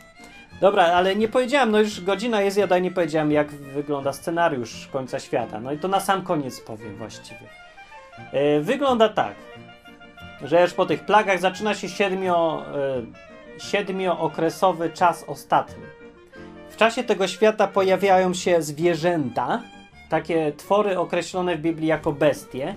Dobra, 0.61 0.85
ale 0.85 1.17
nie 1.17 1.29
powiedziałem, 1.29 1.71
no 1.71 1.81
już 1.81 2.01
godzina 2.01 2.43
jest, 2.43 2.57
ja 2.57 2.79
nie 2.79 2.91
powiedziałem, 2.91 3.33
jak 3.33 3.51
wygląda 3.51 4.13
scenariusz 4.13 4.89
końca 4.93 5.21
świata. 5.21 5.61
No 5.61 5.73
i 5.73 5.79
to 5.79 5.89
na 5.89 6.01
sam 6.01 6.23
koniec 6.23 6.61
powiem 6.61 6.97
właściwie. 6.97 7.62
Yy, 8.33 8.61
wygląda 8.63 9.09
tak, 9.09 9.35
że 10.45 10.63
już 10.63 10.73
po 10.73 10.87
tych 10.87 11.05
plagach 11.05 11.41
zaczyna 11.41 11.75
się 11.75 11.89
siedmio, 11.89 12.65
yy, 13.57 13.61
siedmiookresowy 13.61 14.91
czas 14.91 15.25
ostatni 15.27 15.85
w 16.73 16.77
czasie 16.77 17.05
tego 17.05 17.29
świata 17.29 17.67
pojawiają 17.67 18.35
się 18.35 18.63
zwierzęta, 18.63 19.63
takie 20.09 20.53
twory 20.57 20.99
określone 20.99 21.57
w 21.57 21.61
Biblii 21.61 21.87
jako 21.87 22.13
bestie. 22.13 22.75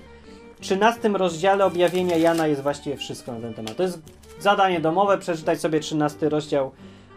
W 0.55 0.61
13 0.61 1.09
rozdziale 1.09 1.65
objawienia 1.65 2.17
Jana 2.17 2.47
jest 2.47 2.61
właściwie 2.61 2.97
wszystko 2.97 3.31
na 3.31 3.39
ten 3.39 3.53
temat. 3.53 3.75
To 3.75 3.83
jest 3.83 3.99
zadanie 4.39 4.79
domowe, 4.79 5.17
przeczytać 5.17 5.59
sobie 5.59 5.79
13 5.79 6.29
rozdział 6.29 6.71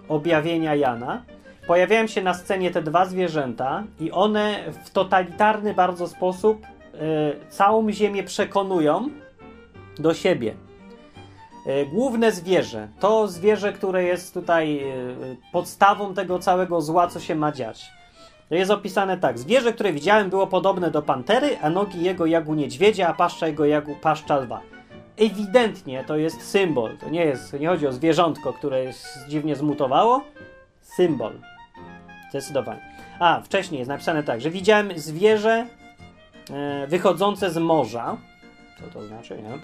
objawienia 0.09 0.75
Jana. 0.75 1.23
Pojawiają 1.67 2.07
się 2.07 2.23
na 2.23 2.35
scenie 2.35 2.71
te 2.71 2.83
dwa 2.83 3.05
zwierzęta 3.05 3.85
i 4.01 4.11
one 4.11 4.73
w 4.85 4.91
totalitarny 4.91 5.75
bardzo 5.75 6.09
sposób 6.09 6.67
całą 7.49 7.91
ziemię 7.93 8.23
przekonują 8.23 9.09
do 9.99 10.15
siebie. 10.15 10.55
E, 11.67 11.87
główne 11.87 12.33
zwierzę, 12.33 12.89
to 13.01 13.29
zwierzę, 13.29 13.73
które 13.73 14.05
jest 14.05 14.35
tutaj 14.35 14.79
e, 14.79 14.87
podstawą 15.53 16.15
tego 16.15 16.39
całego 16.39 16.81
zła, 16.81 17.09
co 17.09 17.21
się 17.21 17.35
ma 17.35 17.53
dziać. 17.53 17.91
Jest 18.51 18.71
opisane 18.71 19.19
tak. 19.19 19.39
Zwierzę, 19.39 19.73
które 19.73 19.93
widziałem, 19.93 20.31
było 20.31 20.47
podobne 20.47 20.91
do 20.91 21.03
pantery, 21.03 21.59
a 21.63 21.71
nogi 21.71 22.05
jego 22.05 22.27
jak 22.27 22.49
u 22.49 22.55
niedźwiedzia, 22.55 23.09
a 23.09 23.15
paszcza 23.15 23.47
jego 23.47 23.65
jak 23.65 23.89
u 23.89 23.95
paszcza 23.95 24.37
lwa. 24.37 24.61
ewidentnie 25.17 26.05
to 26.05 26.17
jest 26.17 26.43
symbol. 26.43 26.99
To 26.99 27.11
nie 27.11 27.25
jest, 27.25 27.53
nie 27.61 27.69
chodzi 27.69 27.87
o 27.87 27.93
zwierzątko, 27.93 28.53
które 28.53 28.85
jest 28.85 29.19
dziwnie 29.29 29.57
zmutowało. 29.57 30.25
Symbol. 30.81 31.33
Zdecydowanie. 32.31 32.81
A, 33.19 33.41
wcześniej 33.41 33.79
jest 33.79 33.89
napisane 33.89 34.23
tak, 34.23 34.41
że 34.41 34.51
widziałem 34.51 34.99
zwierzę 34.99 35.51
e, 35.51 35.78
wychodzące 36.89 37.51
z 37.51 37.59
morza. 37.59 38.17
Co 38.81 38.87
to 38.87 39.07
znaczy? 39.07 39.37
Nie 39.37 39.49
wiem. 39.49 39.61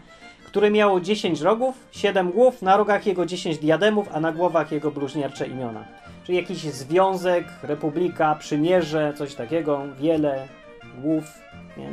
Które 0.46 0.70
miało 0.70 1.00
10 1.00 1.40
rogów, 1.40 1.74
7 1.92 2.30
głów, 2.30 2.62
na 2.62 2.76
rogach 2.76 3.06
jego 3.06 3.26
10 3.26 3.58
diademów, 3.58 4.08
a 4.12 4.20
na 4.20 4.32
głowach 4.32 4.72
jego 4.72 4.90
bluźniercze 4.90 5.46
imiona. 5.46 5.84
Czyli 6.24 6.38
jakiś 6.38 6.58
związek, 6.58 7.44
republika, 7.62 8.34
przymierze, 8.34 9.14
coś 9.16 9.34
takiego, 9.34 9.82
wiele 10.00 10.48
głów. 11.02 11.24
Nie? 11.76 11.92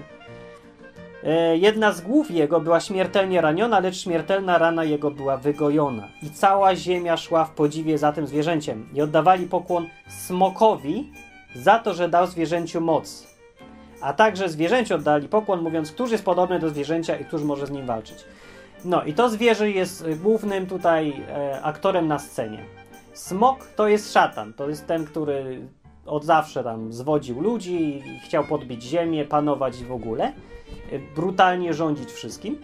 E, 1.23 1.57
jedna 1.57 1.91
z 1.91 2.01
głów 2.01 2.31
jego 2.31 2.59
była 2.59 2.79
śmiertelnie 2.79 3.41
raniona, 3.41 3.79
lecz 3.79 3.97
śmiertelna 3.97 4.57
rana 4.57 4.83
jego 4.83 5.11
była 5.11 5.37
wygojona. 5.37 6.07
I 6.23 6.29
cała 6.29 6.75
ziemia 6.75 7.17
szła 7.17 7.45
w 7.45 7.51
podziwie 7.51 7.97
za 7.97 8.11
tym 8.11 8.27
zwierzęciem. 8.27 8.89
I 8.93 9.01
oddawali 9.01 9.47
pokłon 9.47 9.87
smokowi 10.07 11.11
za 11.55 11.79
to, 11.79 11.93
że 11.93 12.09
dał 12.09 12.27
zwierzęciu 12.27 12.81
moc. 12.81 13.30
A 14.01 14.13
także 14.13 14.49
zwierzęciu 14.49 14.95
oddali 14.95 15.27
pokłon, 15.27 15.61
mówiąc, 15.61 15.91
któż 15.91 16.11
jest 16.11 16.25
podobny 16.25 16.59
do 16.59 16.69
zwierzęcia 16.69 17.15
i 17.15 17.25
któż 17.25 17.43
może 17.43 17.67
z 17.67 17.71
nim 17.71 17.85
walczyć. 17.85 18.25
No 18.85 19.03
i 19.03 19.13
to 19.13 19.29
zwierzę 19.29 19.71
jest 19.71 20.05
głównym 20.21 20.67
tutaj 20.67 21.23
e, 21.29 21.61
aktorem 21.61 22.07
na 22.07 22.19
scenie. 22.19 22.65
Smok 23.13 23.67
to 23.75 23.87
jest 23.87 24.13
szatan, 24.13 24.53
to 24.53 24.69
jest 24.69 24.87
ten, 24.87 25.05
który 25.05 25.61
od 26.05 26.25
zawsze 26.25 26.63
tam 26.63 26.93
zwodził 26.93 27.41
ludzi, 27.41 28.03
chciał 28.25 28.43
podbić 28.43 28.83
ziemię, 28.83 29.25
panować 29.25 29.83
w 29.83 29.91
ogóle, 29.91 30.23
e, 30.23 30.33
brutalnie 31.15 31.73
rządzić 31.73 32.11
wszystkim. 32.11 32.61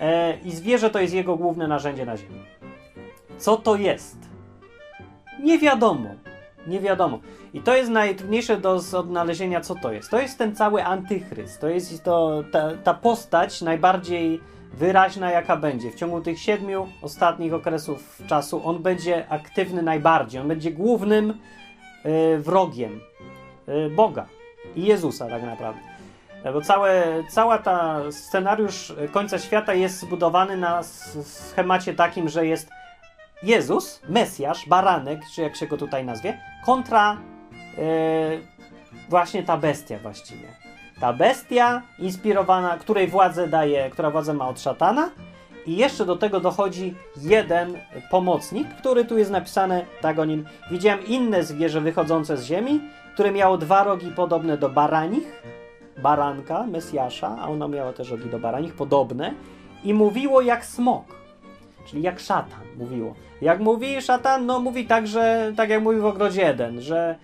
E, 0.00 0.38
I 0.44 0.50
zwierzę 0.50 0.90
to 0.90 1.00
jest 1.00 1.14
jego 1.14 1.36
główne 1.36 1.68
narzędzie 1.68 2.06
na 2.06 2.16
ziemi. 2.16 2.40
Co 3.38 3.56
to 3.56 3.76
jest? 3.76 4.16
Nie 5.40 5.58
wiadomo. 5.58 6.08
Nie 6.66 6.80
wiadomo. 6.80 7.18
I 7.54 7.60
to 7.60 7.76
jest 7.76 7.90
najtrudniejsze 7.90 8.56
do 8.56 8.80
odnalezienia, 8.92 9.60
co 9.60 9.74
to 9.74 9.92
jest. 9.92 10.10
To 10.10 10.20
jest 10.20 10.38
ten 10.38 10.56
cały 10.56 10.84
antychryst. 10.84 11.60
To 11.60 11.68
jest 11.68 12.04
to, 12.04 12.44
ta, 12.52 12.70
ta 12.84 12.94
postać 12.94 13.62
najbardziej 13.62 14.40
wyraźna, 14.72 15.30
jaka 15.30 15.56
będzie. 15.56 15.90
W 15.90 15.94
ciągu 15.94 16.20
tych 16.20 16.38
siedmiu 16.38 16.88
ostatnich 17.02 17.54
okresów 17.54 18.22
czasu 18.26 18.60
on 18.64 18.82
będzie 18.82 19.28
aktywny 19.28 19.82
najbardziej. 19.82 20.40
On 20.40 20.48
będzie 20.48 20.70
głównym 20.70 21.30
y, 21.30 22.38
wrogiem 22.38 23.00
y, 23.68 23.90
Boga 23.90 24.26
i 24.76 24.84
Jezusa, 24.84 25.28
tak 25.28 25.42
naprawdę. 25.42 25.80
Bo 26.52 26.60
całe, 26.60 27.04
cała 27.28 27.58
ta 27.58 28.00
scenariusz 28.10 28.94
końca 29.12 29.38
świata 29.38 29.74
jest 29.74 30.00
zbudowany 30.00 30.56
na 30.56 30.82
schemacie 31.22 31.94
takim, 31.94 32.28
że 32.28 32.46
jest 32.46 32.68
Jezus, 33.42 34.00
Mesjasz, 34.08 34.68
baranek, 34.68 35.20
czy 35.34 35.42
jak 35.42 35.56
się 35.56 35.66
go 35.66 35.76
tutaj 35.76 36.04
nazwie, 36.04 36.38
kontra 36.64 37.16
yy, 37.76 37.82
właśnie 39.08 39.42
ta 39.42 39.56
bestia 39.56 39.98
właściwie. 39.98 40.48
Ta 41.00 41.12
bestia 41.12 41.82
inspirowana, 41.98 42.78
której 42.78 43.08
władzę 43.08 43.48
daje, 43.48 43.90
która 43.90 44.10
władzę 44.10 44.34
ma 44.34 44.48
od 44.48 44.60
szatana 44.60 45.10
i 45.66 45.76
jeszcze 45.76 46.06
do 46.06 46.16
tego 46.16 46.40
dochodzi 46.40 46.94
jeden 47.16 47.78
pomocnik, 48.10 48.68
który 48.68 49.04
tu 49.04 49.18
jest 49.18 49.30
napisane 49.30 49.84
tak 50.00 50.18
o 50.18 50.24
nim. 50.24 50.44
Widziałem 50.70 51.06
inne 51.06 51.42
zwierzę 51.42 51.80
wychodzące 51.80 52.36
z 52.36 52.44
ziemi, 52.44 52.80
które 53.14 53.32
miało 53.32 53.58
dwa 53.58 53.84
rogi 53.84 54.10
podobne 54.10 54.58
do 54.58 54.68
baranich, 54.68 55.42
baranka, 56.02 56.66
Mesjasza, 56.66 57.36
a 57.40 57.48
ono 57.48 57.68
miało 57.68 57.92
też 57.92 58.10
rogi 58.10 58.30
do 58.30 58.38
baranich, 58.38 58.74
podobne 58.74 59.34
i 59.84 59.94
mówiło 59.94 60.40
jak 60.40 60.64
smok, 60.64 61.04
czyli 61.84 62.02
jak 62.02 62.20
szatan 62.20 62.60
mówiło. 62.76 63.14
Jak 63.42 63.60
mówi 63.60 64.02
szatan, 64.02 64.46
no 64.46 64.60
mówi 64.60 64.86
tak, 64.86 65.06
że 65.06 65.52
tak 65.56 65.70
jak 65.70 65.82
mówił 65.82 66.02
w 66.02 66.06
ogrodzie 66.06 66.42
jeden, 66.42 66.80
że 66.80 67.16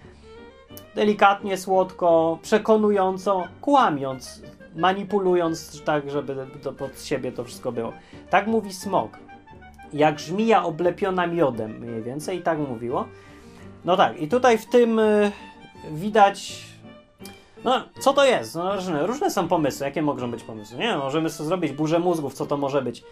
delikatnie, 0.94 1.56
słodko, 1.56 2.38
przekonująco, 2.42 3.48
kłamiąc, 3.60 4.42
manipulując 4.76 5.82
tak, 5.84 6.10
żeby 6.10 6.36
to 6.62 6.72
pod 6.72 7.02
siebie 7.02 7.32
to 7.32 7.44
wszystko 7.44 7.72
było. 7.72 7.92
Tak 8.30 8.46
mówi 8.46 8.72
smok. 8.72 9.18
Jak 9.92 10.18
żmija 10.18 10.64
oblepiona 10.64 11.26
miodem, 11.26 11.78
mniej 11.78 12.02
więcej, 12.02 12.42
tak 12.42 12.58
mówiło. 12.58 13.04
No 13.84 13.96
tak, 13.96 14.20
i 14.20 14.28
tutaj 14.28 14.58
w 14.58 14.66
tym 14.66 14.98
y, 14.98 15.32
widać 15.92 16.66
no, 17.64 17.84
co 17.98 18.12
to 18.12 18.24
jest? 18.24 18.54
No, 18.54 18.74
różne, 18.74 19.06
różne 19.06 19.30
są 19.30 19.48
pomysły. 19.48 19.86
Jakie 19.86 20.02
mogą 20.02 20.30
być 20.30 20.42
pomysły? 20.42 20.78
Nie 20.78 20.96
możemy 20.96 21.30
sobie 21.30 21.48
zrobić 21.48 21.72
burzę 21.72 21.98
mózgów, 21.98 22.34
co 22.34 22.46
to 22.46 22.56
może 22.56 22.82
być. 22.82 23.04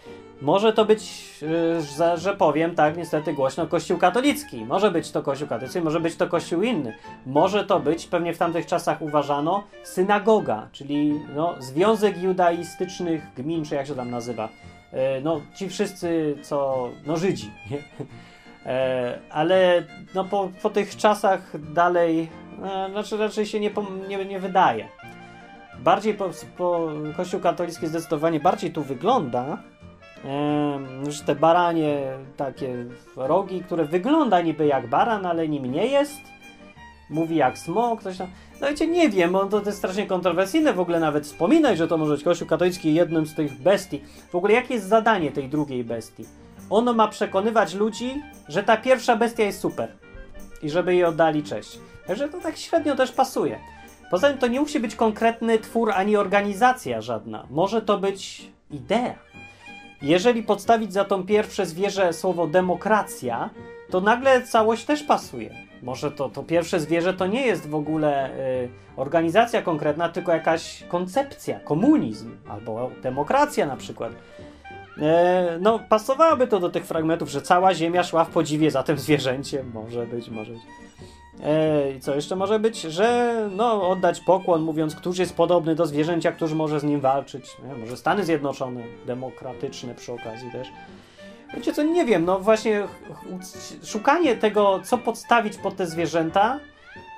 Może 0.42 0.72
to 0.72 0.84
być, 0.84 1.32
yy, 1.42 2.16
że 2.16 2.36
powiem 2.36 2.74
tak 2.74 2.96
niestety 2.96 3.32
głośno, 3.32 3.66
kościół 3.66 3.98
katolicki. 3.98 4.64
Może 4.64 4.90
być 4.90 5.10
to 5.10 5.22
kościół 5.22 5.48
katolicki, 5.48 5.80
może 5.80 6.00
być 6.00 6.16
to 6.16 6.28
kościół 6.28 6.62
inny. 6.62 6.96
Może 7.26 7.64
to 7.64 7.80
być, 7.80 8.06
pewnie 8.06 8.34
w 8.34 8.38
tamtych 8.38 8.66
czasach 8.66 9.02
uważano, 9.02 9.64
synagoga, 9.82 10.68
czyli 10.72 11.20
no, 11.34 11.54
związek 11.58 12.22
judaistycznych 12.22 13.34
gmin, 13.36 13.64
czy 13.64 13.74
jak 13.74 13.86
się 13.86 13.94
tam 13.94 14.10
nazywa. 14.10 14.48
Yy, 14.92 14.98
no, 15.22 15.40
ci 15.56 15.68
wszyscy, 15.68 16.36
co, 16.42 16.88
no 17.06 17.16
Żydzi. 17.16 17.50
E, 18.66 19.18
ale 19.30 19.84
no, 20.14 20.24
po, 20.24 20.50
po 20.62 20.70
tych 20.70 20.96
czasach 20.96 21.72
dalej 21.72 22.28
znaczy 22.90 23.16
raczej 23.16 23.46
się 23.46 23.60
nie, 23.60 23.70
nie, 24.08 24.24
nie 24.24 24.40
wydaje. 24.40 24.88
Bardziej 25.78 26.14
po, 26.14 26.30
po 26.56 26.88
Kościół 27.16 27.40
katolicki 27.40 27.86
zdecydowanie 27.86 28.40
bardziej 28.40 28.72
tu 28.72 28.82
wygląda, 28.82 29.58
e, 30.24 30.78
że 31.08 31.24
te 31.24 31.34
baranie, 31.34 32.02
takie 32.36 32.84
rogi, 33.16 33.60
które 33.60 33.84
wygląda 33.84 34.40
niby 34.40 34.66
jak 34.66 34.86
baran, 34.86 35.26
ale 35.26 35.48
nim 35.48 35.72
nie 35.72 35.86
jest. 35.86 36.20
Mówi 37.10 37.36
jak 37.36 37.58
smok, 37.58 38.02
coś 38.02 38.18
tam. 38.18 38.26
No 38.60 38.68
wiecie, 38.68 38.86
nie 38.86 39.08
wiem, 39.08 39.32
bo 39.32 39.46
to, 39.46 39.60
to 39.60 39.66
jest 39.66 39.78
strasznie 39.78 40.06
kontrowersyjne 40.06 40.72
w 40.72 40.80
ogóle 40.80 41.00
nawet 41.00 41.24
wspominać, 41.24 41.78
że 41.78 41.88
to 41.88 41.98
może 41.98 42.14
być 42.14 42.24
Kościół 42.24 42.48
katolicki 42.48 42.94
jednym 42.94 43.26
z 43.26 43.34
tych 43.34 43.62
bestii. 43.62 44.02
W 44.30 44.34
ogóle 44.34 44.54
jakie 44.54 44.74
jest 44.74 44.88
zadanie 44.88 45.32
tej 45.32 45.48
drugiej 45.48 45.84
bestii? 45.84 46.24
Ono 46.70 46.92
ma 46.92 47.08
przekonywać 47.08 47.74
ludzi, 47.74 48.22
że 48.48 48.62
ta 48.62 48.76
pierwsza 48.76 49.16
bestia 49.16 49.42
jest 49.42 49.60
super 49.60 49.88
i 50.62 50.70
żeby 50.70 50.94
jej 50.94 51.04
oddali 51.04 51.42
cześć. 51.42 51.78
Także 52.06 52.28
to 52.28 52.40
tak 52.40 52.56
średnio 52.56 52.96
też 52.96 53.12
pasuje. 53.12 53.58
Poza 54.10 54.28
tym 54.28 54.38
to 54.38 54.46
nie 54.46 54.60
musi 54.60 54.80
być 54.80 54.94
konkretny 54.94 55.58
twór 55.58 55.92
ani 55.92 56.16
organizacja 56.16 57.00
żadna. 57.00 57.46
Może 57.50 57.82
to 57.82 57.98
być 57.98 58.50
idea. 58.70 59.14
Jeżeli 60.02 60.42
podstawić 60.42 60.92
za 60.92 61.04
tą 61.04 61.26
pierwsze 61.26 61.66
zwierzę 61.66 62.12
słowo 62.12 62.46
demokracja, 62.46 63.50
to 63.90 64.00
nagle 64.00 64.42
całość 64.42 64.84
też 64.84 65.02
pasuje. 65.02 65.54
Może 65.82 66.10
to, 66.10 66.28
to 66.28 66.42
pierwsze 66.42 66.80
zwierzę 66.80 67.14
to 67.14 67.26
nie 67.26 67.46
jest 67.46 67.68
w 67.68 67.74
ogóle 67.74 68.30
y, 68.30 68.68
organizacja 68.96 69.62
konkretna, 69.62 70.08
tylko 70.08 70.32
jakaś 70.32 70.84
koncepcja, 70.88 71.60
komunizm 71.60 72.36
albo 72.48 72.90
demokracja 73.02 73.66
na 73.66 73.76
przykład. 73.76 74.12
E, 75.02 75.58
no, 75.60 75.78
pasowałoby 75.88 76.46
to 76.46 76.60
do 76.60 76.70
tych 76.70 76.86
fragmentów, 76.86 77.28
że 77.28 77.42
cała 77.42 77.74
Ziemia 77.74 78.04
szła 78.04 78.24
w 78.24 78.30
podziwie 78.30 78.70
za 78.70 78.82
tym 78.82 78.98
zwierzęciem. 78.98 79.70
Może 79.74 80.06
być, 80.06 80.30
może 80.30 80.52
być. 80.52 80.62
I 81.96 82.00
co 82.00 82.14
jeszcze 82.14 82.36
może 82.36 82.58
być? 82.58 82.80
Że 82.80 83.34
no, 83.52 83.88
oddać 83.88 84.20
pokłon, 84.20 84.62
mówiąc, 84.62 84.96
któż 84.96 85.18
jest 85.18 85.36
podobny 85.36 85.74
do 85.74 85.86
zwierzęcia, 85.86 86.32
któż 86.32 86.52
może 86.52 86.80
z 86.80 86.84
nim 86.84 87.00
walczyć. 87.00 87.56
Nie? 87.68 87.74
Może 87.74 87.96
Stany 87.96 88.24
Zjednoczone, 88.24 88.80
demokratyczne 89.06 89.94
przy 89.94 90.12
okazji 90.12 90.50
też. 90.50 90.68
Wiecie 91.54 91.72
co, 91.72 91.82
nie 91.82 92.04
wiem, 92.04 92.24
no 92.24 92.38
właśnie 92.38 92.86
szukanie 93.84 94.36
tego, 94.36 94.80
co 94.84 94.98
podstawić 94.98 95.56
pod 95.56 95.76
te 95.76 95.86
zwierzęta 95.86 96.60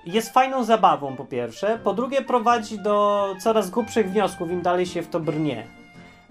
jest 0.07 0.33
fajną 0.33 0.65
zabawą 0.65 1.17
po 1.17 1.25
pierwsze, 1.25 1.79
po 1.85 1.95
drugie 1.95 2.23
prowadzi 2.23 2.79
do 2.79 3.27
coraz 3.41 3.71
głupszych 3.71 4.11
wniosków, 4.11 4.51
im 4.51 4.63
dalej 4.63 4.87
się 4.87 5.03
w 5.03 5.09
to 5.09 5.21
brnie. 5.21 5.67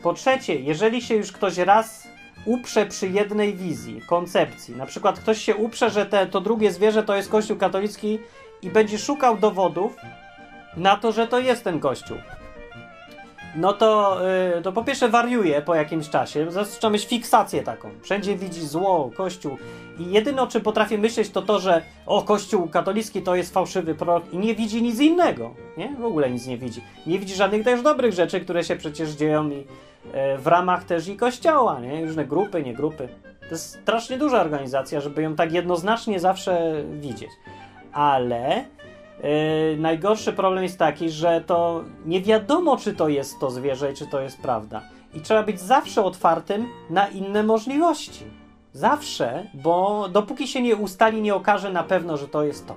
Po 0.04 0.13
trzecie, 0.13 0.56
jeżeli 0.56 1.02
się 1.02 1.15
już 1.15 1.32
ktoś 1.32 1.58
raz 1.58 2.08
uprze 2.45 2.86
przy 2.86 3.08
jednej 3.08 3.54
wizji, 3.54 4.02
koncepcji. 4.08 4.76
Na 4.76 4.86
przykład 4.86 5.19
ktoś 5.19 5.41
się 5.41 5.56
uprze, 5.56 5.89
że 5.89 6.06
te, 6.06 6.28
to 6.28 6.41
drugie 6.41 6.71
zwierzę 6.71 7.04
to 7.04 7.15
jest 7.15 7.30
Kościół 7.30 7.58
katolicki 7.58 8.19
i 8.62 8.69
będzie 8.69 8.97
szukał 8.97 9.38
dowodów 9.38 9.95
na 10.78 10.97
to, 10.97 11.12
że 11.12 11.28
to 11.28 11.39
jest 11.39 11.63
ten 11.63 11.80
Kościół. 11.80 12.17
No 13.56 13.73
to, 13.73 14.19
yy, 14.56 14.62
to 14.62 14.71
po 14.71 14.84
pierwsze 14.84 15.10
wariuje 15.10 15.62
po 15.62 15.76
jakimś 15.76 16.10
czasie, 16.10 16.52
zaczyna 16.52 16.89
mieć 16.89 17.06
fiksację 17.06 17.63
taką. 17.63 17.89
Wszędzie 18.02 18.36
widzi 18.36 18.67
zło, 18.67 19.12
Kościół. 19.17 19.58
I 20.00 20.12
jedyne 20.12 20.41
o 20.41 20.47
czym 20.47 20.62
potrafi 20.62 20.97
myśleć 20.97 21.30
to 21.30 21.41
to, 21.41 21.60
że 21.60 21.82
o, 22.06 22.23
Kościół 22.23 22.67
katolicki 22.67 23.21
to 23.21 23.36
jest 23.36 23.54
fałszywy 23.54 23.95
prorok 23.95 24.34
i 24.34 24.38
nie 24.38 24.56
widzi 24.56 24.82
nic 24.82 25.00
innego. 25.00 25.56
Nie? 25.78 25.95
W 26.00 26.06
ogóle 26.06 26.30
nic 26.30 26.47
nie 26.47 26.58
widzi. 26.58 26.82
Nie 27.08 27.19
widzi 27.19 27.36
żadnych 27.36 27.63
też 27.63 27.82
dobrych 27.82 28.13
rzeczy, 28.13 28.39
które 28.39 28.63
się 28.63 28.76
przecież 28.76 29.10
dzieją 29.10 29.50
i 29.50 29.65
w 30.37 30.47
ramach 30.47 30.83
też 30.83 31.07
i 31.07 31.17
kościoła, 31.17 31.79
nie? 31.79 32.05
Różne 32.05 32.25
grupy, 32.25 32.63
nie 32.63 32.73
grupy. 32.73 33.09
To 33.39 33.47
jest 33.51 33.79
strasznie 33.81 34.17
duża 34.17 34.41
organizacja, 34.41 35.01
żeby 35.01 35.21
ją 35.21 35.35
tak 35.35 35.51
jednoznacznie 35.51 36.19
zawsze 36.19 36.83
widzieć. 36.99 37.29
Ale 37.91 38.65
Yy, 39.23 39.77
najgorszy 39.77 40.33
problem 40.33 40.63
jest 40.63 40.79
taki, 40.79 41.09
że 41.09 41.41
to 41.41 41.83
nie 42.05 42.21
wiadomo, 42.21 42.77
czy 42.77 42.93
to 42.93 43.09
jest 43.09 43.39
to 43.39 43.51
zwierzę, 43.51 43.93
czy 43.93 44.07
to 44.07 44.21
jest 44.21 44.41
prawda. 44.41 44.81
I 45.13 45.21
trzeba 45.21 45.43
być 45.43 45.61
zawsze 45.61 46.03
otwartym 46.03 46.67
na 46.89 47.07
inne 47.07 47.43
możliwości. 47.43 48.23
Zawsze, 48.73 49.47
bo 49.53 50.07
dopóki 50.09 50.47
się 50.47 50.61
nie 50.61 50.75
ustali, 50.75 51.21
nie 51.21 51.35
okaże 51.35 51.71
na 51.71 51.83
pewno, 51.83 52.17
że 52.17 52.27
to 52.27 52.43
jest 52.43 52.67
to. 52.67 52.75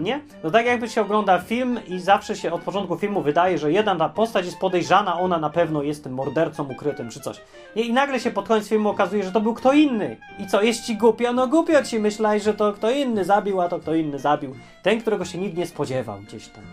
Nie? 0.00 0.20
No 0.44 0.50
tak 0.50 0.66
jakby 0.66 0.88
się 0.88 1.00
ogląda 1.00 1.38
film 1.38 1.80
i 1.88 2.00
zawsze 2.00 2.36
się 2.36 2.52
od 2.52 2.62
początku 2.62 2.98
filmu 2.98 3.22
wydaje, 3.22 3.58
że 3.58 3.72
jedna 3.72 3.96
ta 3.96 4.08
postać 4.08 4.44
jest 4.46 4.58
podejrzana, 4.58 5.20
ona 5.20 5.38
na 5.38 5.50
pewno 5.50 5.82
jest 5.82 6.04
tym 6.04 6.14
mordercą 6.14 6.68
ukrytym 6.68 7.10
czy 7.10 7.20
coś. 7.20 7.40
I 7.74 7.92
nagle 7.92 8.20
się 8.20 8.30
pod 8.30 8.48
koniec 8.48 8.68
filmu 8.68 8.88
okazuje, 8.88 9.22
że 9.22 9.32
to 9.32 9.40
był 9.40 9.54
kto 9.54 9.72
inny. 9.72 10.16
I 10.38 10.46
co, 10.46 10.62
jest 10.62 10.84
ci 10.84 10.96
głupio? 10.96 11.32
No 11.32 11.48
głupio 11.48 11.82
ci 11.82 11.98
myślałeś, 11.98 12.42
że 12.42 12.54
to 12.54 12.72
kto 12.72 12.90
inny 12.90 13.24
zabił, 13.24 13.60
a 13.60 13.68
to 13.68 13.78
kto 13.78 13.94
inny 13.94 14.18
zabił. 14.18 14.54
Ten, 14.82 15.00
którego 15.00 15.24
się 15.24 15.38
nikt 15.38 15.56
nie 15.56 15.66
spodziewał 15.66 16.20
gdzieś 16.20 16.48
tam. 16.48 16.64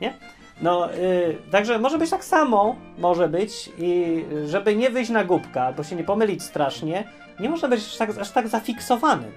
Nie? 0.00 0.14
No, 0.62 0.88
yy, 0.90 1.36
także 1.50 1.78
może 1.78 1.98
być 1.98 2.10
tak 2.10 2.24
samo, 2.24 2.76
może 2.98 3.28
być, 3.28 3.70
i 3.78 4.24
żeby 4.46 4.76
nie 4.76 4.90
wyjść 4.90 5.10
na 5.10 5.24
głupka, 5.24 5.72
bo 5.72 5.84
się 5.84 5.96
nie 5.96 6.04
pomylić 6.04 6.42
strasznie, 6.42 7.04
nie 7.40 7.48
można 7.48 7.68
być 7.68 7.80
aż 7.80 7.96
tak, 7.96 8.18
aż 8.18 8.30
tak 8.30 8.48
zafiksowanym. 8.48 9.32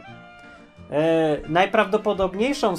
E, 0.92 1.38
najprawdopodobniejszą 1.50 2.74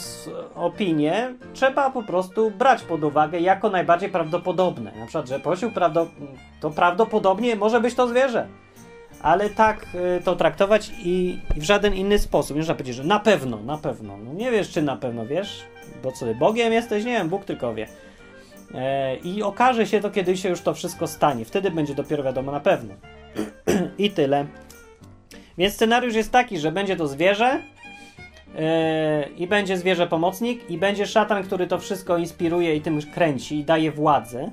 opinię 0.55 1.35
trzeba 1.53 1.91
po 1.91 2.03
prostu 2.03 2.51
brać 2.51 2.83
pod 2.83 3.05
uwagę 3.05 3.41
jako 3.41 3.71
najbardziej 3.71 4.09
prawdopodobne. 4.09 4.93
Na 4.93 5.07
przykład, 5.07 5.29
że 5.29 5.41
prosił 5.41 5.71
prawdo 5.71 6.07
to 6.61 6.71
prawdopodobnie 6.71 7.57
może 7.57 7.81
być 7.81 7.95
to 7.95 8.09
zwierzę. 8.09 8.49
Ale 9.23 9.51
tak 9.51 9.87
e, 9.95 10.21
to 10.21 10.37
traktować 10.37 10.91
i, 11.05 11.39
w 11.57 11.63
żaden 11.63 11.95
inny 11.95 12.19
sposób. 12.19 12.57
Nie 12.57 12.61
można 12.61 12.75
powiedzieć, 12.75 12.97
że 12.97 13.05
na 13.05 13.21
pewno, 13.21 13.57
na 13.63 13.79
pewno. 13.79 14.17
No 14.17 14.33
nie 14.33 14.51
wiesz, 14.51 14.71
czy 14.71 14.83
na 14.83 14.97
pewno 14.97 15.27
wiesz, 15.27 15.65
bo 16.03 16.13
co, 16.13 16.27
Bogiem 16.35 16.73
jesteś? 16.73 17.05
Nie 17.05 17.13
wiem, 17.13 17.29
Bóg 17.29 17.45
tylko 17.45 17.75
wie. 17.75 17.87
E, 18.75 19.17
I 19.17 19.43
okaże 19.43 19.87
się 19.87 20.01
to, 20.01 20.11
kiedy 20.11 20.37
się 20.37 20.49
już 20.49 20.61
to 20.61 20.75
wszystko 20.75 21.07
stanie. 21.07 21.45
Wtedy 21.45 21.71
będzie 21.71 21.95
dopiero 21.95 22.23
wiadomo 22.23 22.53
na 22.53 22.61
pewno. 22.61 22.95
I 23.99 24.11
tyle. 24.11 24.47
Więc 25.59 25.75
scenariusz 25.75 26.15
jest 26.15 26.33
taki, 26.33 26.59
że 26.59 26.73
będzie 26.73 26.97
to 26.97 27.09
zwierzę, 27.09 27.63
i 29.37 29.47
będzie 29.47 29.77
zwierzę 29.77 30.07
pomocnik, 30.07 30.71
i 30.71 30.79
będzie 30.79 31.07
szatan, 31.07 31.43
który 31.43 31.67
to 31.67 31.79
wszystko 31.79 32.17
inspiruje 32.17 32.77
i 32.77 32.81
tym 32.81 33.01
kręci 33.15 33.59
i 33.59 33.65
daje 33.65 33.93
władzę. 33.93 34.51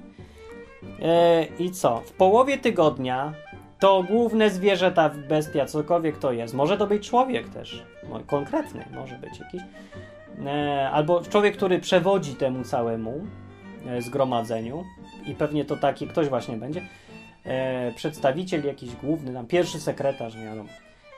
Yy, 0.83 1.65
I 1.65 1.71
co? 1.71 2.01
W 2.01 2.11
połowie 2.11 2.57
tygodnia 2.57 3.33
to 3.79 4.03
główne 4.03 4.49
zwierzę, 4.49 4.91
ta 4.91 5.09
bestia, 5.09 5.65
cokolwiek 5.65 6.17
to 6.17 6.31
jest. 6.31 6.53
Może 6.53 6.77
to 6.77 6.87
być 6.87 7.09
człowiek 7.09 7.49
też, 7.49 7.83
konkretny, 8.27 8.85
może 8.93 9.15
być 9.15 9.39
jakiś. 9.39 9.61
Yy, 10.39 10.89
albo 10.89 11.21
człowiek, 11.21 11.57
który 11.57 11.79
przewodzi 11.79 12.35
temu 12.35 12.63
całemu 12.63 13.25
zgromadzeniu, 13.99 14.83
i 15.25 15.35
pewnie 15.35 15.65
to 15.65 15.77
taki 15.77 16.07
ktoś 16.07 16.27
właśnie 16.27 16.57
będzie. 16.57 16.81
Przedstawiciel 17.95 18.65
jakiś 18.65 18.95
główny, 18.95 19.33
tam 19.33 19.47
pierwszy 19.47 19.79
sekretarz, 19.79 20.35
nie 20.35 20.45
wiadomo. 20.45 20.69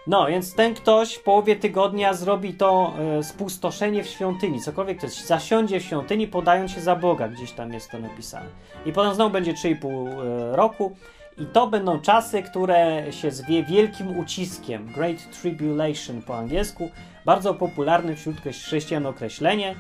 No, 0.08 0.28
więc 0.28 0.56
ten 0.56 0.74
ktoś 0.74 1.13
w 1.13 1.24
połowie 1.24 1.56
tygodnia 1.56 2.13
zrobi 2.13 2.54
to 2.54 2.93
e, 3.20 3.24
spustoszenie 3.24 4.04
w 4.04 4.08
świątyni, 4.08 4.62
cokolwiek 4.62 5.00
to 5.00 5.06
jest, 5.06 5.28
zasiądzie 5.28 5.80
w 5.80 5.84
świątyni, 5.84 6.28
podając 6.28 6.72
się 6.72 6.82
za 6.82 6.96
Boga, 6.96 7.28
gdzieś 7.28 7.52
tam 7.52 7.74
jest 7.74 7.91
to 7.91 8.00
napisane. 8.00 8.50
I 8.86 8.93
potem 8.93 9.15
znowu 9.15 9.30
będzie 9.30 9.54
3,5 9.54 10.08
e, 10.52 10.56
roku 10.56 10.96
i 11.38 11.46
to 11.46 11.67
będą 11.67 12.00
czasy, 12.00 12.43
które 12.43 13.04
się 13.13 13.32
zwie 13.32 13.63
wielkim 13.63 14.20
uciskiem, 14.20 14.86
Great 14.96 15.41
Tribulation 15.41 16.22
po 16.22 16.38
angielsku, 16.38 16.89
bardzo 17.26 17.54
popularne 17.54 18.15
wśród 18.15 18.41
chrześcijan 18.41 19.06
określenie. 19.06 19.76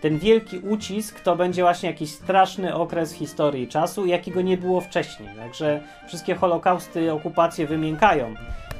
Ten 0.00 0.18
wielki 0.18 0.58
ucisk 0.58 1.20
to 1.20 1.36
będzie 1.36 1.62
właśnie 1.62 1.88
jakiś 1.88 2.10
straszny 2.10 2.74
okres 2.74 3.12
historii 3.12 3.68
czasu, 3.68 4.06
jakiego 4.06 4.42
nie 4.42 4.56
było 4.56 4.80
wcześniej. 4.80 5.28
Także 5.36 5.80
wszystkie 6.06 6.34
holokausty, 6.34 7.12
okupacje 7.12 7.66
wymiękają. 7.66 8.34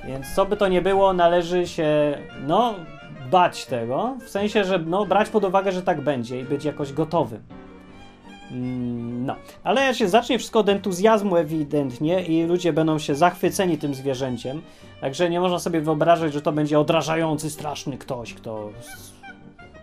Więc 0.07 0.35
co 0.35 0.47
by 0.47 0.57
to 0.57 0.69
nie 0.69 0.83
było, 0.83 1.13
należy 1.13 1.67
się, 1.67 2.19
no, 2.47 2.75
bać 3.31 3.67
tego, 3.67 4.17
w 4.27 4.29
sensie, 4.29 4.65
że 4.65 4.79
no, 4.79 5.07
brać 5.07 5.29
pod 5.29 5.45
uwagę, 5.45 5.73
że 5.73 5.83
tak 5.83 6.01
będzie 6.01 6.41
i 6.41 6.45
być 6.45 6.65
jakoś 6.65 6.93
gotowym. 6.93 7.43
Mm, 8.53 9.27
no, 9.27 9.37
ale 9.65 9.95
się 9.95 10.09
zacznie 10.09 10.39
wszystko 10.39 10.59
od 10.59 10.69
entuzjazmu 10.69 11.37
ewidentnie 11.37 12.23
i 12.23 12.43
ludzie 12.45 12.73
będą 12.73 12.99
się 12.99 13.15
zachwyceni 13.15 13.79
tym 13.79 13.95
zwierzęciem, 13.95 14.63
także 15.01 15.31
nie 15.31 15.41
można 15.41 15.59
sobie 15.59 15.81
wyobrażać, 15.81 16.33
że 16.33 16.43
to 16.43 16.53
będzie 16.53 16.79
odrażający, 16.79 17.51
straszny 17.51 17.99
ktoś, 17.99 18.35
kto 18.35 18.71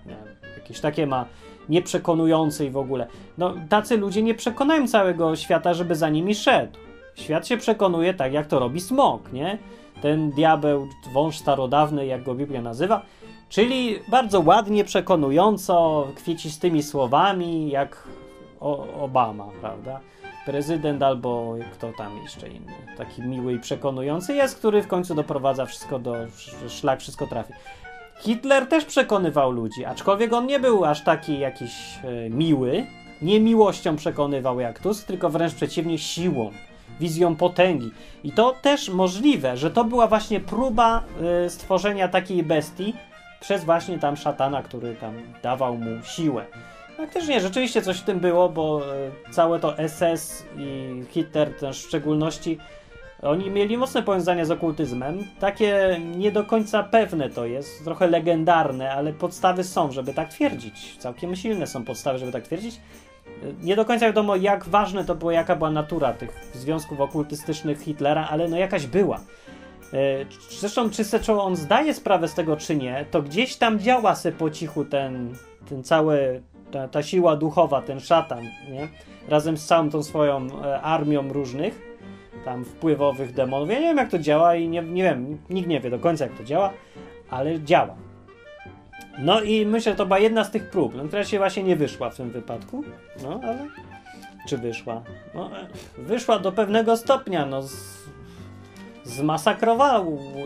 nie, 0.05 0.17
jakieś 0.57 0.79
takie 0.79 1.07
ma 1.07 1.25
nieprzekonujący 1.69 2.65
i 2.65 2.69
w 2.69 2.77
ogóle. 2.77 3.07
No, 3.37 3.53
tacy 3.69 3.97
ludzie 3.97 4.23
nie 4.23 4.33
przekonają 4.33 4.87
całego 4.87 5.35
świata, 5.35 5.73
żeby 5.73 5.95
za 5.95 6.09
nimi 6.09 6.35
szedł. 6.35 6.77
Świat 7.15 7.47
się 7.47 7.57
przekonuje 7.57 8.13
tak, 8.13 8.33
jak 8.33 8.47
to 8.47 8.59
robi 8.59 8.81
smok, 8.81 9.33
nie? 9.33 9.57
Ten 10.03 10.31
diabeł, 10.31 10.87
wąż 11.13 11.37
starodawny, 11.37 12.05
jak 12.05 12.23
go 12.23 12.35
Biblia 12.35 12.61
nazywa, 12.61 13.01
czyli 13.49 13.99
bardzo 14.07 14.41
ładnie, 14.41 14.83
przekonująco, 14.83 16.07
kwiecistymi 16.15 16.83
słowami, 16.83 17.69
jak 17.69 18.07
Obama, 19.01 19.47
prawda? 19.61 19.99
Prezydent 20.45 21.03
albo 21.03 21.55
kto 21.73 21.93
tam 21.97 22.17
jeszcze 22.23 22.49
inny, 22.49 22.73
taki 22.97 23.21
miły 23.21 23.53
i 23.53 23.59
przekonujący 23.59 24.33
jest, 24.33 24.57
który 24.57 24.81
w 24.83 24.87
końcu 24.87 25.15
doprowadza 25.15 25.65
wszystko 25.65 25.99
do, 25.99 26.15
szlak 26.67 26.99
wszystko 26.99 27.27
trafi. 27.27 27.53
Hitler 28.19 28.67
też 28.67 28.85
przekonywał 28.85 29.51
ludzi, 29.51 29.85
aczkolwiek 29.85 30.33
on 30.33 30.47
nie 30.47 30.59
był 30.59 30.85
aż 30.85 31.03
taki 31.03 31.39
jakiś 31.39 31.99
e, 32.03 32.29
miły, 32.29 32.85
nie 33.21 33.39
miłością 33.39 33.95
przekonywał 33.95 34.59
jak 34.59 34.79
Tusk, 34.79 35.07
tylko 35.07 35.29
wręcz 35.29 35.53
przeciwnie 35.53 35.97
siłą 35.97 36.51
wizją 36.99 37.35
potęgi. 37.35 37.91
I 38.23 38.31
to 38.31 38.55
też 38.61 38.89
możliwe, 38.89 39.57
że 39.57 39.71
to 39.71 39.83
była 39.83 40.07
właśnie 40.07 40.39
próba 40.39 41.03
y, 41.45 41.49
stworzenia 41.49 42.07
takiej 42.07 42.43
bestii 42.43 42.93
przez 43.39 43.65
właśnie 43.65 43.99
tam 43.99 44.17
szatana, 44.17 44.63
który 44.63 44.95
tam 44.95 45.13
dawał 45.43 45.77
mu 45.77 46.03
siłę. 46.03 46.45
Faktycznie, 46.97 47.41
rzeczywiście 47.41 47.81
coś 47.81 47.97
w 47.97 48.03
tym 48.03 48.19
było, 48.19 48.49
bo 48.49 48.81
y, 49.29 49.33
całe 49.33 49.59
to 49.59 49.75
SS 49.87 50.45
i 50.57 51.03
Hitler 51.11 51.53
też 51.59 51.83
w 51.83 51.87
szczególności, 51.87 52.57
oni 53.23 53.49
mieli 53.49 53.77
mocne 53.77 54.03
powiązania 54.03 54.45
z 54.45 54.51
okultyzmem. 54.51 55.27
Takie 55.39 55.99
nie 56.15 56.31
do 56.31 56.43
końca 56.43 56.83
pewne 56.83 57.29
to 57.29 57.45
jest, 57.45 57.83
trochę 57.83 58.07
legendarne, 58.07 58.91
ale 58.91 59.13
podstawy 59.13 59.63
są, 59.63 59.91
żeby 59.91 60.13
tak 60.13 60.29
twierdzić. 60.29 60.97
Całkiem 60.97 61.35
silne 61.35 61.67
są 61.67 61.83
podstawy, 61.85 62.19
żeby 62.19 62.31
tak 62.31 62.43
twierdzić. 62.43 62.79
Nie 63.61 63.75
do 63.75 63.85
końca 63.85 64.05
wiadomo, 64.05 64.35
jak 64.35 64.65
ważne 64.65 65.05
to 65.05 65.15
było, 65.15 65.31
jaka 65.31 65.55
była 65.55 65.71
natura 65.71 66.13
tych 66.13 66.49
związków 66.53 67.01
okultystycznych 67.01 67.81
Hitlera, 67.81 68.27
ale 68.29 68.47
no 68.47 68.57
jakaś 68.57 68.87
była. 68.87 69.19
E, 69.93 70.25
zresztą, 70.49 70.89
czy 70.89 71.03
se, 71.03 71.19
czy 71.19 71.33
on 71.33 71.55
zdaje 71.55 71.93
sprawę 71.93 72.27
z 72.27 72.33
tego, 72.33 72.57
czy 72.57 72.75
nie, 72.75 73.05
to 73.11 73.21
gdzieś 73.21 73.55
tam 73.55 73.79
działa 73.79 74.15
se 74.15 74.31
po 74.31 74.49
cichu 74.49 74.85
ten, 74.85 75.35
ten 75.69 75.83
cały, 75.83 76.41
ta, 76.71 76.87
ta 76.87 77.03
siła 77.03 77.35
duchowa, 77.35 77.81
ten 77.81 77.99
szatan, 77.99 78.43
nie? 78.43 78.87
Razem 79.27 79.57
z 79.57 79.65
całą 79.65 79.89
tą 79.89 80.03
swoją 80.03 80.47
e, 80.63 80.81
armią 80.81 81.33
różnych, 81.33 81.81
tam 82.45 82.65
wpływowych 82.65 83.33
demonów. 83.33 83.69
Ja 83.69 83.79
nie 83.79 83.87
wiem, 83.87 83.97
jak 83.97 84.09
to 84.09 84.19
działa 84.19 84.55
i 84.55 84.69
nie, 84.69 84.81
nie 84.81 85.03
wiem, 85.03 85.37
nikt 85.49 85.67
nie 85.67 85.79
wie 85.79 85.89
do 85.89 85.99
końca, 85.99 86.25
jak 86.25 86.37
to 86.37 86.43
działa, 86.43 86.73
ale 87.29 87.61
działa. 87.61 87.95
No 89.19 89.41
i 89.41 89.65
myślę, 89.65 89.91
że 89.91 89.95
to 89.95 90.05
była 90.05 90.19
jedna 90.19 90.43
z 90.43 90.51
tych 90.51 90.69
prób, 90.69 90.95
no, 90.95 91.03
która 91.03 91.23
się 91.23 91.37
właśnie 91.37 91.63
nie 91.63 91.75
wyszła 91.75 92.09
w 92.09 92.15
tym 92.15 92.29
wypadku. 92.29 92.83
No, 93.23 93.39
ale 93.43 93.67
czy 94.47 94.57
wyszła? 94.57 95.01
No, 95.35 95.49
wyszła 95.97 96.39
do 96.39 96.51
pewnego 96.51 96.97
stopnia, 96.97 97.45
no 97.45 97.61
z, 97.61 98.03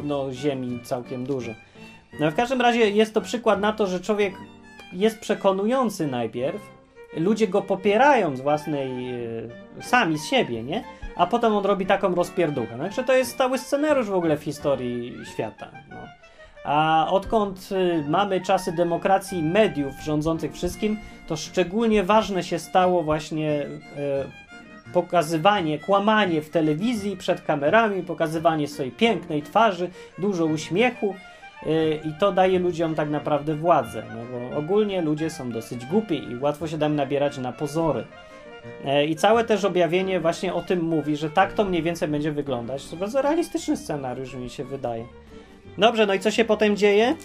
no, 0.04 0.34
ziemi 0.34 0.80
całkiem 0.84 1.26
dużo. 1.26 1.52
No 2.20 2.32
w 2.32 2.36
każdym 2.36 2.62
razie 2.62 2.90
jest 2.90 3.14
to 3.14 3.22
przykład 3.22 3.60
na 3.60 3.74
to, 3.74 3.88
że 3.88 4.00
człowiek 4.00 4.34
jest 4.94 5.20
przekonujący 5.20 6.08
najpierw, 6.08 6.62
ludzie 7.18 7.48
go 7.48 7.62
popierają 7.62 8.36
z 8.36 8.42
własnej, 8.42 9.14
e, 9.80 9.82
sami 9.82 10.18
z 10.18 10.30
siebie, 10.30 10.64
nie? 10.64 10.84
A 11.16 11.28
potem 11.28 11.56
on 11.56 11.66
robi 11.66 11.86
taką 11.86 12.16
rozpierduchę. 12.16 12.76
Znaczy 12.76 13.04
to 13.04 13.14
jest 13.14 13.32
stały 13.32 13.58
scenariusz 13.58 14.08
w 14.08 14.14
ogóle 14.14 14.38
w 14.38 14.44
historii 14.44 15.14
świata. 15.34 15.72
No. 15.90 15.98
A 16.68 17.08
odkąd 17.10 17.70
y, 17.72 18.04
mamy 18.10 18.42
czasy 18.42 18.72
demokracji 18.72 19.44
mediów 19.44 19.94
rządzących 20.04 20.54
wszystkim, 20.54 20.98
to 21.28 21.36
szczególnie 21.36 22.04
ważne 22.04 22.44
się 22.44 22.60
stało 22.60 23.04
właśnie 23.04 23.62
y, 23.62 24.92
pokazywanie, 24.94 25.80
kłamanie 25.80 26.42
w 26.42 26.50
telewizji 26.50 27.18
przed 27.18 27.42
kamerami, 27.42 28.04
pokazywanie 28.04 28.68
swojej 28.68 28.92
pięknej 28.92 29.44
twarzy, 29.44 29.90
dużo 30.18 30.46
uśmiechu. 30.46 31.16
Y, 31.68 32.00
I 32.06 32.20
to 32.20 32.32
daje 32.32 32.60
ludziom 32.60 32.96
tak 32.96 33.10
naprawdę 33.10 33.56
władzę, 33.56 34.04
no 34.10 34.22
bo 34.32 34.58
ogólnie 34.58 35.02
ludzie 35.02 35.30
są 35.30 35.52
dosyć 35.52 35.86
głupi 35.86 36.32
i 36.32 36.38
łatwo 36.38 36.68
się 36.68 36.78
dam 36.78 36.96
nabierać 36.96 37.38
na 37.38 37.52
pozory. 37.52 38.06
I 39.08 39.16
całe 39.16 39.44
też 39.44 39.66
objawienie 39.66 40.20
właśnie 40.20 40.54
o 40.54 40.62
tym 40.62 40.82
mówi, 40.82 41.18
że 41.18 41.30
tak 41.30 41.54
to 41.54 41.66
mniej 41.66 41.84
więcej 41.84 42.08
będzie 42.08 42.32
wyglądać. 42.32 42.90
To 42.90 42.96
bardzo 42.96 43.22
realistyczny 43.22 43.78
scenariusz, 43.78 44.34
mi 44.34 44.50
się 44.50 44.66
wydaje. 44.66 45.06
Dobrze, 45.78 46.06
no 46.06 46.14
i 46.14 46.20
co 46.20 46.32
się 46.32 46.46
potem 46.46 46.78
dzieje? 46.78 47.16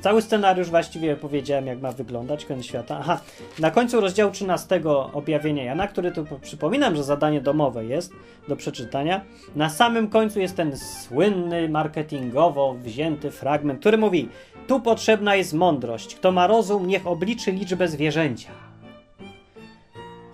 Cały 0.00 0.22
scenariusz 0.22 0.70
właściwie 0.70 1.16
powiedziałem, 1.16 1.66
jak 1.66 1.80
ma 1.80 1.92
wyglądać 1.92 2.44
koniec 2.44 2.66
świata. 2.66 2.96
Aha, 3.00 3.20
na 3.58 3.70
końcu 3.70 4.00
rozdziału 4.00 4.32
13 4.32 4.80
objawienia 5.12 5.64
Jana, 5.64 5.88
który 5.88 6.12
tu 6.12 6.26
przypominam, 6.40 6.96
że 6.96 7.04
zadanie 7.04 7.40
domowe 7.40 7.84
jest 7.84 8.12
do 8.48 8.56
przeczytania. 8.56 9.20
Na 9.56 9.70
samym 9.70 10.08
końcu 10.08 10.40
jest 10.40 10.56
ten 10.56 10.76
słynny, 10.78 11.68
marketingowo 11.68 12.74
wzięty 12.74 13.30
fragment, 13.30 13.80
który 13.80 13.98
mówi: 13.98 14.28
Tu 14.66 14.80
potrzebna 14.80 15.36
jest 15.36 15.52
mądrość. 15.52 16.14
Kto 16.14 16.32
ma 16.32 16.46
rozum, 16.46 16.86
niech 16.86 17.06
obliczy 17.06 17.52
liczbę 17.52 17.88
zwierzęcia. 17.88 18.50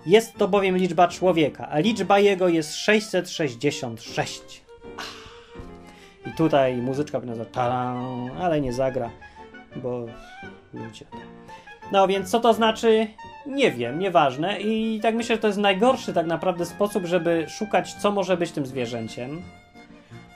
Jest 0.05 0.35
to 0.37 0.47
bowiem 0.47 0.77
liczba 0.77 1.07
człowieka, 1.07 1.67
a 1.69 1.79
liczba 1.79 2.19
jego 2.19 2.47
jest 2.47 2.75
666. 2.75 4.68
Tutaj 6.39 6.77
muzyczka 6.77 7.19
będzie 7.19 7.45
ale 8.41 8.61
nie 8.61 8.73
zagra, 8.73 9.09
bo 9.75 10.05
ludzie. 10.73 11.05
No 11.91 12.07
więc 12.07 12.29
co 12.29 12.39
to 12.39 12.53
znaczy? 12.53 13.07
Nie 13.45 13.71
wiem, 13.71 13.99
nieważne. 13.99 14.59
I 14.59 14.99
tak 14.99 15.15
myślę, 15.15 15.35
że 15.35 15.41
to 15.41 15.47
jest 15.47 15.59
najgorszy 15.59 16.13
tak 16.13 16.25
naprawdę 16.25 16.65
sposób, 16.65 17.05
żeby 17.05 17.45
szukać, 17.49 17.93
co 17.93 18.11
może 18.11 18.37
być 18.37 18.51
tym 18.51 18.65
zwierzęciem. 18.65 19.41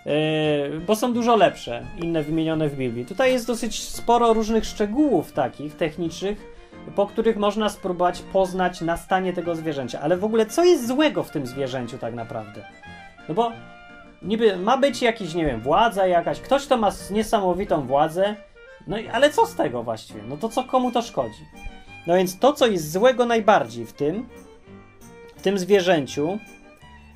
Yy, 0.06 0.80
bo 0.88 0.96
są 0.96 1.13
dużo 1.13 1.36
lepsze, 1.36 1.86
inne 2.02 2.24
wymienione 2.24 2.70
w 2.70 2.76
Biblii. 2.76 3.06
Tutaj 3.06 3.32
jest 3.32 3.48
dosyć 3.48 3.84
sporo 3.84 4.34
różnych 4.34 4.66
szczegółów 4.66 5.32
takich 5.32 5.76
technicznych, 5.76 6.38
po 6.96 7.08
których 7.08 7.38
można 7.38 7.70
spróbować 7.70 8.22
poznać 8.22 8.82
nastanie 8.82 9.34
tego 9.34 9.56
zwierzęcia. 9.56 10.02
Ale 10.02 10.18
w 10.18 10.24
ogóle, 10.24 10.46
co 10.46 10.63
jest 10.63 10.88
złego 10.88 11.24
w 11.24 11.32
tym 11.32 11.48
zwierzęciu 11.48 11.98
tak 11.98 12.13
naprawdę? 12.13 12.66
No 13.30 13.36
bo 13.36 13.52
niby 14.23 14.57
ma 14.57 14.77
być 14.77 15.01
jakiś, 15.01 15.33
nie 15.33 15.45
wiem, 15.45 15.62
władza 15.62 16.07
jakaś, 16.07 16.39
ktoś, 16.39 16.65
kto 16.65 16.77
ma 16.77 16.91
niesamowitą 17.12 17.88
władzę, 17.88 18.36
no 18.88 18.97
i 18.97 19.07
ale 19.07 19.29
co 19.29 19.45
z 19.45 19.55
tego 19.55 19.83
właściwie? 19.83 20.21
No 20.27 20.38
to 20.38 20.49
co 20.49 20.63
komu 20.63 20.91
to 20.91 21.01
szkodzi? 21.01 21.45
No 22.07 22.15
więc 22.15 22.39
to, 22.39 22.53
co 22.53 22.67
jest 22.67 22.91
złego 22.91 23.25
najbardziej 23.25 23.86
w 23.86 23.93
tym, 23.93 24.29
w 25.36 25.41
tym 25.41 25.57
zwierzęciu, 25.57 26.39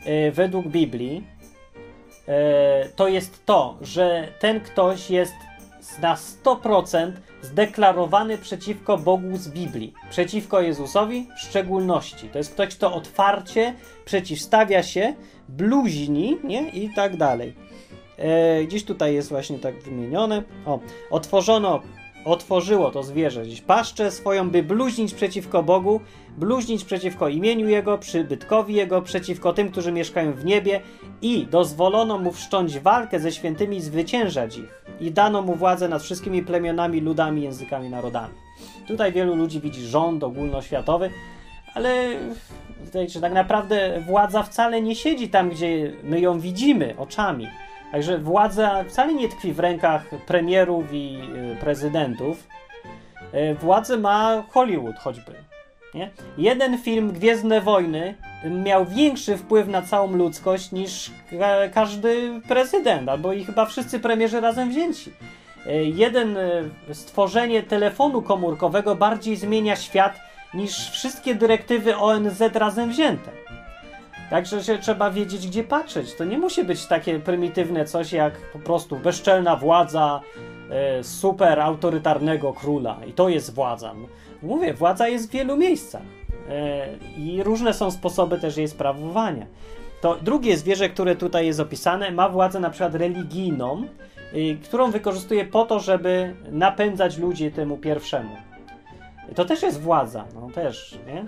yy, 0.05 0.31
według 0.31 0.67
Biblii, 0.67 1.23
yy, 2.27 2.33
to 2.95 3.07
jest 3.07 3.45
to, 3.45 3.77
że 3.81 4.27
ten 4.39 4.61
ktoś 4.61 5.09
jest 5.09 5.33
na 6.01 6.15
100% 6.15 7.11
zdeklarowany 7.41 8.37
przeciwko 8.37 8.97
Bogu 8.97 9.37
z 9.37 9.47
Biblii, 9.47 9.93
przeciwko 10.09 10.61
Jezusowi 10.61 11.27
w 11.37 11.39
szczególności. 11.39 12.29
To 12.29 12.37
jest 12.37 12.53
ktoś, 12.53 12.75
kto 12.75 12.93
otwarcie 12.93 13.73
przeciwstawia 14.05 14.83
się, 14.83 15.13
bluźni, 15.49 16.37
nie? 16.43 16.69
I 16.69 16.89
tak 16.95 17.17
dalej. 17.17 17.53
E, 18.17 18.63
gdzieś 18.63 18.83
tutaj 18.83 19.13
jest 19.13 19.29
właśnie 19.29 19.59
tak 19.59 19.83
wymienione. 19.83 20.43
O, 20.65 20.79
otworzono, 21.11 21.81
otworzyło 22.25 22.91
to 22.91 23.03
zwierzę 23.03 23.43
gdzieś 23.43 23.61
paszczę 23.61 24.11
swoją, 24.11 24.49
by 24.49 24.63
bluźnić 24.63 25.13
przeciwko 25.13 25.63
Bogu, 25.63 26.01
bluźnić 26.37 26.83
przeciwko 26.83 27.27
imieniu 27.27 27.69
Jego, 27.69 27.97
przybytkowi 27.97 28.73
Jego, 28.75 29.01
przeciwko 29.01 29.53
tym, 29.53 29.71
którzy 29.71 29.91
mieszkają 29.91 30.33
w 30.33 30.45
niebie 30.45 30.81
i 31.21 31.45
dozwolono 31.45 32.17
mu 32.17 32.31
wszcząć 32.31 32.79
walkę 32.79 33.19
ze 33.19 33.31
świętymi 33.31 33.77
i 33.77 33.81
zwyciężać 33.81 34.57
ich. 34.57 34.83
I 34.99 35.11
dano 35.11 35.41
mu 35.41 35.55
władzę 35.55 35.87
nad 35.87 36.03
wszystkimi 36.03 36.43
plemionami, 36.43 37.01
ludami, 37.01 37.41
językami, 37.41 37.89
narodami. 37.89 38.33
Tutaj 38.87 39.11
wielu 39.11 39.35
ludzi 39.35 39.61
widzi 39.61 39.81
rząd 39.81 40.23
ogólnoświatowy, 40.23 41.09
ale 41.73 42.07
wiecie, 42.93 43.21
tak 43.21 43.33
naprawdę 43.33 44.01
władza 44.07 44.43
wcale 44.43 44.81
nie 44.81 44.95
siedzi 44.95 45.29
tam, 45.29 45.49
gdzie 45.49 45.93
my 46.03 46.19
ją 46.19 46.39
widzimy 46.39 46.93
oczami. 46.97 47.47
Także 47.91 48.17
władza 48.17 48.83
wcale 48.83 49.13
nie 49.13 49.29
tkwi 49.29 49.53
w 49.53 49.59
rękach 49.59 50.09
premierów 50.27 50.93
i 50.93 51.19
y, 51.53 51.57
prezydentów. 51.59 52.47
Y, 53.33 53.55
władzę 53.55 53.97
ma 53.97 54.43
Hollywood 54.49 54.95
choćby. 54.99 55.47
Nie? 55.93 56.11
Jeden 56.37 56.77
film 56.77 57.11
Gwiezdne 57.11 57.61
Wojny 57.61 58.15
miał 58.45 58.85
większy 58.85 59.37
wpływ 59.37 59.67
na 59.67 59.81
całą 59.81 60.11
ludzkość 60.11 60.71
niż 60.71 61.11
każdy 61.73 62.41
prezydent, 62.47 63.09
albo 63.09 63.33
i 63.33 63.45
chyba 63.45 63.65
wszyscy 63.65 63.99
premierzy 63.99 64.41
razem 64.41 64.69
wzięci. 64.69 65.13
Y, 65.67 65.85
jeden 65.85 66.37
stworzenie 66.93 67.63
telefonu 67.63 68.21
komórkowego 68.21 68.95
bardziej 68.95 69.35
zmienia 69.35 69.75
świat 69.75 70.19
niż 70.53 70.89
wszystkie 70.89 71.35
dyrektywy 71.35 71.97
ONZ 71.97 72.41
razem 72.53 72.89
wzięte. 72.89 73.31
Także 74.29 74.63
się 74.63 74.77
trzeba 74.77 75.11
wiedzieć, 75.11 75.47
gdzie 75.47 75.63
patrzeć. 75.63 76.13
To 76.13 76.25
nie 76.25 76.37
musi 76.37 76.63
być 76.63 76.85
takie 76.85 77.19
prymitywne 77.19 77.85
coś 77.85 78.13
jak 78.13 78.33
po 78.53 78.59
prostu 78.59 78.95
bezczelna 78.95 79.55
władza 79.55 80.21
e, 80.69 81.03
super 81.03 81.59
autorytarnego 81.59 82.53
króla. 82.53 82.97
I 83.07 83.13
to 83.13 83.29
jest 83.29 83.53
władza. 83.53 83.93
Mówię, 84.43 84.73
władza 84.73 85.07
jest 85.07 85.29
w 85.29 85.31
wielu 85.31 85.57
miejscach. 85.57 86.01
E, 86.49 86.87
I 87.17 87.43
różne 87.43 87.73
są 87.73 87.91
sposoby 87.91 88.39
też 88.39 88.57
jej 88.57 88.67
sprawowania. 88.67 89.45
To 90.01 90.15
drugie 90.21 90.57
zwierzę, 90.57 90.89
które 90.89 91.15
tutaj 91.15 91.45
jest 91.45 91.59
opisane, 91.59 92.11
ma 92.11 92.29
władzę 92.29 92.59
na 92.59 92.69
przykład 92.69 92.95
religijną, 92.95 93.83
y, 94.33 94.57
którą 94.63 94.91
wykorzystuje 94.91 95.45
po 95.45 95.65
to, 95.65 95.79
żeby 95.79 96.35
napędzać 96.51 97.17
ludzi 97.17 97.51
temu 97.51 97.77
pierwszemu. 97.77 98.35
To 99.35 99.45
też 99.45 99.61
jest 99.61 99.81
władza, 99.81 100.25
no 100.35 100.49
też, 100.55 100.99
nie? 101.07 101.25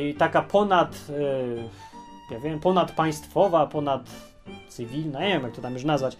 I 0.00 0.14
taka 0.14 0.42
ponad, 0.42 1.08
yy, 1.08 1.68
ja 2.30 2.40
wiem, 2.40 2.60
ponadpaństwowa, 2.60 3.66
ponad 3.66 4.10
cywilna, 4.68 5.20
nie 5.20 5.28
wiem 5.28 5.42
jak 5.42 5.52
to 5.52 5.62
tam 5.62 5.72
już 5.72 5.84
nazwać. 5.84 6.16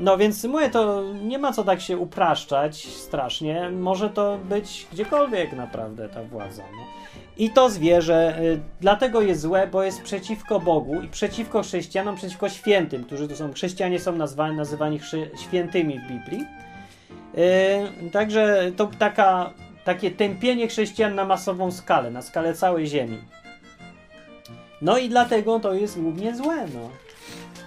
No 0.00 0.18
więc 0.18 0.44
mówię, 0.44 0.70
to 0.70 1.02
nie 1.12 1.38
ma 1.38 1.52
co 1.52 1.64
tak 1.64 1.80
się 1.80 1.98
upraszczać 1.98 2.86
strasznie. 2.86 3.70
Może 3.70 4.10
to 4.10 4.38
być 4.38 4.86
gdziekolwiek 4.92 5.52
naprawdę 5.52 6.08
ta 6.08 6.22
władza. 6.22 6.62
No. 6.76 6.82
I 7.36 7.50
to 7.50 7.70
zwierzę 7.70 8.38
y, 8.42 8.60
dlatego 8.80 9.20
jest 9.20 9.40
złe, 9.40 9.66
bo 9.66 9.82
jest 9.82 10.02
przeciwko 10.02 10.60
Bogu 10.60 11.02
i 11.02 11.08
przeciwko 11.08 11.62
chrześcijanom, 11.62 12.16
przeciwko 12.16 12.48
świętym, 12.48 13.04
którzy 13.04 13.28
tu 13.28 13.36
są. 13.36 13.52
Chrześcijanie 13.52 14.00
są 14.00 14.12
nazwani, 14.12 14.56
nazywani 14.56 15.00
świętymi 15.36 15.98
w 15.98 16.02
Biblii. 16.02 16.46
Y, 18.06 18.10
także 18.10 18.72
to 18.76 18.90
taka 18.98 19.52
takie 19.84 20.10
tępienie 20.10 20.68
chrześcijan 20.68 21.14
na 21.14 21.24
masową 21.24 21.70
skalę, 21.70 22.10
na 22.10 22.22
skalę 22.22 22.54
całej 22.54 22.86
Ziemi. 22.86 23.18
No 24.82 24.98
i 24.98 25.08
dlatego 25.08 25.60
to 25.60 25.74
jest 25.74 26.00
głównie 26.00 26.36
złe. 26.36 26.66
No. 26.74 26.90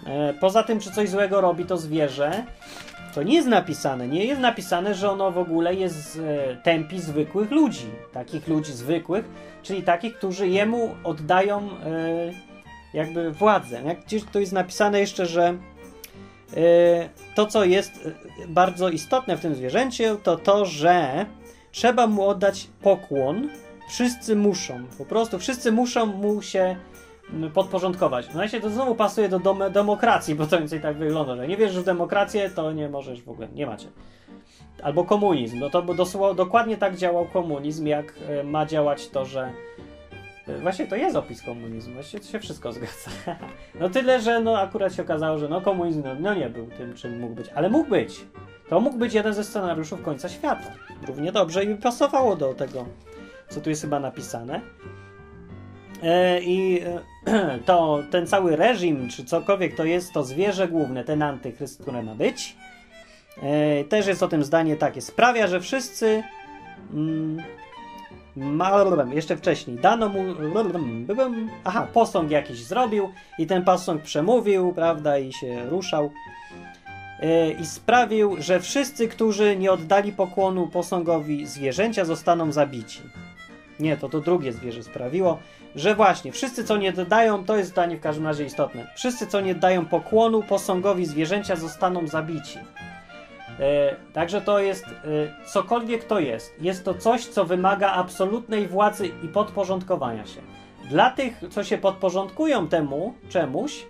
E, 0.05 0.33
poza 0.33 0.63
tym, 0.63 0.79
czy 0.79 0.91
coś 0.91 1.09
złego 1.09 1.41
robi 1.41 1.65
to 1.65 1.77
zwierzę, 1.77 2.43
to 3.13 3.23
nie 3.23 3.35
jest 3.35 3.47
napisane. 3.47 4.07
Nie 4.07 4.25
jest 4.25 4.41
napisane, 4.41 4.95
że 4.95 5.11
ono 5.11 5.31
w 5.31 5.37
ogóle 5.37 5.75
jest 5.75 6.19
e, 6.19 6.55
tępi 6.55 6.99
zwykłych 6.99 7.51
ludzi. 7.51 7.85
Takich 8.13 8.47
ludzi 8.47 8.71
zwykłych, 8.71 9.25
czyli 9.63 9.83
takich, 9.83 10.17
którzy 10.17 10.47
jemu 10.47 10.95
oddają 11.03 11.59
e, 11.59 11.69
jakby 12.93 13.31
władzę. 13.31 13.81
Jak 13.85 14.05
gdzieś 14.05 14.23
to 14.31 14.39
jest 14.39 14.51
napisane 14.51 14.99
jeszcze, 14.99 15.25
że 15.25 15.57
to, 17.35 17.45
co 17.45 17.63
jest 17.63 18.09
bardzo 18.47 18.89
istotne 18.89 19.37
w 19.37 19.41
tym 19.41 19.55
zwierzęciu, 19.55 20.03
to 20.23 20.37
to, 20.37 20.65
że 20.65 21.25
trzeba 21.71 22.07
mu 22.07 22.27
oddać 22.27 22.67
pokłon. 22.81 23.49
Wszyscy 23.89 24.35
muszą, 24.35 24.85
po 24.97 25.05
prostu 25.05 25.39
wszyscy 25.39 25.71
muszą 25.71 26.05
mu 26.05 26.41
się 26.41 26.75
podporządkować. 27.53 28.33
No 28.33 28.47
się 28.47 28.61
to 28.61 28.69
znowu 28.69 28.95
pasuje 28.95 29.29
do 29.29 29.39
dom 29.39 29.63
demokracji, 29.71 30.35
bo 30.35 30.47
to 30.47 30.59
więcej 30.59 30.81
tak 30.81 30.97
wygląda, 30.97 31.35
że 31.35 31.47
nie 31.47 31.57
wierzysz 31.57 31.79
w 31.81 31.85
demokrację, 31.85 32.49
to 32.49 32.71
nie 32.71 32.89
możesz 32.89 33.21
w 33.21 33.29
ogóle, 33.29 33.47
nie 33.47 33.65
macie. 33.65 33.87
Albo 34.83 35.03
komunizm, 35.03 35.59
no 35.59 35.69
to 35.69 35.81
dosło, 35.81 36.33
dokładnie 36.33 36.77
tak 36.77 36.95
działał 36.95 37.25
komunizm, 37.25 37.87
jak 37.87 38.13
e, 38.29 38.43
ma 38.43 38.65
działać 38.65 39.09
to, 39.09 39.25
że 39.25 39.51
e, 40.47 40.57
Właśnie 40.57 40.87
to 40.87 40.95
jest 40.95 41.15
opis 41.15 41.41
komunizmu, 41.41 41.93
właściwie 41.93 42.23
to 42.23 42.29
się 42.29 42.39
wszystko 42.39 42.71
zgadza. 42.71 43.11
No 43.79 43.89
tyle, 43.89 44.21
że 44.21 44.39
no 44.39 44.59
akurat 44.59 44.93
się 44.93 45.01
okazało, 45.01 45.37
że 45.37 45.49
no 45.49 45.61
komunizm 45.61 46.03
no, 46.05 46.15
no 46.19 46.33
nie 46.33 46.49
był 46.49 46.67
tym, 46.77 46.93
czym 46.93 47.19
mógł 47.19 47.35
być, 47.35 47.49
ale 47.55 47.69
mógł 47.69 47.89
być. 47.89 48.25
To 48.69 48.79
mógł 48.79 48.97
być 48.97 49.13
jeden 49.13 49.33
ze 49.33 49.43
scenariuszów 49.43 50.01
końca 50.01 50.29
świata. 50.29 50.71
Równie 51.07 51.31
dobrze 51.31 51.63
i 51.63 51.75
pasowało 51.75 52.35
do 52.35 52.53
tego, 52.53 52.85
co 53.49 53.61
tu 53.61 53.69
jest 53.69 53.81
chyba 53.81 53.99
napisane. 53.99 54.61
E, 56.03 56.41
I 56.41 56.81
e, 56.81 56.99
to 57.65 58.03
ten 58.11 58.27
cały 58.27 58.55
reżim, 58.55 59.09
czy 59.09 59.25
cokolwiek 59.25 59.75
to 59.75 59.85
jest, 59.85 60.13
to 60.13 60.23
zwierzę 60.23 60.67
główne, 60.67 61.03
ten 61.03 61.21
antychryst, 61.21 61.81
które 61.81 62.03
ma 62.03 62.15
być. 62.15 62.55
E, 63.41 63.83
też 63.83 64.07
jest 64.07 64.23
o 64.23 64.27
tym 64.27 64.43
zdanie 64.43 64.75
takie. 64.75 65.01
Sprawia, 65.01 65.47
że 65.47 65.59
wszyscy. 65.59 66.23
Mm, 66.93 67.43
jeszcze 69.13 69.37
wcześniej 69.37 69.77
dano 69.77 70.09
mu. 70.09 70.23
Aha, 71.63 71.87
posąg 71.93 72.31
jakiś 72.31 72.63
zrobił 72.63 73.09
i 73.39 73.47
ten 73.47 73.63
posąg 73.63 74.01
przemówił, 74.01 74.73
prawda, 74.73 75.17
i 75.17 75.33
się 75.33 75.69
ruszał. 75.69 76.11
E, 77.19 77.51
i 77.51 77.65
sprawił, 77.65 78.35
że 78.39 78.59
wszyscy, 78.59 79.07
którzy 79.07 79.55
nie 79.55 79.71
oddali 79.71 80.11
pokłonu 80.11 80.67
posągowi 80.67 81.45
zwierzęcia, 81.45 82.05
zostaną 82.05 82.51
zabici. 82.51 83.01
Nie, 83.79 83.97
to 83.97 84.09
to 84.09 84.21
drugie 84.21 84.53
zwierzę 84.53 84.83
sprawiło, 84.83 85.39
że 85.75 85.95
właśnie 85.95 86.31
wszyscy, 86.31 86.63
co 86.63 86.77
nie 86.77 86.91
dodają, 86.91 87.45
to 87.45 87.57
jest 87.57 87.69
zdanie 87.69 87.97
w 87.97 88.01
każdym 88.01 88.27
razie 88.27 88.45
istotne. 88.45 88.87
Wszyscy, 88.95 89.27
co 89.27 89.41
nie 89.41 89.55
dają 89.55 89.85
pokłonu 89.85 90.43
posągowi 90.43 91.05
zwierzęcia, 91.05 91.55
zostaną 91.55 92.07
zabici. 92.07 92.59
E, 93.59 93.95
także 94.13 94.41
to 94.41 94.59
jest 94.59 94.85
e, 94.85 94.91
cokolwiek 95.45 96.03
to 96.03 96.19
jest. 96.19 96.61
Jest 96.61 96.85
to 96.85 96.93
coś, 96.93 97.25
co 97.25 97.45
wymaga 97.45 97.91
absolutnej 97.91 98.67
władzy 98.67 99.07
i 99.23 99.27
podporządkowania 99.27 100.25
się. 100.25 100.41
Dla 100.89 101.09
tych, 101.09 101.41
co 101.49 101.63
się 101.63 101.77
podporządkują 101.77 102.67
temu 102.67 103.13
czemuś, 103.29 103.85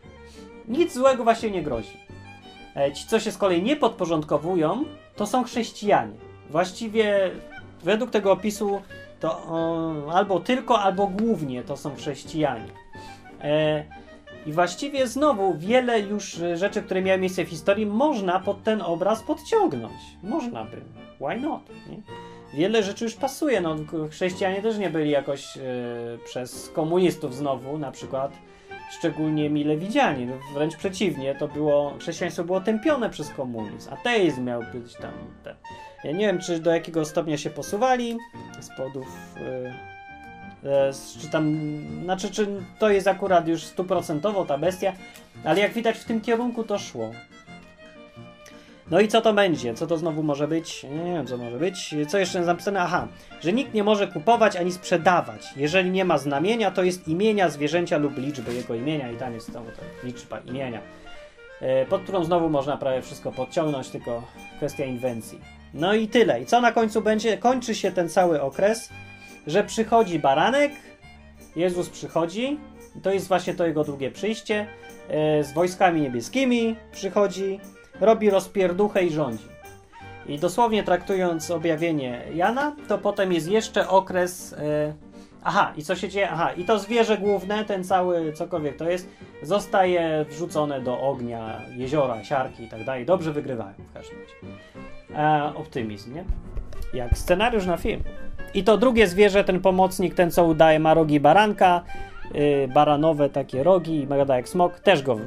nic 0.67 0.93
złego 0.93 1.23
właśnie 1.23 1.51
nie 1.51 1.63
grozi. 1.63 1.97
E, 2.75 2.93
ci, 2.93 3.07
co 3.07 3.19
się 3.19 3.31
z 3.31 3.37
kolei 3.37 3.63
nie 3.63 3.75
podporządkowują, 3.75 4.85
to 5.15 5.25
są 5.25 5.43
chrześcijanie. 5.43 6.15
Właściwie 6.49 7.31
według 7.83 8.11
tego 8.11 8.31
opisu 8.31 8.81
to 9.19 9.31
o, 9.47 9.93
albo 10.13 10.39
tylko, 10.39 10.79
albo 10.79 11.07
głównie 11.07 11.63
to 11.63 11.77
są 11.77 11.95
chrześcijanie. 11.95 12.71
E, 13.41 13.83
I 14.45 14.53
właściwie 14.53 15.07
znowu 15.07 15.53
wiele 15.57 15.99
już 15.99 16.41
rzeczy, 16.53 16.81
które 16.81 17.01
miały 17.01 17.19
miejsce 17.19 17.45
w 17.45 17.49
historii, 17.49 17.85
można 17.85 18.39
pod 18.39 18.63
ten 18.63 18.81
obraz 18.81 19.23
podciągnąć. 19.23 20.01
Można 20.23 20.65
by. 20.65 20.81
Why 21.19 21.41
not? 21.41 21.61
Nie? 21.89 22.01
Wiele 22.53 22.83
rzeczy 22.83 23.03
już 23.03 23.15
pasuje. 23.15 23.61
No, 23.61 23.75
chrześcijanie 24.09 24.61
też 24.61 24.77
nie 24.77 24.89
byli 24.89 25.11
jakoś 25.11 25.57
e, 25.57 25.61
przez 26.25 26.69
komunistów 26.69 27.35
znowu, 27.35 27.77
na 27.77 27.91
przykład 27.91 28.31
szczególnie 28.91 29.49
mile 29.49 29.77
widziani. 29.77 30.25
No, 30.25 30.33
wręcz 30.53 30.75
przeciwnie, 30.75 31.35
to 31.35 31.47
było, 31.47 31.97
chrześcijaństwo 31.99 32.43
było 32.43 32.61
tępione 32.61 33.09
przez 33.09 33.29
komunizm. 33.29 33.93
Ateizm 33.93 34.43
miał 34.43 34.63
być 34.73 34.93
tam. 34.93 35.13
Ten. 35.43 35.55
Ja 36.03 36.11
nie 36.11 36.27
wiem, 36.27 36.39
czy 36.39 36.59
do 36.59 36.71
jakiego 36.71 37.05
stopnia 37.05 37.37
się 37.37 37.49
posuwali 37.49 38.17
z 38.59 38.69
powodów. 38.77 39.07
Yy, 39.35 40.71
yy, 40.71 41.21
czy 41.21 41.29
tam. 41.29 41.57
Znaczy, 42.03 42.31
czy 42.31 42.47
to 42.79 42.89
jest 42.89 43.07
akurat 43.07 43.47
już 43.47 43.63
stuprocentowo 43.63 44.45
ta 44.45 44.57
bestia, 44.57 44.93
ale 45.43 45.59
jak 45.59 45.73
widać 45.73 45.97
w 45.97 46.05
tym 46.05 46.21
kierunku 46.21 46.63
to 46.63 46.79
szło. 46.79 47.11
No 48.91 48.99
i 48.99 49.07
co 49.07 49.21
to 49.21 49.33
będzie? 49.33 49.73
Co 49.73 49.87
to 49.87 49.97
znowu 49.97 50.23
może 50.23 50.47
być? 50.47 50.83
Nie 50.83 51.13
wiem, 51.13 51.27
co 51.27 51.37
może 51.37 51.57
być. 51.57 51.95
Co 52.07 52.17
jeszcze 52.17 52.37
jest 52.37 52.47
napisane? 52.47 52.81
Aha, 52.81 53.07
że 53.41 53.53
nikt 53.53 53.73
nie 53.73 53.83
może 53.83 54.07
kupować 54.07 54.55
ani 54.55 54.71
sprzedawać. 54.71 55.45
Jeżeli 55.57 55.91
nie 55.91 56.05
ma 56.05 56.17
znamienia, 56.17 56.71
to 56.71 56.83
jest 56.83 57.07
imienia 57.07 57.49
zwierzęcia 57.49 57.97
lub 57.97 58.17
liczby 58.17 58.53
jego 58.53 58.75
imienia 58.75 59.11
i 59.11 59.17
tam 59.17 59.33
jest 59.33 59.47
znowu 59.47 59.71
to 59.71 60.07
liczba 60.07 60.39
imienia, 60.39 60.81
e, 61.61 61.85
pod 61.85 62.01
którą 62.01 62.23
znowu 62.23 62.49
można 62.49 62.77
prawie 62.77 63.01
wszystko 63.01 63.31
podciągnąć, 63.31 63.89
tylko 63.89 64.23
kwestia 64.57 64.85
inwencji. 64.85 65.41
No 65.73 65.93
i 65.93 66.07
tyle. 66.07 66.41
I 66.41 66.45
co 66.45 66.61
na 66.61 66.71
końcu 66.71 67.01
będzie? 67.01 67.37
Kończy 67.37 67.75
się 67.75 67.91
ten 67.91 68.09
cały 68.09 68.41
okres, 68.41 68.89
że 69.47 69.63
przychodzi 69.63 70.19
baranek, 70.19 70.71
Jezus 71.55 71.89
przychodzi, 71.89 72.59
to 73.03 73.11
jest 73.11 73.27
właśnie 73.27 73.53
to 73.53 73.67
jego 73.67 73.83
drugie 73.83 74.11
przyjście, 74.11 74.67
e, 75.09 75.43
z 75.43 75.53
wojskami 75.53 76.01
niebieskimi 76.01 76.75
przychodzi, 76.91 77.59
robi 77.99 78.29
rozpierduchę 78.29 79.03
i 79.03 79.09
rządzi. 79.09 79.45
I 80.27 80.39
dosłownie 80.39 80.83
traktując 80.83 81.51
objawienie 81.51 82.21
Jana, 82.33 82.75
to 82.87 82.97
potem 82.97 83.33
jest 83.33 83.47
jeszcze 83.47 83.89
okres. 83.89 84.53
E, 84.53 84.93
aha, 85.43 85.73
i 85.77 85.83
co 85.83 85.95
się 85.95 86.09
dzieje? 86.09 86.29
Aha, 86.29 86.51
i 86.51 86.65
to 86.65 86.79
zwierzę 86.79 87.17
główne, 87.17 87.65
ten 87.65 87.83
cały 87.83 88.33
cokolwiek 88.33 88.77
to 88.77 88.89
jest, 88.89 89.09
zostaje 89.41 90.25
wrzucone 90.29 90.81
do 90.81 90.99
ognia, 90.99 91.61
jeziora, 91.77 92.23
siarki 92.23 92.63
i 92.63 92.67
tak 92.67 92.85
dalej. 92.85 93.05
Dobrze 93.05 93.31
wygrywają 93.31 93.73
w 93.89 93.93
każdym 93.93 94.17
razie. 94.19 94.33
E, 95.15 95.55
optymizm, 95.55 96.13
nie? 96.13 96.23
Jak 96.93 97.17
scenariusz 97.17 97.65
na 97.65 97.77
film. 97.77 98.03
I 98.53 98.63
to 98.63 98.77
drugie 98.77 99.07
zwierzę, 99.07 99.43
ten 99.43 99.59
pomocnik, 99.59 100.15
ten 100.15 100.31
co 100.31 100.45
udaje, 100.45 100.79
ma 100.79 100.93
rogi 100.93 101.19
baranka, 101.19 101.83
yy, 102.33 102.67
baranowe 102.67 103.29
takie 103.29 103.63
rogi, 103.63 104.07
gada 104.07 104.35
jak 104.35 104.49
smok, 104.49 104.79
też 104.79 105.03
go 105.03 105.17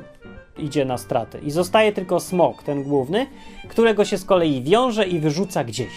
idzie 0.59 0.85
na 0.85 0.99
straty. 0.99 1.39
I 1.39 1.51
zostaje 1.51 1.93
tylko 1.93 2.21
smok, 2.21 2.63
ten 2.63 2.83
główny, 2.83 3.27
którego 3.69 4.05
się 4.05 4.19
z 4.19 4.25
kolei 4.25 4.63
wiąże 4.63 5.07
i 5.07 5.19
wyrzuca 5.19 5.65
gdzieś 5.65 5.93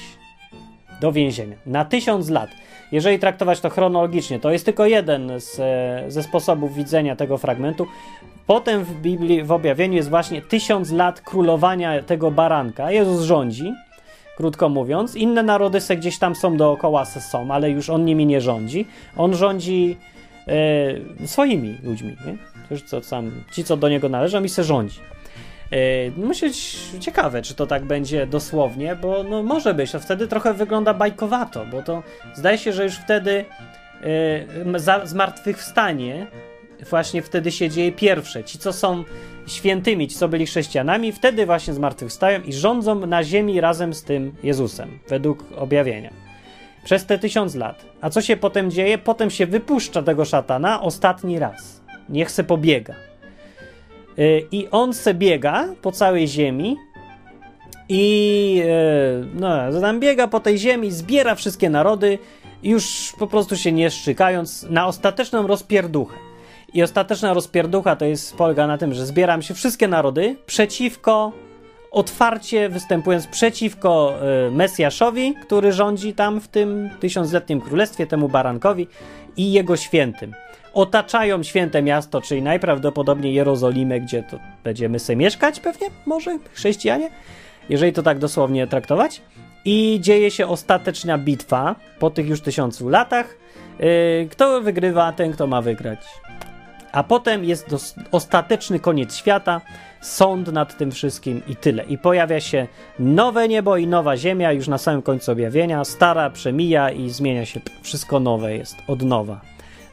do 1.02 1.12
więzienia 1.12 1.56
na 1.66 1.86
tysiąc 1.86 2.30
lat. 2.30 2.50
Jeżeli 2.92 3.20
traktować 3.20 3.60
to 3.60 3.70
chronologicznie, 3.70 4.40
to 4.40 4.52
jest 4.52 4.66
tylko 4.66 4.86
jeden 4.86 5.32
z, 5.40 5.56
ze 6.14 6.24
sposobów 6.24 6.76
widzenia 6.76 7.16
tego 7.16 7.38
fragmentu. 7.38 7.88
Potem 8.48 8.84
w 8.84 9.02
Biblii, 9.02 9.44
w 9.44 9.52
objawieniu 9.52 9.96
jest 9.96 10.10
właśnie 10.10 10.42
tysiąc 10.42 10.92
lat 10.92 11.22
królowania 11.22 12.04
tego 12.04 12.32
baranka. 12.32 12.92
Jezus 12.92 13.22
rządzi, 13.22 13.74
krótko 14.38 14.70
mówiąc. 14.70 15.16
Inne 15.16 15.44
narody 15.44 15.82
se 15.82 15.98
gdzieś 15.98 16.20
tam 16.20 16.36
są 16.36 16.58
dookoła, 16.58 17.06
se 17.06 17.22
są, 17.22 17.52
ale 17.52 17.70
już 17.70 17.90
on 17.90 18.06
nimi 18.06 18.26
nie 18.26 18.42
rządzi. 18.42 18.88
On 19.18 19.34
rządzi 19.34 19.98
e, 19.98 20.21
swoimi 21.26 21.78
ludźmi, 21.84 22.16
nie? 22.26 22.38
Już 22.72 22.82
co 22.82 23.04
sam, 23.04 23.32
ci, 23.52 23.64
co 23.64 23.78
do 23.78 23.90
niego 23.90 24.10
należą 24.10 24.44
i 24.44 24.50
se 24.50 24.64
rządzi. 24.64 25.00
Yy, 25.72 26.26
musi 26.26 26.46
być 26.46 26.78
ciekawe, 27.00 27.42
czy 27.42 27.56
to 27.56 27.68
tak 27.68 27.86
będzie 27.86 28.28
dosłownie, 28.28 28.96
bo 28.96 29.24
no 29.24 29.44
może 29.44 29.74
być, 29.74 29.92
to 29.92 30.00
wtedy 30.00 30.28
trochę 30.28 30.54
wygląda 30.54 30.94
bajkowato, 30.94 31.66
bo 31.66 31.84
to 31.84 32.04
zdaje 32.34 32.58
się, 32.58 32.74
że 32.74 32.84
już 32.84 32.96
wtedy 32.96 33.46
za, 34.76 35.06
zmartwychwstanie 35.06 36.28
właśnie 36.90 37.22
wtedy 37.22 37.52
się 37.52 37.70
dzieje 37.70 37.92
pierwsze. 37.92 38.44
Ci, 38.44 38.60
co 38.60 38.74
są 38.74 39.04
świętymi, 39.48 40.08
ci, 40.08 40.16
co 40.16 40.28
byli 40.28 40.46
chrześcijanami, 40.46 41.12
wtedy 41.12 41.46
właśnie 41.46 41.74
zmartwychwstają 41.74 42.42
i 42.42 42.54
rządzą 42.54 42.96
na 42.96 43.24
ziemi 43.24 43.62
razem 43.62 43.94
z 43.94 44.04
tym 44.04 44.36
Jezusem, 44.44 45.00
według 45.08 45.46
objawienia. 45.58 46.31
Przez 46.84 47.06
te 47.06 47.20
tysiąc 47.20 47.56
lat. 47.56 47.86
A 48.02 48.10
co 48.10 48.22
się 48.22 48.38
potem 48.38 48.72
dzieje? 48.72 48.98
Potem 48.98 49.30
się 49.30 49.46
wypuszcza 49.46 50.04
tego 50.04 50.26
szatana 50.26 50.82
ostatni 50.82 51.40
raz. 51.40 51.82
Niech 52.10 52.32
se 52.32 52.44
pobiega. 52.44 52.96
Y, 54.20 54.48
I 54.52 54.68
on 54.72 54.94
se 54.94 55.14
biega 55.14 55.68
po 55.82 55.92
całej 55.92 56.28
ziemi 56.28 56.78
i 57.90 58.64
y, 58.66 59.40
no, 59.40 59.82
tam 59.82 60.00
biega 60.00 60.28
po 60.28 60.40
tej 60.40 60.58
ziemi, 60.58 60.92
zbiera 60.92 61.36
wszystkie 61.36 61.70
narody, 61.70 62.20
już 62.64 63.14
po 63.20 63.28
prostu 63.28 63.58
się 63.58 63.72
nie 63.72 63.92
szczykając, 63.92 64.64
na 64.70 64.88
ostateczną 64.88 65.48
rozpierduchę. 65.48 66.16
I 66.74 66.84
ostateczna 66.84 67.34
rozpierducha 67.34 67.96
to 67.96 68.06
jest 68.06 68.36
polega 68.36 68.68
na 68.68 68.78
tym, 68.78 68.94
że 68.94 69.06
zbieram 69.06 69.42
się 69.42 69.54
wszystkie 69.54 69.88
narody 69.88 70.36
przeciwko, 70.46 71.32
otwarcie 71.92 72.70
występując 72.70 73.28
przeciwko 73.28 74.14
y, 74.48 74.52
Mesjaszowi, 74.52 75.36
który 75.42 75.74
rządzi 75.74 76.14
tam 76.14 76.42
w 76.42 76.48
tym 76.48 76.90
tysiącletnim 77.00 77.62
królestwie, 77.62 78.08
temu 78.08 78.30
barankowi 78.30 78.88
i 79.38 79.52
jego 79.52 79.78
świętym 79.78 80.34
otaczają 80.74 81.44
święte 81.44 81.82
miasto, 81.82 82.22
czyli 82.22 82.42
najprawdopodobniej 82.42 83.34
Jerozolimę, 83.34 84.00
gdzie 84.00 84.24
to 84.24 84.40
będziemy 84.64 85.00
sobie 85.00 85.16
mieszkać 85.16 85.60
pewnie, 85.60 85.88
może 86.06 86.40
chrześcijanie, 86.54 87.10
jeżeli 87.70 87.94
to 87.94 88.04
tak 88.04 88.20
dosłownie 88.20 88.68
traktować. 88.68 89.22
I 89.66 90.00
dzieje 90.02 90.32
się 90.32 90.48
ostateczna 90.48 91.18
bitwa 91.18 91.76
po 92.00 92.10
tych 92.10 92.28
już 92.28 92.42
tysiącu 92.42 92.90
latach. 92.90 93.38
Yy, 93.80 94.28
kto 94.32 94.62
wygrywa, 94.62 95.12
ten 95.12 95.32
kto 95.32 95.48
ma 95.48 95.62
wygrać. 95.62 96.00
A 96.92 97.04
potem 97.04 97.44
jest 97.44 97.96
ostateczny 98.12 98.80
koniec 98.80 99.16
świata, 99.16 99.62
sąd 100.02 100.48
nad 100.52 100.78
tym 100.78 100.92
wszystkim 100.92 101.42
i 101.48 101.56
tyle. 101.56 101.84
I 101.84 101.98
pojawia 101.98 102.40
się 102.40 102.68
nowe 103.00 103.48
niebo 103.48 103.78
i 103.78 103.88
nowa 103.88 104.18
ziemia 104.18 104.52
już 104.52 104.68
na 104.68 104.78
samym 104.78 105.02
końcu 105.02 105.32
objawienia. 105.32 105.86
Stara 105.86 106.30
przemija 106.30 106.90
i 106.90 107.10
zmienia 107.10 107.46
się 107.46 107.60
wszystko 107.82 108.20
nowe 108.20 108.56
jest 108.56 108.78
od 108.88 109.02
nowa 109.02 109.42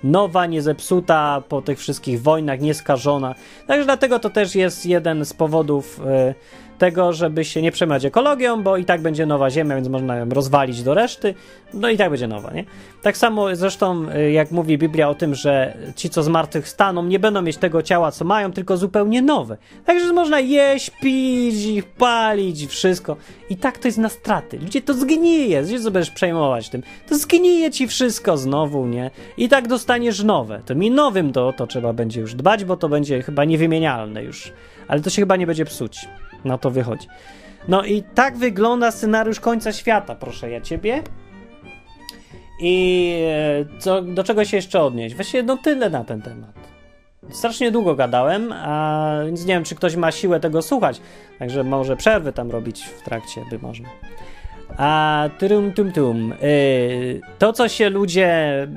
nowa, 0.04 0.46
niezepsuta 0.46 1.42
po 1.48 1.62
tych 1.62 1.78
wszystkich 1.78 2.22
wojnach, 2.22 2.60
nieskażona. 2.60 3.34
Także 3.66 3.84
dlatego 3.84 4.18
to 4.18 4.30
też 4.30 4.54
jest 4.54 4.86
jeden 4.86 5.24
z 5.24 5.32
powodów 5.32 6.00
y, 6.00 6.34
tego, 6.78 7.12
żeby 7.12 7.44
się 7.44 7.62
nie 7.62 7.72
przejmować 7.72 8.04
ekologią, 8.04 8.62
bo 8.62 8.76
i 8.76 8.84
tak 8.84 9.00
będzie 9.00 9.26
nowa 9.26 9.50
Ziemia, 9.50 9.74
więc 9.74 9.88
można 9.88 10.16
ją 10.16 10.28
rozwalić 10.28 10.82
do 10.82 10.94
reszty, 10.94 11.34
no 11.74 11.88
i 11.88 11.96
tak 11.96 12.10
będzie 12.10 12.28
nowa, 12.28 12.52
nie? 12.52 12.64
Tak 13.02 13.16
samo 13.16 13.56
zresztą, 13.56 14.06
y, 14.16 14.30
jak 14.30 14.50
mówi 14.50 14.78
Biblia 14.78 15.08
o 15.08 15.14
tym, 15.14 15.34
że 15.34 15.76
ci, 15.96 16.10
co 16.10 16.22
zmartwychwstaną, 16.22 17.02
nie 17.02 17.18
będą 17.18 17.42
mieć 17.42 17.56
tego 17.56 17.82
ciała, 17.82 18.10
co 18.10 18.24
mają, 18.24 18.52
tylko 18.52 18.76
zupełnie 18.76 19.22
nowe. 19.22 19.56
Także 19.84 20.12
można 20.12 20.40
jeść, 20.40 20.90
pić, 21.02 21.84
palić, 21.98 22.66
wszystko. 22.66 23.16
I 23.50 23.56
tak 23.56 23.78
to 23.78 23.88
jest 23.88 23.98
na 23.98 24.08
straty. 24.08 24.58
Ludzie, 24.58 24.82
to 24.82 24.94
zgnije, 24.94 25.62
gdzie 25.62 25.80
co 25.80 25.90
będziesz 25.90 26.10
przejmować 26.10 26.68
tym? 26.68 26.82
To 27.08 27.18
zgnije 27.18 27.70
ci 27.70 27.88
wszystko 27.88 28.36
znowu, 28.36 28.86
nie? 28.86 29.10
I 29.36 29.48
tak 29.48 29.68
dostaniesz 29.68 30.24
nowe. 30.24 30.60
To 30.66 30.74
mi 30.74 30.90
nowym 30.90 31.32
to, 31.32 31.52
to 31.52 31.66
trzeba 31.66 31.92
będzie 31.92 32.20
już 32.20 32.34
dbać, 32.34 32.64
bo 32.64 32.76
to 32.76 32.88
będzie 32.88 33.22
chyba 33.22 33.44
niewymienialne 33.44 34.22
już. 34.22 34.52
Ale 34.88 35.00
to 35.00 35.10
się 35.10 35.22
chyba 35.22 35.36
nie 35.36 35.46
będzie 35.46 35.64
psuć. 35.64 36.08
Na 36.48 36.58
to 36.58 36.70
wychodzi. 36.70 37.08
No 37.68 37.84
i 37.84 38.02
tak 38.02 38.36
wygląda 38.36 38.90
scenariusz 38.90 39.40
końca 39.40 39.72
świata, 39.72 40.14
proszę 40.14 40.50
ja 40.50 40.60
ciebie. 40.60 41.02
I 42.60 43.14
e, 43.26 43.80
co, 43.80 44.02
do 44.02 44.24
czego 44.24 44.44
się 44.44 44.56
jeszcze 44.56 44.80
odnieść? 44.80 45.14
Właściwie 45.14 45.42
no 45.42 45.56
tyle 45.56 45.90
na 45.90 46.04
ten 46.04 46.22
temat. 46.22 46.54
Strasznie 47.30 47.70
długo 47.70 47.94
gadałem, 47.94 48.52
a 48.52 49.10
więc 49.26 49.46
nie 49.46 49.54
wiem, 49.54 49.64
czy 49.64 49.74
ktoś 49.74 49.96
ma 49.96 50.12
siłę 50.12 50.40
tego 50.40 50.62
słuchać. 50.62 51.00
Także 51.38 51.64
może 51.64 51.96
przerwy 51.96 52.32
tam 52.32 52.50
robić 52.50 52.84
w 52.84 53.02
trakcie, 53.02 53.44
by 53.50 53.58
można. 53.58 53.88
A 54.76 55.24
tum 55.38 55.72
tum 55.72 55.92
tum. 55.92 56.34
Yy, 56.42 57.20
to, 57.38 57.52
co 57.52 57.68
się 57.68 57.90
ludzie. 57.90 58.68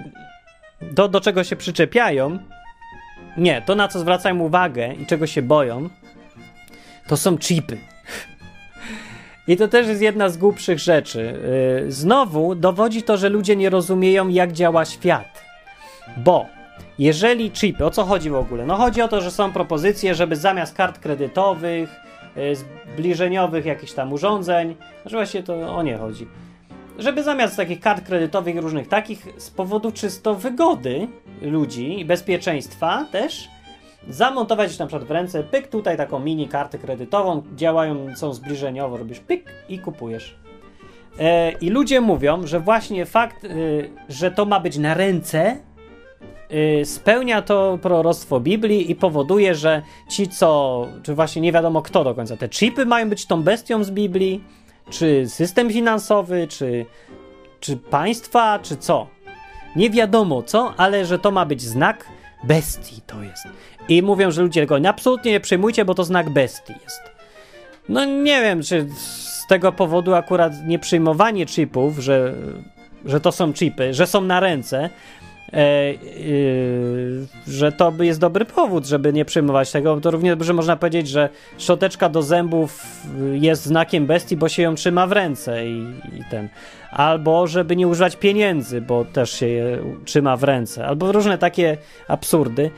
Do, 0.81 1.07
do 1.07 1.21
czego 1.21 1.43
się 1.43 1.55
przyczepiają. 1.55 2.39
Nie, 3.37 3.61
to 3.61 3.75
na 3.75 3.87
co 3.87 3.99
zwracają 3.99 4.39
uwagę 4.39 4.93
i 4.93 5.05
czego 5.05 5.27
się 5.27 5.41
boją, 5.41 5.89
to 7.11 7.17
są 7.17 7.37
chipy. 7.37 7.77
I 9.47 9.57
to 9.57 9.67
też 9.67 9.87
jest 9.87 10.01
jedna 10.01 10.29
z 10.29 10.37
głupszych 10.37 10.79
rzeczy. 10.79 11.39
Yy, 11.83 11.91
znowu 11.91 12.55
dowodzi 12.55 13.03
to, 13.03 13.17
że 13.17 13.29
ludzie 13.29 13.55
nie 13.55 13.69
rozumieją, 13.69 14.27
jak 14.27 14.51
działa 14.51 14.85
świat. 14.85 15.41
Bo 16.17 16.45
jeżeli 16.99 17.51
chipy, 17.51 17.85
o 17.85 17.91
co 17.91 18.03
chodzi 18.03 18.29
w 18.29 18.35
ogóle? 18.35 18.65
No 18.65 18.75
chodzi 18.75 19.01
o 19.01 19.07
to, 19.07 19.21
że 19.21 19.31
są 19.31 19.51
propozycje, 19.51 20.15
żeby 20.15 20.35
zamiast 20.35 20.75
kart 20.75 20.99
kredytowych, 20.99 21.89
yy, 22.35 22.55
zbliżeniowych 22.55 23.65
jakichś 23.65 23.93
tam 23.93 24.13
urządzeń, 24.13 24.75
znaczy 25.01 25.15
właśnie 25.17 25.43
to 25.43 25.75
o 25.75 25.83
nie 25.83 25.97
chodzi, 25.97 26.27
żeby 26.99 27.23
zamiast 27.23 27.57
takich 27.57 27.79
kart 27.79 28.05
kredytowych 28.05 28.57
różnych 28.57 28.87
takich, 28.87 29.27
z 29.37 29.49
powodu 29.49 29.91
czysto 29.91 30.35
wygody 30.35 31.07
ludzi 31.41 31.99
i 31.99 32.05
bezpieczeństwa 32.05 33.05
też, 33.11 33.49
zamontować 34.09 34.79
na 34.79 34.87
przykład 34.87 35.07
w 35.07 35.11
ręce, 35.11 35.43
pyk 35.43 35.67
tutaj 35.67 35.97
taką 35.97 36.19
mini 36.19 36.47
kartę 36.47 36.77
kredytową, 36.77 37.43
działają, 37.55 38.15
są 38.15 38.33
zbliżeniowo, 38.33 38.97
robisz 38.97 39.19
pyk 39.19 39.45
i 39.69 39.79
kupujesz. 39.79 40.35
E, 41.19 41.51
I 41.51 41.69
ludzie 41.69 42.01
mówią, 42.01 42.47
że 42.47 42.59
właśnie 42.59 43.05
fakt, 43.05 43.43
y, 43.43 43.89
że 44.09 44.31
to 44.31 44.45
ma 44.45 44.59
być 44.59 44.77
na 44.77 44.93
ręce, 44.93 45.57
y, 46.51 46.85
spełnia 46.85 47.41
to 47.41 47.79
proroctwo 47.81 48.39
Biblii 48.39 48.91
i 48.91 48.95
powoduje, 48.95 49.55
że 49.55 49.81
ci, 50.09 50.27
co, 50.27 50.87
czy 51.03 51.15
właśnie 51.15 51.41
nie 51.41 51.51
wiadomo 51.51 51.81
kto 51.81 52.03
do 52.03 52.15
końca, 52.15 52.37
te 52.37 52.49
chipy 52.49 52.85
mają 52.85 53.09
być 53.09 53.25
tą 53.25 53.43
bestią 53.43 53.83
z 53.83 53.91
Biblii, 53.91 54.43
czy 54.89 55.29
system 55.29 55.69
finansowy, 55.69 56.47
czy, 56.47 56.85
czy 57.59 57.77
państwa, 57.77 58.59
czy 58.59 58.77
co. 58.77 59.07
Nie 59.75 59.89
wiadomo 59.89 60.43
co, 60.43 60.73
ale 60.77 61.05
że 61.05 61.19
to 61.19 61.31
ma 61.31 61.45
być 61.45 61.61
znak 61.61 62.05
bestii, 62.43 63.01
to 63.07 63.23
jest. 63.23 63.47
I 63.91 64.01
mówią, 64.01 64.31
że 64.31 64.41
ludzie 64.41 64.61
tego 64.61 64.89
absolutnie 64.89 65.31
nie 65.31 65.39
przejmujcie, 65.39 65.85
bo 65.85 65.93
to 65.93 66.03
znak 66.03 66.29
bestii 66.29 66.73
jest. 66.83 67.01
No 67.89 68.05
nie 68.05 68.41
wiem, 68.41 68.63
czy 68.63 68.87
z 68.95 69.47
tego 69.47 69.71
powodu 69.71 70.13
akurat 70.13 70.53
nie 70.65 70.79
przyjmowanie 70.79 71.45
chipów, 71.45 71.99
że, 71.99 72.33
że 73.05 73.19
to 73.19 73.31
są 73.31 73.53
chipy, 73.53 73.93
że 73.93 74.07
są 74.07 74.21
na 74.21 74.39
ręce, 74.39 74.89
e, 75.53 75.93
yy, 75.93 77.27
że 77.47 77.71
to 77.71 77.93
jest 77.99 78.19
dobry 78.19 78.45
powód, 78.45 78.85
żeby 78.85 79.13
nie 79.13 79.25
przyjmować 79.25 79.71
tego. 79.71 80.01
To 80.01 80.11
równie 80.11 80.29
dobrze 80.29 80.53
można 80.53 80.75
powiedzieć, 80.75 81.07
że 81.07 81.29
szczoteczka 81.57 82.09
do 82.09 82.21
zębów 82.21 82.85
jest 83.33 83.65
znakiem 83.65 84.05
bestii, 84.05 84.37
bo 84.37 84.49
się 84.49 84.61
ją 84.61 84.75
trzyma 84.75 85.07
w 85.07 85.11
ręce 85.11 85.67
i, 85.67 85.79
i 86.19 86.23
ten. 86.31 86.49
Albo 86.91 87.47
żeby 87.47 87.75
nie 87.75 87.87
używać 87.87 88.15
pieniędzy, 88.15 88.81
bo 88.81 89.05
też 89.05 89.31
się 89.31 89.47
je 89.47 89.77
trzyma 90.05 90.37
w 90.37 90.43
ręce. 90.43 90.85
Albo 90.85 91.11
różne 91.11 91.37
takie 91.37 91.77
absurdy. 92.07 92.71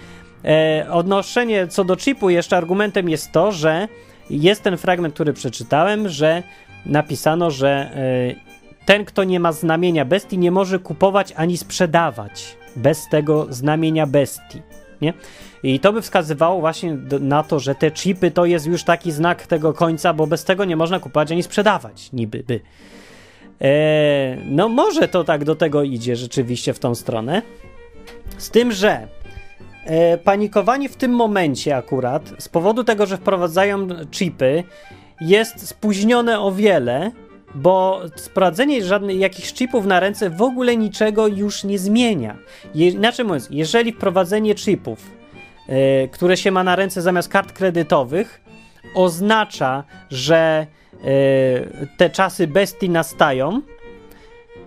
E, 0.46 0.86
odnoszenie 0.92 1.68
co 1.68 1.84
do 1.84 1.96
chipu, 1.96 2.30
jeszcze 2.30 2.58
argumentem 2.58 3.10
jest 3.10 3.32
to, 3.32 3.52
że 3.52 3.88
jest 4.30 4.64
ten 4.64 4.78
fragment, 4.78 5.14
który 5.14 5.34
przeczytałem, 5.34 6.10
że 6.10 6.44
napisano, 6.86 7.52
że 7.52 7.70
e, 7.70 8.86
ten, 8.86 9.06
kto 9.06 9.24
nie 9.24 9.40
ma 9.40 9.52
znamienia 9.52 10.06
bestii, 10.06 10.38
nie 10.38 10.52
może 10.52 10.80
kupować 10.80 11.34
ani 11.36 11.58
sprzedawać 11.58 12.58
bez 12.76 13.10
tego 13.10 13.48
znamienia 13.50 14.08
bestii. 14.08 14.62
Nie? 15.02 15.14
I 15.64 15.80
to 15.80 15.94
by 15.94 16.02
wskazywało 16.02 16.60
właśnie 16.60 16.94
do, 16.94 17.20
na 17.20 17.44
to, 17.44 17.60
że 17.60 17.76
te 17.76 17.92
chipy 17.92 18.32
to 18.32 18.46
jest 18.46 18.66
już 18.66 18.84
taki 18.84 19.12
znak 19.12 19.48
tego 19.48 19.74
końca, 19.74 20.14
bo 20.14 20.28
bez 20.28 20.44
tego 20.44 20.66
nie 20.66 20.76
można 20.76 21.00
kupować 21.00 21.32
ani 21.32 21.44
sprzedawać, 21.44 22.12
niby 22.14 22.44
by. 22.44 22.60
E, 23.62 24.38
no 24.46 24.70
może 24.70 25.08
to 25.08 25.24
tak 25.24 25.44
do 25.44 25.56
tego 25.56 25.84
idzie 25.84 26.16
rzeczywiście 26.16 26.74
w 26.74 26.80
tą 26.80 26.96
stronę. 26.96 27.42
Z 28.38 28.50
tym, 28.50 28.72
że 28.72 29.08
e, 29.86 30.18
panikowani 30.18 30.90
w 30.90 30.96
tym 30.96 31.12
momencie 31.12 31.78
akurat, 31.78 32.34
z 32.40 32.50
powodu 32.50 32.84
tego, 32.84 33.06
że 33.06 33.18
wprowadzają 33.18 33.88
chipy, 34.12 34.64
jest 35.22 35.68
spóźnione 35.68 36.40
o 36.40 36.52
wiele, 36.52 37.12
bo 37.56 38.02
sprawdzenie 38.16 38.86
żadnych 38.86 39.20
jakichś 39.20 39.54
chipów 39.54 39.86
na 39.86 40.00
ręce 40.00 40.30
w 40.30 40.42
ogóle 40.42 40.78
niczego 40.78 41.28
już 41.28 41.64
nie 41.64 41.80
zmienia. 41.80 42.38
Je, 42.76 42.90
inaczej 42.90 43.26
mówiąc, 43.26 43.48
jeżeli 43.52 43.94
wprowadzenie 43.94 44.56
chipów, 44.56 45.12
e, 45.68 46.08
które 46.08 46.38
się 46.38 46.52
ma 46.52 46.64
na 46.64 46.76
ręce 46.76 47.02
zamiast 47.02 47.30
kart 47.30 47.52
kredytowych, 47.52 48.42
oznacza, 48.96 49.84
że 50.10 50.68
e, 50.94 51.88
te 51.98 52.10
czasy 52.10 52.48
bestii 52.48 52.90
nastają, 52.90 53.62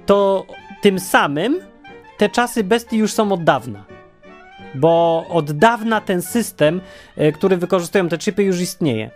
to 0.07 0.47
tym 0.83 1.01
samym 1.01 1.61
te 2.17 2.29
czasy 2.29 2.65
bestii 2.65 2.97
już 2.97 3.13
są 3.13 3.33
od 3.33 3.45
dawna. 3.45 3.96
Bo 4.75 5.27
od 5.29 5.53
dawna 5.53 6.01
ten 6.01 6.23
system, 6.23 6.81
e, 7.17 7.33
który 7.33 7.57
wykorzystują 7.57 8.09
te 8.09 8.19
chipy, 8.19 8.43
już 8.43 8.61
istnieje. 8.61 9.11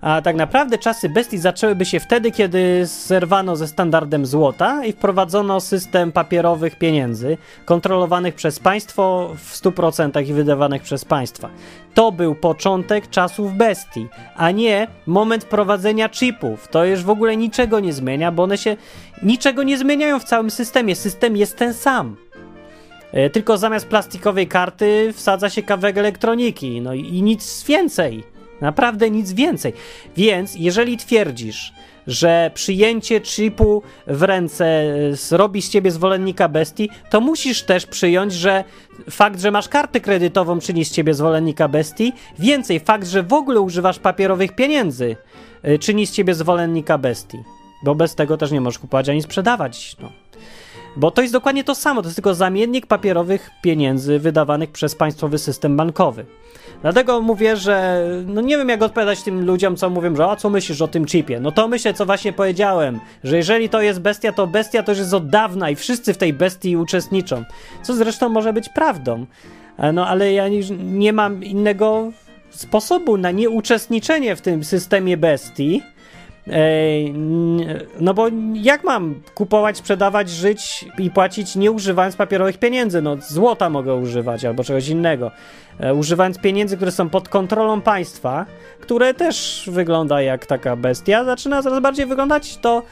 A 0.00 0.22
tak 0.22 0.36
naprawdę 0.36 0.78
czasy 0.78 1.08
bestii 1.08 1.38
zaczęłyby 1.38 1.84
się 1.84 2.00
wtedy, 2.00 2.30
kiedy 2.30 2.86
zerwano 2.86 3.56
ze 3.56 3.68
standardem 3.68 4.26
złota 4.26 4.84
i 4.84 4.92
wprowadzono 4.92 5.60
system 5.60 6.12
papierowych 6.12 6.78
pieniędzy, 6.78 7.38
kontrolowanych 7.64 8.34
przez 8.34 8.58
państwo 8.58 9.32
w 9.36 9.54
100% 9.54 10.28
i 10.28 10.32
wydawanych 10.32 10.82
przez 10.82 11.04
państwa. 11.04 11.48
To 11.94 12.12
był 12.12 12.34
początek 12.34 13.10
czasów 13.10 13.54
bestii, 13.54 14.06
a 14.36 14.50
nie 14.50 14.86
moment 15.06 15.44
prowadzenia 15.44 16.08
chipów. 16.08 16.68
To 16.68 16.84
już 16.84 17.02
w 17.02 17.10
ogóle 17.10 17.36
niczego 17.36 17.80
nie 17.80 17.92
zmienia, 17.92 18.32
bo 18.32 18.42
one 18.42 18.58
się 18.58 18.76
niczego 19.22 19.62
nie 19.62 19.78
zmieniają 19.78 20.18
w 20.18 20.24
całym 20.24 20.50
systemie. 20.50 20.96
System 20.96 21.36
jest 21.36 21.56
ten 21.56 21.74
sam. 21.74 22.16
E, 23.12 23.30
tylko 23.30 23.58
zamiast 23.58 23.86
plastikowej 23.86 24.46
karty 24.46 25.12
wsadza 25.12 25.50
się 25.50 25.62
kawałek 25.62 25.98
elektroniki, 25.98 26.80
no 26.80 26.94
i, 26.94 27.22
nic 27.22 27.64
więcej. 27.64 28.24
Naprawdę 28.60 29.10
nic 29.10 29.32
więcej. 29.32 29.72
Więc 30.16 30.54
jeżeli 30.54 30.96
twierdzisz, 30.96 31.72
że 32.06 32.50
przyjęcie 32.54 33.20
chipu 33.20 33.82
w 34.06 34.22
ręce 34.22 34.84
robi 35.30 35.62
z 35.62 35.70
ciebie 35.70 35.90
zwolennika 35.90 36.48
bestii, 36.48 36.90
to 37.10 37.20
musisz 37.20 37.62
też 37.62 37.86
przyjąć, 37.86 38.32
że 38.32 38.64
fakt, 39.10 39.40
że 39.40 39.50
masz 39.50 39.68
kartę 39.68 40.00
kredytową 40.00 40.58
czyni 40.58 40.84
z 40.84 40.92
ciebie 40.92 41.14
zwolennika 41.14 41.68
bestii. 41.68 42.12
Więcej, 42.38 42.80
fakt, 42.80 43.08
że 43.08 43.22
w 43.22 43.32
ogóle 43.32 43.60
używasz 43.60 43.98
papierowych 43.98 44.54
pieniędzy 44.54 45.16
y, 45.68 45.78
czyni 45.78 46.06
z 46.06 46.12
ciebie 46.12 46.34
zwolennika 46.34 46.98
bestii. 46.98 47.38
Bo 47.84 47.94
bez 47.94 48.14
tego 48.14 48.36
też 48.36 48.50
nie 48.50 48.60
możesz 48.60 48.78
kupować 48.78 49.08
ani 49.08 49.22
sprzedawać. 49.22 49.96
No. 50.00 50.12
Bo 50.96 51.10
to 51.10 51.22
jest 51.22 51.32
dokładnie 51.32 51.64
to 51.64 51.74
samo, 51.74 52.02
to 52.02 52.08
jest 52.08 52.16
tylko 52.16 52.34
zamiennik 52.34 52.86
papierowych 52.86 53.50
pieniędzy 53.62 54.18
wydawanych 54.18 54.70
przez 54.70 54.94
państwowy 54.94 55.38
system 55.38 55.76
bankowy. 55.76 56.26
Dlatego 56.82 57.20
mówię, 57.20 57.56
że 57.56 58.06
no 58.26 58.40
nie 58.40 58.56
wiem 58.56 58.68
jak 58.68 58.82
odpowiadać 58.82 59.22
tym 59.22 59.46
ludziom, 59.46 59.76
co 59.76 59.90
mówią, 59.90 60.16
że 60.16 60.26
a 60.26 60.36
co 60.36 60.50
myślisz 60.50 60.82
o 60.82 60.88
tym 60.88 61.06
chipie? 61.06 61.40
No 61.40 61.52
to 61.52 61.68
myślę, 61.68 61.94
co 61.94 62.06
właśnie 62.06 62.32
powiedziałem, 62.32 63.00
że 63.24 63.36
jeżeli 63.36 63.68
to 63.68 63.80
jest 63.80 64.00
bestia, 64.00 64.32
to 64.32 64.46
bestia 64.46 64.82
to 64.82 64.92
już 64.92 64.98
jest 64.98 65.14
od 65.14 65.28
dawna 65.28 65.70
i 65.70 65.76
wszyscy 65.76 66.14
w 66.14 66.18
tej 66.18 66.32
bestii 66.32 66.76
uczestniczą. 66.76 67.44
Co 67.82 67.94
zresztą 67.94 68.28
może 68.28 68.52
być 68.52 68.68
prawdą. 68.68 69.26
E, 69.78 69.92
no 69.92 70.06
ale 70.06 70.32
ja 70.32 70.48
nie, 70.48 70.60
nie 70.78 71.12
mam 71.12 71.44
innego 71.44 72.12
sposobu 72.50 73.16
na 73.16 73.30
nieuczestniczenie 73.30 74.36
w 74.36 74.40
tym 74.40 74.64
systemie 74.64 75.16
bestii, 75.16 75.82
no 78.00 78.14
bo 78.14 78.28
jak 78.54 78.84
mam 78.84 79.20
kupować, 79.34 79.76
sprzedawać, 79.76 80.30
żyć 80.30 80.84
i 80.98 81.10
płacić 81.10 81.56
nie 81.56 81.70
używając 81.70 82.16
papierowych 82.16 82.58
pieniędzy? 82.58 83.02
No 83.02 83.16
złota 83.16 83.70
mogę 83.70 83.94
używać 83.94 84.44
albo 84.44 84.64
czegoś 84.64 84.88
innego. 84.88 85.30
E, 85.80 85.94
używając 85.94 86.38
pieniędzy, 86.38 86.76
które 86.76 86.92
są 86.92 87.08
pod 87.08 87.28
kontrolą 87.28 87.80
państwa, 87.80 88.46
które 88.80 89.14
też 89.14 89.68
wygląda 89.72 90.22
jak 90.22 90.46
taka 90.46 90.76
bestia, 90.76 91.24
zaczyna 91.24 91.62
coraz 91.62 91.80
bardziej 91.80 92.06
wyglądać 92.06 92.56
to 92.56 92.82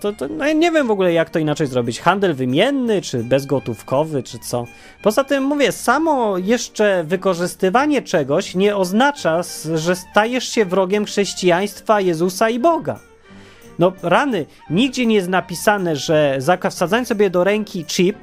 to, 0.00 0.12
to 0.12 0.28
no, 0.28 0.52
nie 0.52 0.70
wiem 0.70 0.86
w 0.86 0.90
ogóle, 0.90 1.12
jak 1.12 1.30
to 1.30 1.38
inaczej 1.38 1.66
zrobić. 1.66 2.00
Handel 2.00 2.34
wymienny, 2.34 3.02
czy 3.02 3.24
bezgotówkowy, 3.24 4.22
czy 4.22 4.38
co. 4.38 4.64
Poza 5.02 5.24
tym 5.24 5.44
mówię, 5.44 5.72
samo 5.72 6.38
jeszcze 6.38 7.04
wykorzystywanie 7.04 8.02
czegoś 8.02 8.54
nie 8.54 8.76
oznacza, 8.76 9.40
że 9.74 9.96
stajesz 9.96 10.48
się 10.48 10.64
wrogiem 10.64 11.04
chrześcijaństwa, 11.04 12.00
Jezusa 12.00 12.50
i 12.50 12.58
Boga. 12.58 12.98
No 13.78 13.92
rany, 14.02 14.46
nigdzie 14.70 15.06
nie 15.06 15.14
jest 15.14 15.28
napisane, 15.28 15.96
że 15.96 16.38
wsadzając 16.70 17.08
sobie 17.08 17.30
do 17.30 17.44
ręki 17.44 17.84
chip, 17.84 18.18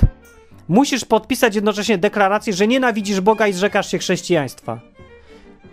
musisz 0.67 1.05
podpisać 1.05 1.55
jednocześnie 1.55 1.97
deklarację, 1.97 2.53
że 2.53 2.67
nienawidzisz 2.67 3.21
Boga 3.21 3.47
i 3.47 3.53
zrzekasz 3.53 3.91
się 3.91 3.97
chrześcijaństwa. 3.97 4.92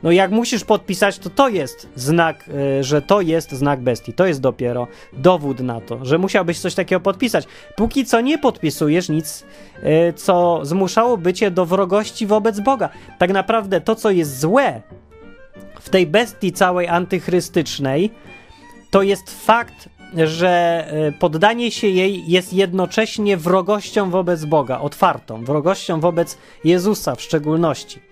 No 0.03 0.11
jak 0.11 0.31
musisz 0.31 0.65
podpisać, 0.65 1.19
to 1.19 1.31
to 1.31 1.49
jest 1.49 1.89
znak, 1.97 2.49
y, 2.81 2.85
że 2.85 3.03
to 3.03 3.21
jest 3.21 3.53
znak 3.53 3.81
bestii. 3.81 4.13
To 4.13 4.27
jest 4.27 4.41
dopiero 4.41 4.87
dowód 5.13 5.61
na 5.61 5.81
to, 5.81 6.05
że 6.05 6.19
musiałbyś 6.19 6.59
coś 6.59 6.75
takiego 6.75 7.01
podpisać. 7.01 7.47
Póki 7.77 8.05
co 8.05 8.21
nie 8.21 8.39
podpisujesz 8.39 9.09
nic, 9.09 9.45
y, 9.83 10.13
co 10.13 10.61
zmuszałoby 10.63 11.33
cię 11.33 11.51
do 11.51 11.67
wrogości 11.67 12.27
wobec 12.27 12.61
Boga. 12.61 12.89
Tak 13.19 13.33
naprawdę 13.33 13.81
to, 13.81 13.95
co 13.95 14.11
jest 14.11 14.41
złe 14.41 14.83
w 15.81 15.89
tej 15.89 16.07
bestii 16.07 16.53
całej 16.53 16.89
antychrystycznej, 16.89 18.11
to 18.91 19.03
jest 19.03 19.45
fakt, 19.47 19.89
że 20.17 20.85
y, 21.09 21.13
poddanie 21.13 21.71
się 21.71 21.87
jej 21.87 22.31
jest 22.31 22.53
jednocześnie 22.53 23.37
wrogością 23.37 24.11
wobec 24.11 24.45
Boga, 24.45 24.81
otwartą, 24.81 25.45
wrogością 25.45 26.01
wobec 26.01 26.39
Jezusa 26.65 27.15
w 27.15 27.23
szczególności. 27.23 28.10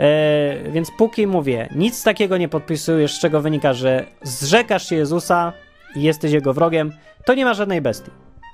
E, 0.00 0.70
więc 0.70 0.90
póki 0.98 1.26
mówię, 1.26 1.68
nic 1.76 2.02
takiego 2.02 2.36
nie 2.36 2.48
podpisujesz, 2.48 3.14
z 3.14 3.20
czego 3.20 3.40
wynika, 3.40 3.72
że 3.72 4.04
zrzekasz 4.22 4.88
się 4.88 4.96
Jezusa 4.96 5.52
i 5.96 6.02
jesteś 6.02 6.32
jego 6.32 6.54
wrogiem, 6.54 6.92
to 7.24 7.34
nie 7.34 7.44
ma 7.44 7.54
żadnej 7.54 7.80
bestii. 7.80 8.10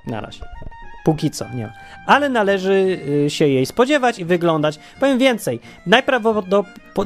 Na 0.07 0.21
razie. 0.21 0.45
Póki 1.03 1.31
co, 1.31 1.45
nie 1.55 1.63
ma. 1.63 1.73
Ale 2.05 2.29
należy 2.29 2.99
y, 3.25 3.29
się 3.29 3.47
jej 3.47 3.65
spodziewać 3.65 4.19
i 4.19 4.25
wyglądać. 4.25 4.79
Powiem 4.99 5.17
więcej. 5.17 5.59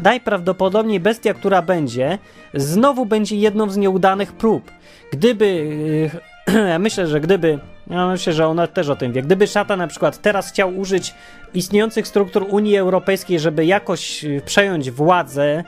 Najprawdopodobniej 0.01 0.99
bestia, 0.99 1.33
która 1.33 1.61
będzie, 1.61 2.17
znowu 2.53 3.05
będzie 3.05 3.35
jedną 3.35 3.69
z 3.69 3.77
nieudanych 3.77 4.33
prób. 4.33 4.71
Gdyby. 5.11 5.45
Y, 6.49 6.79
myślę, 6.79 7.07
że 7.07 7.19
gdyby. 7.19 7.59
Ja 7.89 8.07
myślę, 8.07 8.33
że 8.33 8.47
ona 8.47 8.67
też 8.67 8.89
o 8.89 8.95
tym 8.95 9.13
wie. 9.13 9.21
Gdyby 9.21 9.47
szata 9.47 9.77
na 9.77 9.87
przykład 9.87 10.21
teraz 10.21 10.49
chciał 10.49 10.77
użyć 10.77 11.13
istniejących 11.55 12.07
struktur 12.07 12.45
Unii 12.49 12.77
Europejskiej, 12.77 13.39
żeby 13.39 13.65
jakoś 13.65 14.25
y, 14.25 14.41
przejąć 14.45 14.91
władzę 14.91 15.63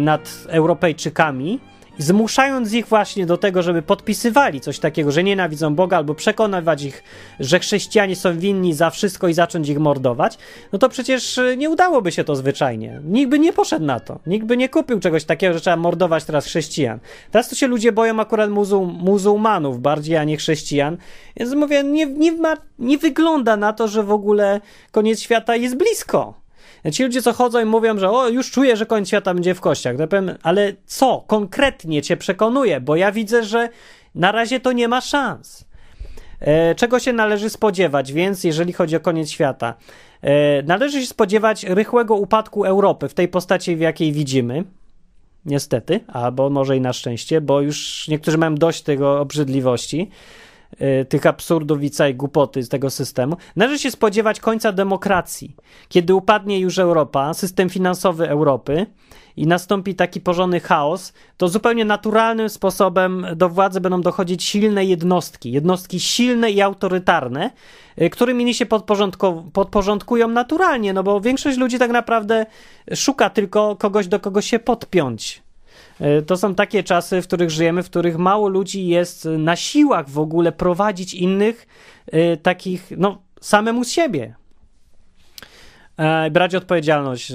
nad 0.00 0.44
Europejczykami, 0.48 1.60
zmuszając 1.98 2.72
ich 2.72 2.86
właśnie 2.86 3.26
do 3.26 3.36
tego, 3.36 3.62
żeby 3.62 3.82
podpisywali 3.82 4.60
coś 4.60 4.78
takiego, 4.78 5.12
że 5.12 5.24
nienawidzą 5.24 5.74
Boga, 5.74 5.96
albo 5.96 6.14
przekonywać 6.14 6.82
ich, 6.82 7.04
że 7.40 7.58
chrześcijanie 7.58 8.16
są 8.16 8.38
winni 8.38 8.74
za 8.74 8.90
wszystko 8.90 9.28
i 9.28 9.34
zacząć 9.34 9.68
ich 9.68 9.78
mordować, 9.78 10.38
no 10.72 10.78
to 10.78 10.88
przecież 10.88 11.38
y, 11.38 11.56
nie 11.56 11.70
udałoby 11.70 12.12
się 12.12 12.24
to 12.24 12.36
zwyczajnie. 12.36 13.00
Nikt 13.04 13.30
by 13.30 13.38
nie 13.38 13.52
poszedł 13.52 13.84
na 13.84 14.00
to. 14.00 14.18
Nikt 14.26 14.46
by 14.46 14.56
nie 14.56 14.68
kupił 14.68 15.00
czegoś 15.00 15.24
takiego, 15.24 15.54
że 15.54 15.60
trzeba 15.60 15.76
mordować 15.76 16.24
teraz 16.24 16.46
chrześcijan. 16.46 16.98
Teraz 17.30 17.48
to 17.48 17.54
się 17.54 17.66
ludzie 17.66 17.92
boją 17.92 18.20
akurat 18.20 18.50
muzuł, 18.50 18.86
muzułmanów 18.86 19.80
bardziej, 19.80 20.16
a 20.16 20.24
nie 20.24 20.36
chrześcijan. 20.36 20.96
Więc 21.36 21.54
mówię, 21.54 21.84
nie, 21.84 22.06
nie, 22.06 22.32
ma, 22.32 22.56
nie 22.78 22.98
wygląda 22.98 23.56
na 23.56 23.72
to, 23.72 23.88
że 23.88 24.02
w 24.02 24.10
ogóle 24.10 24.60
koniec 24.90 25.20
świata 25.20 25.56
jest 25.56 25.76
blisko. 25.76 26.47
Ci 26.92 27.02
ludzie, 27.04 27.22
co 27.22 27.32
chodzą 27.32 27.60
i 27.60 27.64
mówią, 27.64 27.98
że 27.98 28.10
o, 28.10 28.28
już 28.28 28.50
czuję, 28.50 28.76
że 28.76 28.86
koniec 28.86 29.08
świata 29.08 29.34
będzie 29.34 29.54
w 29.54 29.60
kościach. 29.60 29.96
Ale 30.42 30.72
co 30.86 31.24
konkretnie 31.26 32.02
cię 32.02 32.16
przekonuje? 32.16 32.80
Bo 32.80 32.96
ja 32.96 33.12
widzę, 33.12 33.44
że 33.44 33.68
na 34.14 34.32
razie 34.32 34.60
to 34.60 34.72
nie 34.72 34.88
ma 34.88 35.00
szans. 35.00 35.64
E, 36.40 36.74
czego 36.74 36.98
się 36.98 37.12
należy 37.12 37.50
spodziewać 37.50 38.12
więc, 38.12 38.44
jeżeli 38.44 38.72
chodzi 38.72 38.96
o 38.96 39.00
koniec 39.00 39.30
świata? 39.30 39.74
E, 40.22 40.62
należy 40.62 41.00
się 41.00 41.06
spodziewać 41.06 41.64
rychłego 41.64 42.16
upadku 42.16 42.64
Europy 42.64 43.08
w 43.08 43.14
tej 43.14 43.28
postaci, 43.28 43.76
w 43.76 43.80
jakiej 43.80 44.12
widzimy. 44.12 44.64
Niestety, 45.44 46.00
albo 46.08 46.50
może 46.50 46.76
i 46.76 46.80
na 46.80 46.92
szczęście, 46.92 47.40
bo 47.40 47.60
już 47.60 48.08
niektórzy 48.08 48.38
mają 48.38 48.54
dość 48.54 48.82
tego 48.82 49.20
obrzydliwości. 49.20 50.10
Y, 50.82 51.04
tych 51.04 51.26
absurdów 51.26 51.78
i 51.82 52.14
głupoty 52.14 52.62
z 52.62 52.68
tego 52.68 52.90
systemu. 52.90 53.36
Należy 53.56 53.78
się 53.78 53.90
spodziewać 53.90 54.40
końca 54.40 54.72
demokracji, 54.72 55.56
kiedy 55.88 56.14
upadnie 56.14 56.60
już 56.60 56.78
Europa, 56.78 57.34
system 57.34 57.70
finansowy 57.70 58.28
Europy 58.28 58.86
i 59.36 59.46
nastąpi 59.46 59.94
taki 59.94 60.20
porządny 60.20 60.60
chaos, 60.60 61.12
to 61.36 61.48
zupełnie 61.48 61.84
naturalnym 61.84 62.48
sposobem 62.48 63.26
do 63.36 63.48
władzy 63.48 63.80
będą 63.80 64.00
dochodzić 64.00 64.44
silne 64.44 64.84
jednostki, 64.84 65.52
jednostki 65.52 66.00
silne 66.00 66.50
i 66.50 66.60
autorytarne, 66.60 67.50
y, 68.02 68.10
którymi 68.10 68.42
inni 68.42 68.54
się 68.54 68.66
podporządkują 69.52 70.28
naturalnie, 70.28 70.92
no 70.92 71.02
bo 71.02 71.20
większość 71.20 71.58
ludzi 71.58 71.78
tak 71.78 71.90
naprawdę 71.90 72.46
szuka 72.94 73.30
tylko 73.30 73.76
kogoś, 73.76 74.08
do 74.08 74.20
kogo 74.20 74.42
się 74.42 74.58
podpiąć 74.58 75.47
to 76.26 76.36
są 76.36 76.54
takie 76.54 76.82
czasy, 76.82 77.22
w 77.22 77.26
których 77.26 77.50
żyjemy, 77.50 77.82
w 77.82 77.90
których 77.90 78.18
mało 78.18 78.48
ludzi 78.48 78.86
jest 78.86 79.24
na 79.24 79.56
siłach 79.56 80.08
w 80.08 80.18
ogóle 80.18 80.52
prowadzić 80.52 81.14
innych 81.14 81.66
e, 82.06 82.36
takich, 82.36 82.92
no, 82.96 83.22
samemu 83.40 83.84
z 83.84 83.90
siebie. 83.90 84.34
E, 85.96 86.30
brać 86.30 86.54
odpowiedzialność 86.54 87.32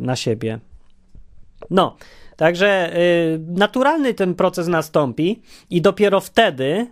na 0.00 0.16
siebie. 0.16 0.58
No, 1.70 1.96
także 2.36 2.92
naturalny 3.46 4.14
ten 4.14 4.34
proces 4.34 4.68
nastąpi 4.68 5.42
i 5.70 5.82
dopiero 5.82 6.20
wtedy 6.20 6.86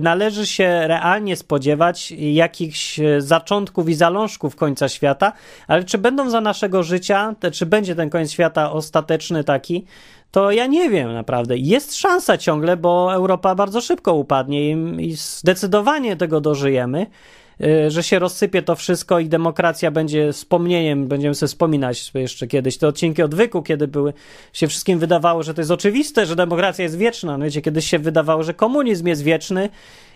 należy 0.00 0.46
się 0.46 0.86
realnie 0.86 1.36
spodziewać 1.36 2.10
jakichś 2.18 3.00
zaczątków 3.18 3.88
i 3.88 3.94
zalążków 3.94 4.56
końca 4.56 4.88
świata, 4.88 5.32
ale 5.66 5.84
czy 5.84 5.98
będą 5.98 6.30
za 6.30 6.40
naszego 6.40 6.82
życia, 6.82 7.34
czy 7.52 7.66
będzie 7.66 7.94
ten 7.94 8.10
koniec 8.10 8.30
świata 8.30 8.72
ostateczny 8.72 9.44
taki, 9.44 9.86
to 10.32 10.50
ja 10.50 10.66
nie 10.66 10.90
wiem 10.90 11.12
naprawdę. 11.12 11.58
Jest 11.58 11.96
szansa 11.96 12.38
ciągle, 12.38 12.76
bo 12.76 13.14
Europa 13.14 13.54
bardzo 13.54 13.80
szybko 13.80 14.14
upadnie 14.14 14.70
i, 14.70 15.12
zdecydowanie 15.16 16.16
tego 16.16 16.40
dożyjemy, 16.40 17.06
y, 17.60 17.90
że 17.90 18.02
się 18.02 18.18
rozsypie 18.18 18.62
to 18.62 18.76
wszystko 18.76 19.18
i 19.18 19.28
demokracja 19.28 19.90
będzie 19.90 20.32
wspomnieniem, 20.32 21.08
będziemy 21.08 21.34
sobie 21.34 21.48
wspominać 21.48 22.10
jeszcze 22.14 22.46
kiedyś 22.46 22.78
te 22.78 22.88
odcinki 22.88 23.22
odwyku, 23.22 23.62
kiedy 23.62 23.88
były, 23.88 24.12
się 24.52 24.68
wszystkim 24.68 24.98
wydawało, 24.98 25.42
że 25.42 25.54
to 25.54 25.60
jest 25.60 25.70
oczywiste, 25.70 26.26
że 26.26 26.36
demokracja 26.36 26.82
jest 26.82 26.98
wieczna. 26.98 27.38
No 27.38 27.44
wiecie, 27.44 27.62
kiedyś 27.62 27.86
się 27.86 27.98
wydawało, 27.98 28.42
że 28.42 28.54
komunizm 28.54 29.06
jest 29.06 29.22
wieczny 29.22 29.68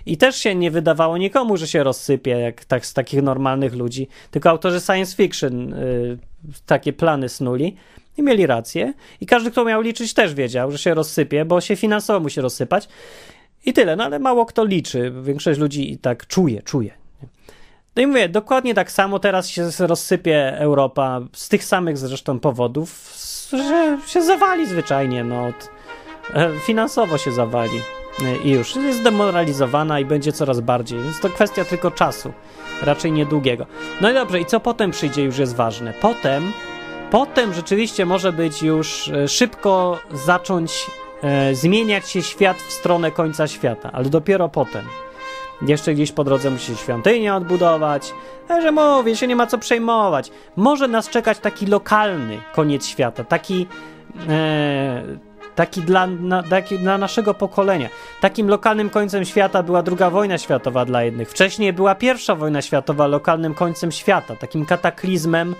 i 0.07 0.17
też 0.17 0.37
się 0.37 0.55
nie 0.55 0.71
wydawało 0.71 1.19
nikomu, 1.19 1.57
że 1.57 1.69
się 1.69 1.83
rozsypie, 1.83 2.31
jak 2.31 2.65
tak 2.65 2.87
z 2.87 2.95
takich 2.95 3.23
normalnych 3.23 3.75
ludzi. 3.75 4.09
Tylko 4.31 4.51
autorzy 4.51 4.81
science 4.81 5.17
fiction 5.17 5.73
y, 5.73 6.19
takie 6.67 6.93
plany 6.93 7.29
snuli. 7.29 7.77
I 8.17 8.23
mieli 8.23 8.47
rację. 8.47 8.95
I 9.21 9.27
każdy, 9.27 9.51
kto 9.51 9.65
miał 9.65 9.81
liczyć, 9.81 10.15
też 10.15 10.35
wiedział, 10.35 10.71
że 10.71 10.79
się 10.79 10.95
rozsypie, 10.95 11.45
bo 11.45 11.61
się 11.61 11.77
finansowo 11.77 12.21
musi 12.21 12.41
rozsypać. 12.41 12.89
I 13.67 13.73
tyle, 13.73 13.97
no 13.97 14.05
ale 14.05 14.19
mało 14.19 14.47
kto 14.47 14.65
liczy. 14.65 15.13
Większość 15.23 15.61
ludzi 15.61 15.93
i 15.93 15.99
tak 15.99 16.27
czuje, 16.27 16.63
czuje. 16.63 16.91
No 17.97 18.03
i 18.03 18.07
mówię, 18.07 18.29
dokładnie 18.29 18.75
tak 18.75 18.93
samo 18.93 19.19
teraz 19.19 19.49
się 19.49 19.71
rozsypie 19.79 20.59
Europa 20.59 21.21
z 21.33 21.49
tych 21.49 21.65
samych 21.65 21.99
zresztą 21.99 22.41
powodów, 22.41 23.15
że 23.53 23.99
się 24.07 24.23
zawali 24.23 24.67
zwyczajnie, 24.67 25.25
no. 25.25 25.53
E, 26.35 26.51
finansowo 26.61 27.19
się 27.19 27.33
zawali 27.33 27.81
e, 28.25 28.37
i 28.37 28.51
już 28.51 28.77
jest 28.77 28.99
zdemoralizowana 28.99 30.01
i 30.01 30.05
będzie 30.05 30.33
coraz 30.33 30.61
bardziej, 30.61 31.03
więc 31.03 31.21
to 31.21 31.29
kwestia 31.29 31.65
tylko 31.65 31.91
czasu, 31.91 32.33
raczej 32.83 33.13
niedługiego. 33.13 33.67
No 34.01 34.11
i 34.11 34.15
dobrze, 34.15 34.41
i 34.41 34.47
co 34.47 34.61
potem 34.61 34.91
przyjdzie 34.91 35.23
już 35.23 35.39
jest 35.39 35.57
ważne. 35.57 35.93
Potem 35.93 36.53
Potem 37.11 37.55
rzeczywiście 37.55 38.07
może 38.07 38.33
być 38.33 38.63
już 38.63 39.09
e, 39.09 39.29
szybko 39.29 39.99
zacząć 40.13 40.87
e, 41.23 41.55
zmieniać 41.55 42.11
się 42.11 42.23
świat 42.23 42.57
w 42.57 42.73
stronę 42.73 43.11
końca 43.11 43.47
świata, 43.47 43.91
ale 43.93 44.05
dopiero 44.05 44.49
potem. 44.49 44.85
Jeszcze 45.63 45.95
gdzieś 45.95 46.13
po 46.13 46.25
drodze 46.25 46.51
musi 46.51 46.67
się 46.67 46.77
świątynię 46.77 47.35
odbudować. 47.35 48.13
Także 48.49 48.73
mówię, 48.73 49.17
się 49.17 49.27
nie 49.27 49.37
ma 49.37 49.47
co 49.47 49.59
przejmować. 49.59 50.31
Może 50.57 50.89
nas 50.89 51.09
czekać 51.09 51.39
taki 51.39 51.67
lokalny 51.67 52.41
koniec 52.55 52.87
świata, 52.87 53.25
taki, 53.25 53.67
e, 54.29 55.03
taki, 55.55 55.83
dla, 55.83 56.07
na, 56.07 56.43
taki 56.43 56.79
dla 56.79 56.99
naszego 56.99 57.35
pokolenia. 57.35 57.89
Takim 58.21 58.49
lokalnym 58.49 58.91
końcem 58.91 59.25
świata 59.25 59.63
była 59.63 59.83
II 59.87 60.11
wojna 60.11 60.39
światowa 60.39 60.85
dla 60.85 61.03
jednych. 61.03 61.31
Wcześniej 61.31 61.73
była 61.73 61.95
pierwsza 61.95 62.35
wojna 62.35 62.63
światowa 62.63 63.07
lokalnym 63.07 63.55
końcem 63.55 63.93
świata, 63.93 64.37
takim 64.37 64.67
kataklizmem 64.67 65.55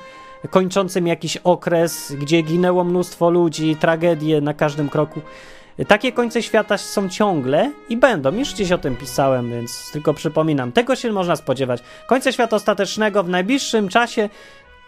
kończącym 0.51 1.07
jakiś 1.07 1.37
okres, 1.37 2.13
gdzie 2.19 2.43
ginęło 2.43 2.85
mnóstwo 2.85 3.31
ludzi, 3.31 3.77
tragedie 3.77 4.41
na 4.41 4.55
każdym 4.55 4.89
kroku. 4.89 5.21
Takie 5.89 6.13
końce 6.13 6.43
świata 6.43 6.79
są 6.79 7.09
ciągle 7.09 7.73
i 7.89 7.97
będą. 7.97 8.33
Już 8.33 8.55
gdzieś 8.55 8.73
o 8.73 8.79
tym 8.79 8.97
pisałem, 8.97 9.51
więc 9.51 9.91
tylko 9.93 10.15
przypominam. 10.15 10.73
Tego 10.73 10.97
się 10.97 11.13
można 11.13 11.37
spodziewać. 11.37 11.83
Końca 12.07 12.33
świata 12.33 12.57
ostatecznego 12.57 13.23
w 13.23 13.29
najbliższym 13.29 13.89
czasie 13.89 14.29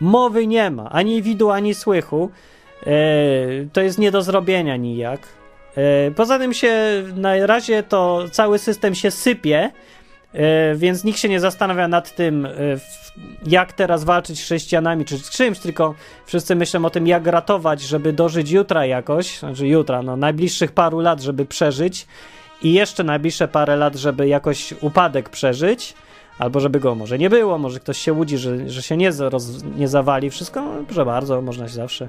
mowy 0.01 0.47
nie 0.47 0.71
ma. 0.71 0.91
Ani 0.91 1.23
widu, 1.23 1.51
ani 1.51 1.75
słychu. 1.75 2.31
E, 2.87 2.91
to 3.73 3.81
jest 3.81 3.99
nie 3.99 4.11
do 4.11 4.23
zrobienia 4.23 4.77
nijak. 4.77 5.21
E, 5.77 6.11
poza 6.11 6.39
tym 6.39 6.55
się 6.55 7.03
na 7.17 7.47
razie 7.47 7.83
to 7.83 8.25
cały 8.33 8.59
system 8.59 8.95
się 8.95 9.11
sypie 9.11 9.71
więc 10.75 11.05
nikt 11.05 11.19
się 11.19 11.29
nie 11.29 11.41
zastanawia 11.41 11.89
nad 11.89 12.15
tym, 12.15 12.47
e, 12.47 12.51
jak 13.47 13.73
teraz 13.73 14.05
walczyć 14.05 14.41
z 14.41 14.43
chrześcijanami 14.43 15.05
czy 15.05 15.19
z 15.19 15.31
czymś, 15.31 15.59
tylko 15.59 15.95
wszyscy 16.27 16.57
myślą 16.57 16.85
o 16.85 16.91
tym, 16.91 17.07
jak 17.07 17.27
ratować, 17.27 17.81
żeby 17.81 18.13
dożyć 18.13 18.51
jutra 18.51 18.87
jakoś, 18.87 19.39
znaczy 19.39 19.67
jutra, 19.67 20.03
no 20.03 20.17
najbliższych 20.17 20.73
paru 20.73 21.01
lat, 21.01 21.23
żeby 21.23 21.47
przeżyć 21.47 22.07
i 22.63 22.73
jeszcze 22.73 23.05
najbliższe 23.05 23.49
parę 23.49 23.77
lat, 23.77 23.97
żeby 23.97 24.29
jakoś 24.29 24.75
upadek 24.81 25.29
przeżyć, 25.29 25.95
albo 26.39 26.61
żeby 26.61 26.81
go 26.81 26.95
może 26.95 27.19
nie 27.19 27.31
było, 27.31 27.59
może 27.59 27.81
ktoś 27.81 27.99
się 27.99 28.13
łudzi, 28.13 28.39
że, 28.39 28.71
że 28.71 28.83
się 28.83 28.97
nie, 28.97 29.11
roz, 29.19 29.65
nie 29.77 29.89
zawali, 29.89 30.31
wszystko, 30.31 30.63
no, 30.63 30.85
proszę 30.87 31.05
bardzo, 31.05 31.43
można 31.43 31.69
się 31.69 31.75
zawsze, 31.75 32.09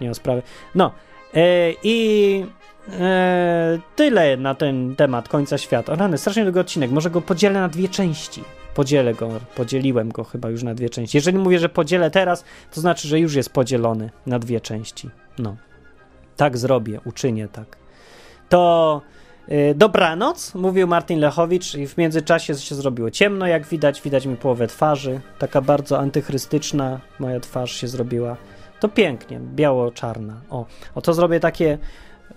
nie 0.00 0.08
ma 0.08 0.14
sprawy. 0.14 0.42
No, 0.74 0.92
yy, 1.34 1.42
i 1.82 2.46
Eee, 2.88 3.80
tyle 3.96 4.36
na 4.36 4.54
ten 4.54 4.96
temat 4.96 5.28
końca 5.28 5.58
świata. 5.58 5.92
O 5.92 5.96
rany, 5.96 6.18
strasznie 6.18 6.44
długi 6.44 6.58
odcinek. 6.58 6.90
Może 6.90 7.10
go 7.10 7.20
podzielę 7.20 7.60
na 7.60 7.68
dwie 7.68 7.88
części. 7.88 8.44
Podzielę 8.74 9.14
go, 9.14 9.30
podzieliłem 9.54 10.08
go 10.08 10.24
chyba 10.24 10.50
już 10.50 10.62
na 10.62 10.74
dwie 10.74 10.90
części. 10.90 11.16
Jeżeli 11.16 11.38
mówię, 11.38 11.58
że 11.58 11.68
podzielę 11.68 12.10
teraz, 12.10 12.44
to 12.72 12.80
znaczy, 12.80 13.08
że 13.08 13.20
już 13.20 13.34
jest 13.34 13.50
podzielony 13.50 14.10
na 14.26 14.38
dwie 14.38 14.60
części. 14.60 15.10
No. 15.38 15.56
Tak 16.36 16.58
zrobię, 16.58 17.00
uczynię 17.04 17.48
tak. 17.48 17.76
To 18.48 19.02
yy, 19.48 19.74
dobranoc, 19.74 20.54
mówił 20.54 20.86
Martin 20.86 21.20
Lechowicz 21.20 21.74
i 21.74 21.86
w 21.86 21.96
międzyczasie 21.98 22.54
się 22.54 22.74
zrobiło 22.74 23.10
ciemno, 23.10 23.46
jak 23.46 23.66
widać. 23.66 24.02
Widać 24.02 24.26
mi 24.26 24.36
połowę 24.36 24.66
twarzy. 24.66 25.20
Taka 25.38 25.60
bardzo 25.60 25.98
antychrystyczna 25.98 27.00
moja 27.18 27.40
twarz 27.40 27.72
się 27.72 27.88
zrobiła. 27.88 28.36
to 28.80 28.88
pięknie, 28.88 29.40
biało-czarna. 29.40 30.40
O, 30.50 30.66
o 30.94 31.00
to 31.00 31.14
zrobię 31.14 31.40
takie, 31.40 31.78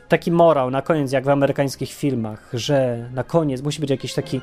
taki 0.08 0.32
morał 0.32 0.72
na 0.72 0.82
koniec, 0.82 1.12
jak 1.12 1.26
w 1.26 1.30
amerykańskich 1.30 1.94
filmach, 1.94 2.50
że 2.54 3.10
na 3.14 3.24
koniec 3.24 3.62
musi 3.62 3.82
być 3.82 3.90
jakiś 3.90 4.14
taki 4.14 4.42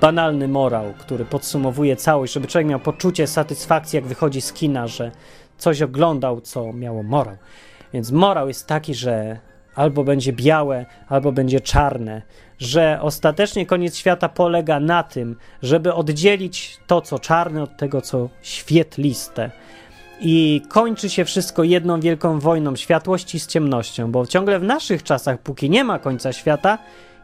banalny 0.00 0.48
morał, 0.48 0.84
który 0.98 1.24
podsumowuje 1.24 1.96
całość, 1.96 2.32
żeby 2.32 2.46
człowiek 2.46 2.68
miał 2.68 2.80
poczucie 2.80 3.26
satysfakcji, 3.26 3.96
jak 3.96 4.06
wychodzi 4.06 4.40
z 4.40 4.52
kina, 4.52 4.86
że 4.86 5.10
coś 5.58 5.82
oglądał, 5.82 6.40
co 6.40 6.72
miało 6.72 7.02
morał. 7.02 7.36
Więc 7.92 8.10
morał 8.10 8.48
jest 8.48 8.66
taki, 8.66 8.94
że 8.94 9.38
albo 9.74 10.04
będzie 10.04 10.32
białe, 10.32 10.86
albo 11.08 11.32
będzie 11.32 11.60
czarne, 11.60 12.22
że 12.58 12.98
ostatecznie 13.02 13.66
koniec 13.66 13.96
świata 13.96 14.28
polega 14.28 14.80
na 14.80 15.02
tym, 15.02 15.36
żeby 15.62 15.94
oddzielić 15.94 16.78
to, 16.86 17.00
co 17.00 17.18
czarne, 17.18 17.62
od 17.62 17.76
tego, 17.76 18.00
co 18.00 18.28
świetliste. 18.42 19.50
I 20.20 20.62
kończy 20.68 21.10
się 21.10 21.24
wszystko 21.24 21.64
jedną 21.64 22.00
wielką 22.00 22.40
wojną 22.40 22.76
światłości 22.76 23.40
z 23.40 23.46
ciemnością, 23.46 24.12
bo 24.12 24.26
ciągle 24.26 24.58
w 24.58 24.62
naszych 24.62 25.02
czasach, 25.02 25.38
póki 25.38 25.70
nie 25.70 25.84
ma 25.84 25.98
końca 25.98 26.32
świata, 26.32 26.78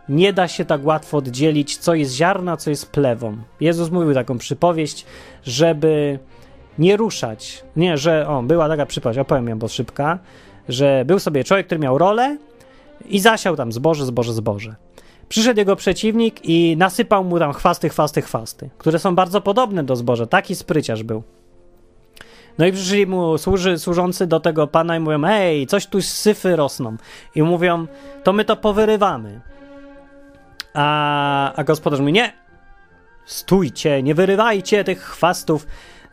nie 0.08 0.32
da 0.32 0.48
się 0.48 0.64
tak 0.64 0.86
łatwo 0.86 1.16
oddzielić, 1.16 1.76
co 1.76 1.94
jest 1.94 2.14
ziarna, 2.14 2.56
co 2.56 2.70
jest 2.70 2.90
plewą. 2.90 3.36
Jezus 3.60 3.90
mówił 3.90 4.14
taką 4.14 4.38
przypowieść, 4.38 5.06
żeby 5.44 6.18
nie 6.78 6.96
ruszać. 6.96 7.64
Nie, 7.76 7.98
że 7.98 8.28
o, 8.28 8.42
była 8.42 8.68
taka 8.68 8.86
przypowieść, 8.86 9.18
opowiem 9.18 9.48
ją, 9.48 9.58
bo 9.58 9.68
szybka, 9.68 10.18
że 10.68 11.04
był 11.04 11.18
sobie 11.18 11.44
człowiek, 11.44 11.66
który 11.66 11.78
miał 11.78 11.98
rolę 11.98 12.38
i 13.06 13.20
zasiał 13.20 13.56
tam 13.56 13.72
zboże, 13.72 14.06
zboże, 14.06 14.32
zboże. 14.32 14.74
Przyszedł 15.28 15.58
jego 15.60 15.76
przeciwnik 15.76 16.40
i 16.44 16.76
nasypał 16.76 17.24
mu 17.24 17.38
tam 17.38 17.52
chwasty, 17.52 17.88
chwasty, 17.88 18.22
chwasty, 18.22 18.70
które 18.78 18.98
są 18.98 19.14
bardzo 19.14 19.40
podobne 19.40 19.84
do 19.84 19.96
zboża. 19.96 20.26
Taki 20.26 20.54
spryciarz 20.54 21.02
był. 21.02 21.22
No 22.58 22.66
i 22.66 22.72
przyszli 22.72 23.06
mu 23.06 23.38
służy, 23.38 23.78
służący 23.78 24.26
do 24.26 24.40
tego 24.40 24.66
pana 24.66 24.96
i 24.96 25.00
mówią, 25.00 25.22
hej, 25.22 25.66
coś 25.66 25.86
tu 25.86 26.02
syfy 26.02 26.56
rosną. 26.56 26.96
I 27.34 27.42
mówią, 27.42 27.86
to 28.22 28.32
my 28.32 28.44
to 28.44 28.56
powyrywamy. 28.56 29.40
A, 30.74 31.52
a 31.54 31.64
gospodarz 31.64 32.00
mówi, 32.00 32.12
nie, 32.12 32.32
stójcie, 33.24 34.02
nie 34.02 34.14
wyrywajcie 34.14 34.84
tych 34.84 35.02
chwastów. 35.02 35.66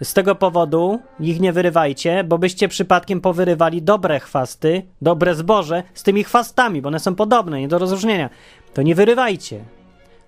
Z 0.04 0.14
tego 0.14 0.36
powodu 0.36 1.00
ich 1.20 1.40
nie 1.40 1.54
wyrywajcie, 1.54 2.24
bo 2.24 2.38
byście 2.38 2.68
przypadkiem 2.68 3.22
powyrywali 3.22 3.82
dobre 3.82 4.20
chwasty, 4.20 4.84
dobre 5.02 5.36
zboże 5.36 5.84
z 5.94 6.04
tymi 6.04 6.24
chwastami, 6.24 6.82
bo 6.82 6.88
one 6.88 7.00
są 7.00 7.16
podobne, 7.16 7.60
nie 7.60 7.68
do 7.68 7.78
rozróżnienia. 7.78 8.30
To 8.74 8.82
nie 8.82 8.96
wyrywajcie. 8.96 9.64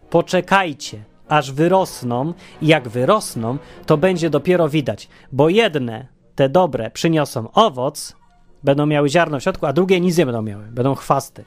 Poczekajcie, 0.10 1.04
aż 1.34 1.52
wyrosną 1.52 2.34
i 2.62 2.68
jak 2.68 2.90
wyrosną, 2.90 3.58
to 3.86 3.98
będzie 3.98 4.30
dopiero 4.30 4.70
widać, 4.70 5.08
bo 5.32 5.50
jedne, 5.50 6.08
te 6.36 6.50
dobre, 6.50 6.92
przyniosą 6.92 7.52
owoc, 7.52 8.16
będą 8.64 8.86
miały 8.86 9.10
ziarno 9.10 9.40
w 9.40 9.44
środku, 9.44 9.66
a 9.66 9.74
drugie 9.74 10.00
nic 10.00 10.18
nie 10.18 10.26
będą 10.26 10.42
miały, 10.42 10.64
będą 10.64 10.96
chwasty. 10.96 11.44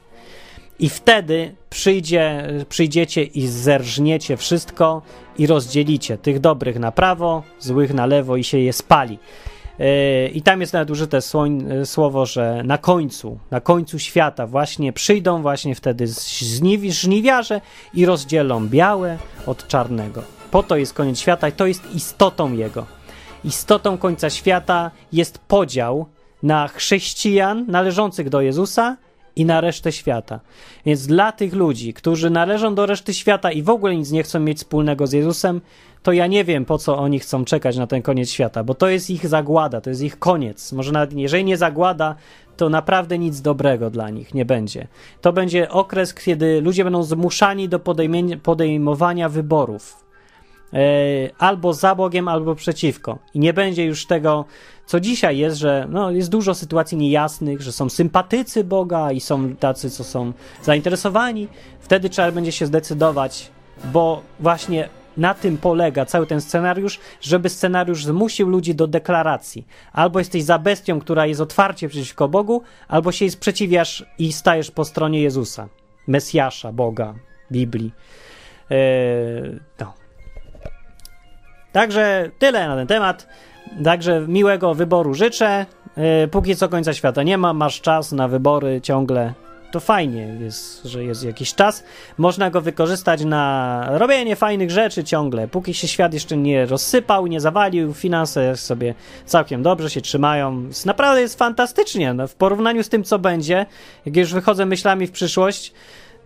I 0.79 0.89
wtedy 0.89 1.55
przyjdzie, 1.71 2.49
przyjdziecie 2.69 3.23
i 3.23 3.47
zerżniecie 3.47 4.37
wszystko 4.37 5.03
i 5.39 5.47
rozdzielicie 5.47 6.19
tych 6.19 6.41
dobrych 6.41 6.79
na 6.79 6.93
prawo, 6.93 7.43
złych 7.59 7.95
na 7.95 8.07
lewo 8.07 8.37
i 8.37 8.45
się 8.45 8.59
je 8.59 8.73
spali. 8.73 9.19
I 10.35 10.43
tam 10.43 10.61
jest 10.61 10.73
nawet 10.73 10.91
użyte 10.91 11.21
słowo, 11.85 12.27
że 12.27 12.63
na 12.65 12.79
końcu, 12.79 13.39
na 13.51 13.61
końcu 13.61 13.99
świata 13.99 14.47
właśnie 14.47 14.93
przyjdą 14.93 15.43
właśnie 15.43 15.75
wtedy 15.75 16.07
żniwiarze 16.89 17.61
i 17.95 18.07
rozdzielą 18.07 18.69
białe 18.69 19.19
od 19.47 19.69
czarnego. 19.69 20.23
Po 20.51 20.63
to 20.63 20.77
jest 20.77 20.95
koniec 20.95 21.19
świata 21.19 21.49
i 21.49 21.53
to 21.53 21.67
jest 21.67 21.95
istotą 21.95 22.53
jego. 22.53 22.87
Istotą 23.45 23.99
końca 23.99 24.31
świata 24.31 24.91
jest 25.13 25.39
podział 25.39 26.07
na 26.43 26.69
chrześcijan 26.69 27.67
należących 27.69 28.29
do 28.29 28.41
Jezusa 28.41 28.97
i 29.37 29.45
na 29.45 29.61
resztę 29.61 29.93
świata. 29.93 30.41
Więc 30.87 31.07
dla 31.07 31.33
tych 31.33 31.55
ludzi, 31.55 31.95
którzy 31.95 32.31
należą 32.31 32.75
do 32.75 32.87
reszty 32.87 33.15
świata 33.15 33.53
i 33.53 33.63
w 33.63 33.71
ogóle 33.71 33.97
nic 33.97 34.11
nie 34.11 34.23
chcą 34.23 34.41
mieć 34.41 34.59
wspólnego 34.59 35.07
z 35.07 35.13
Jezusem, 35.13 35.61
to 36.03 36.13
ja 36.13 36.27
nie 36.27 36.45
wiem, 36.45 36.65
po 36.65 36.79
co 36.79 36.99
oni 36.99 37.19
chcą 37.19 37.45
czekać 37.45 37.77
na 37.77 37.87
ten 37.87 38.03
koniec 38.03 38.31
świata, 38.31 38.65
bo 38.65 38.75
to 38.75 38.89
jest 38.89 39.11
ich 39.11 39.27
zagłada, 39.27 39.81
to 39.81 39.91
jest 39.91 40.03
ich 40.03 40.19
koniec. 40.19 40.73
Może 40.73 40.93
nawet 40.93 41.13
jeżeli 41.13 41.45
nie 41.45 41.57
zagłada, 41.57 42.15
to 42.57 42.69
naprawdę 42.69 43.19
nic 43.19 43.41
dobrego 43.41 43.91
dla 43.91 44.11
nich 44.11 44.35
nie 44.35 44.45
będzie. 44.45 44.87
To 45.21 45.33
będzie 45.33 45.71
okres, 45.71 46.15
kiedy 46.15 46.61
ludzie 46.61 46.85
będą 46.85 47.03
zmuszani 47.03 47.69
do 47.69 47.81
podejmowania 48.43 49.29
wyborów. 49.29 50.07
E, 50.73 50.79
albo 51.39 51.73
za 51.73 51.95
Bogiem, 51.95 52.29
albo 52.29 52.55
przeciwko. 52.55 53.19
I 53.35 53.39
nie 53.39 53.53
będzie 53.53 53.85
już 53.85 54.07
tego, 54.07 54.45
co 54.87 55.01
dzisiaj 55.01 55.39
jest, 55.39 55.57
że 55.57 55.87
no, 55.91 56.11
jest 56.11 56.31
dużo 56.31 56.55
sytuacji 56.55 56.99
niejasnych, 56.99 57.63
że 57.63 57.73
są 57.73 57.89
sympatycy 57.89 58.65
Boga 58.65 59.13
i 59.13 59.21
są 59.21 59.57
tacy, 59.57 59.91
co 59.91 60.05
są 60.05 60.33
zainteresowani. 60.63 61.49
Wtedy 61.81 62.11
trzeba 62.11 62.33
będzie 62.33 62.53
się 62.53 62.67
zdecydować, 62.67 63.51
bo 63.93 64.23
właśnie 64.41 64.89
na 65.17 65.35
tym 65.35 65.59
polega 65.59 66.05
cały 66.05 66.27
ten 66.27 66.41
scenariusz, 66.41 67.01
żeby 67.21 67.49
scenariusz 67.49 68.05
zmusił 68.05 68.49
ludzi 68.49 68.75
do 68.75 68.87
deklaracji. 68.87 69.67
Albo 69.93 70.19
jesteś 70.19 70.43
za 70.43 70.59
bestią, 70.59 71.01
która 71.01 71.27
jest 71.27 71.41
otwarcie 71.41 71.89
przeciwko 71.89 72.29
Bogu, 72.29 72.63
albo 72.89 73.13
się 73.13 73.25
jej 73.25 73.31
sprzeciwiasz 73.31 74.05
i 74.19 74.33
stajesz 74.33 74.71
po 74.71 74.85
stronie 74.85 75.23
Jezusa, 75.23 75.69
Mesjasza, 76.07 76.73
Boga, 76.73 77.15
Biblii. 77.53 77.93
Yy, 78.71 79.61
no. 79.81 79.95
Także 81.73 82.31
tyle 82.39 82.69
na 82.69 82.77
ten 82.77 82.87
temat. 82.87 83.27
Także 83.85 84.25
miłego 84.29 84.75
wyboru 84.75 85.15
życzę. 85.15 85.67
Yy, 85.97 86.29
póki 86.29 86.57
co 86.57 86.69
końca 86.69 86.95
świata 86.95 87.23
nie 87.23 87.39
ma, 87.39 87.53
masz 87.53 87.81
czas 87.81 88.13
na 88.13 88.29
wybory 88.29 88.81
ciągle. 88.81 89.35
To 89.71 89.81
fajnie 89.81 90.37
jest, 90.41 90.85
że 90.85 91.05
jest 91.05 91.25
jakiś 91.25 91.55
czas. 91.55 91.85
Można 92.19 92.51
go 92.51 92.61
wykorzystać 92.61 93.25
na 93.25 93.85
robienie 93.91 94.37
fajnych 94.37 94.71
rzeczy 94.71 95.05
ciągle. 95.05 95.49
Póki 95.49 95.75
się 95.75 95.89
świat 95.89 96.15
jeszcze 96.15 96.37
nie 96.37 96.67
rozsypał, 96.67 97.27
nie 97.27 97.41
zawalił, 97.41 97.95
finanse 97.95 98.57
sobie 98.57 98.95
całkiem 99.27 99.63
dobrze 99.63 99.91
się 99.91 100.01
trzymają. 100.01 100.63
Naprawdę 100.87 101.21
jest 101.21 101.39
fantastycznie. 101.39 102.15
No, 102.15 102.29
w 102.29 102.35
porównaniu 102.35 102.83
z 102.83 102.89
tym, 102.89 103.05
co 103.05 103.19
będzie, 103.19 103.67
jak 104.07 104.17
już 104.17 104.33
wychodzę 104.33 104.67
myślami 104.67 105.07
w 105.07 105.11
przyszłość, 105.11 105.73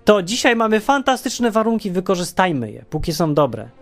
to 0.05 0.22
dzisiaj 0.22 0.57
mamy 0.57 0.80
fantastyczne 0.80 1.51
warunki, 1.51 1.91
wykorzystajmy 1.91 2.72
je, 2.72 2.84
póki 2.91 3.12
są 3.12 3.34
dobre. 3.34 3.80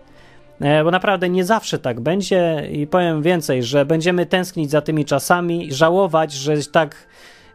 E, 0.60 0.84
bo 0.84 0.90
naprawdę 0.90 1.28
nie 1.28 1.44
zawsze 1.44 1.78
tak 1.78 2.00
będzie 2.00 2.68
i 2.72 2.86
powiem 2.86 3.22
więcej, 3.22 3.62
że 3.62 3.84
będziemy 3.84 4.26
tęsknić 4.26 4.70
za 4.70 4.80
tymi 4.80 5.04
czasami, 5.04 5.72
żałować, 5.72 6.32
że 6.32 6.56
tak 6.72 7.06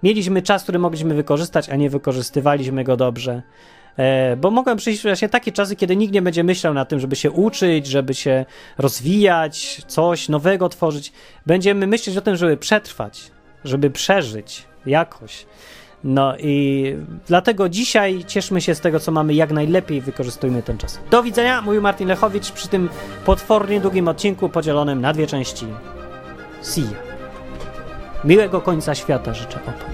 mieliśmy 0.04 0.42
czas, 0.42 0.64
który 0.64 0.80
mogliśmy 0.80 1.16
wykorzystać, 1.16 1.70
a 1.70 1.76
nie 1.76 1.90
wykorzystywaliśmy 1.90 2.84
go 2.84 2.98
dobrze. 2.98 3.42
E, 3.98 4.36
bo 4.36 4.52
mogą 4.52 4.76
przyjść 4.76 5.04
właśnie 5.04 5.30
takie 5.30 5.52
czasy, 5.52 5.76
kiedy 5.76 5.96
nikt 5.96 6.14
nie 6.14 6.22
będzie 6.22 6.44
myślał 6.44 6.74
na 6.74 6.86
tym, 6.86 7.00
żeby 7.00 7.16
się 7.16 7.32
uczyć, 7.32 7.88
żeby 7.88 8.14
się 8.14 8.46
rozwijać, 8.78 9.82
coś 9.88 10.30
nowego 10.30 10.70
tworzyć. 10.70 11.14
Będziemy 11.46 11.88
myśleć 11.88 12.18
o 12.18 12.22
tym, 12.22 12.36
żeby 12.36 12.58
przetrwać, 12.58 13.32
żeby 13.64 13.90
przeżyć 13.90 14.64
jakoś. 14.86 15.46
No 16.04 16.38
i 16.38 16.96
dlatego 17.28 17.70
dzisiaj 17.70 18.24
cieszmy 18.28 18.62
się 18.62 18.76
z 18.76 18.80
tego, 18.80 19.00
co 19.00 19.12
mamy, 19.12 19.34
jak 19.34 19.52
najlepiej 19.52 20.02
wykorzystujmy 20.02 20.64
ten 20.64 20.78
czas. 20.78 21.00
Do 21.12 21.24
widzenia, 21.24 21.62
mówił 21.62 21.82
Martin 21.82 22.08
Lechowicz 22.08 22.52
przy 22.52 22.68
tym 22.68 22.90
potwornie 23.26 23.82
długim 23.82 24.08
odcinku 24.08 24.50
podzielonym 24.50 25.02
na 25.02 25.14
dwie 25.14 25.28
części. 25.28 25.66
See 26.62 26.82
ya. 26.82 27.14
Miłego 28.24 28.62
końca 28.62 28.96
świata 28.96 29.34
życzę 29.34 29.60
oto. 29.68 29.86